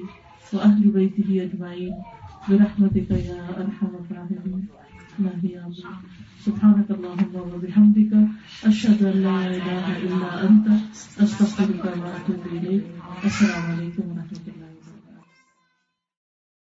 وأهل 0.54 0.84
بيته 0.92 1.30
أجمعين. 1.44 1.96
برحمتك 2.50 3.12
يا 3.12 3.44
أرحم 3.60 3.92
الراحمين. 4.02 4.68
سبحانك 6.46 6.92
اللهم 6.92 7.36
وبحمدك 7.36 8.12
أشهد 8.64 9.04
أن 9.04 9.18
لا 9.28 9.40
إله 9.58 9.86
إلا 9.98 10.30
أنت، 10.50 10.68
أستغفرك 11.20 11.84
وأتوب 11.86 12.42
إليك. 12.56 12.84
السلام 13.26 13.64
عليكم 13.72 14.04
ورحمة 14.08 14.32
الله. 14.32 14.47